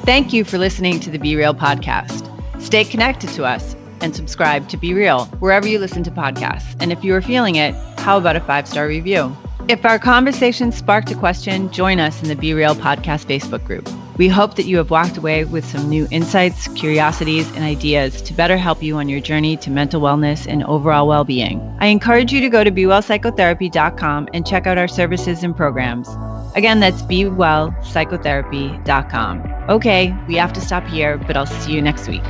Thank 0.05 0.33
you 0.33 0.45
for 0.45 0.59
listening 0.59 1.01
to 1.01 1.11
the 1.11 1.19
Be 1.19 1.35
Real 1.35 1.55
podcast. 1.55 2.31
Stay 2.61 2.85
connected 2.85 3.31
to 3.31 3.45
us 3.45 3.75
and 4.05 4.15
subscribe 4.15 4.69
to 4.69 4.77
Be 4.77 4.95
Real 4.95 5.25
wherever 5.41 5.67
you 5.67 5.79
listen 5.79 6.03
to 6.05 6.11
podcasts. 6.11 6.77
And 6.79 6.93
if 6.93 7.03
you 7.03 7.15
are 7.15 7.23
feeling 7.23 7.57
it, 7.57 7.75
how 7.99 8.19
about 8.19 8.37
a 8.37 8.41
five 8.41 8.69
star 8.69 8.87
review? 8.87 9.35
If 9.67 9.87
our 9.87 9.99
conversation 9.99 10.73
sparked 10.73 11.11
a 11.11 11.15
question, 11.15 11.73
join 11.73 11.99
us 11.99 12.23
in 12.23 12.29
the 12.29 12.37
Be 12.37 12.53
Real 12.53 12.75
podcast 12.75 13.25
Facebook 13.25 13.65
group. 13.65 13.89
We 14.19 14.29
hope 14.29 14.57
that 14.57 14.67
you 14.67 14.77
have 14.77 14.91
walked 14.91 15.17
away 15.17 15.45
with 15.45 15.65
some 15.65 15.89
new 15.89 16.07
insights, 16.11 16.69
curiosities, 16.69 17.51
and 17.55 17.65
ideas 17.65 18.21
to 18.23 18.35
better 18.35 18.59
help 18.59 18.83
you 18.83 18.99
on 18.99 19.09
your 19.09 19.21
journey 19.21 19.57
to 19.57 19.71
mental 19.71 20.03
wellness 20.03 20.47
and 20.47 20.63
overall 20.65 21.09
well 21.09 21.25
being. 21.25 21.63
I 21.81 21.87
encourage 21.87 22.31
you 22.31 22.43
to 22.43 22.51
go 22.51 22.63
to 22.63 22.71
BeWellPsychotherapy.com 22.71 24.29
and 24.35 24.47
check 24.47 24.67
out 24.67 24.77
our 24.77 24.87
services 24.87 25.43
and 25.43 25.57
programs. 25.57 26.11
Again, 26.55 26.79
that's 26.79 27.01
BeWellPsychotherapy.com. 27.03 29.71
Okay, 29.71 30.15
we 30.29 30.35
have 30.35 30.53
to 30.53 30.61
stop 30.61 30.87
here, 30.87 31.17
but 31.17 31.39
I'll 31.39 31.47
see 31.47 31.73
you 31.73 31.81
next 31.81 32.07
week. 32.07 32.21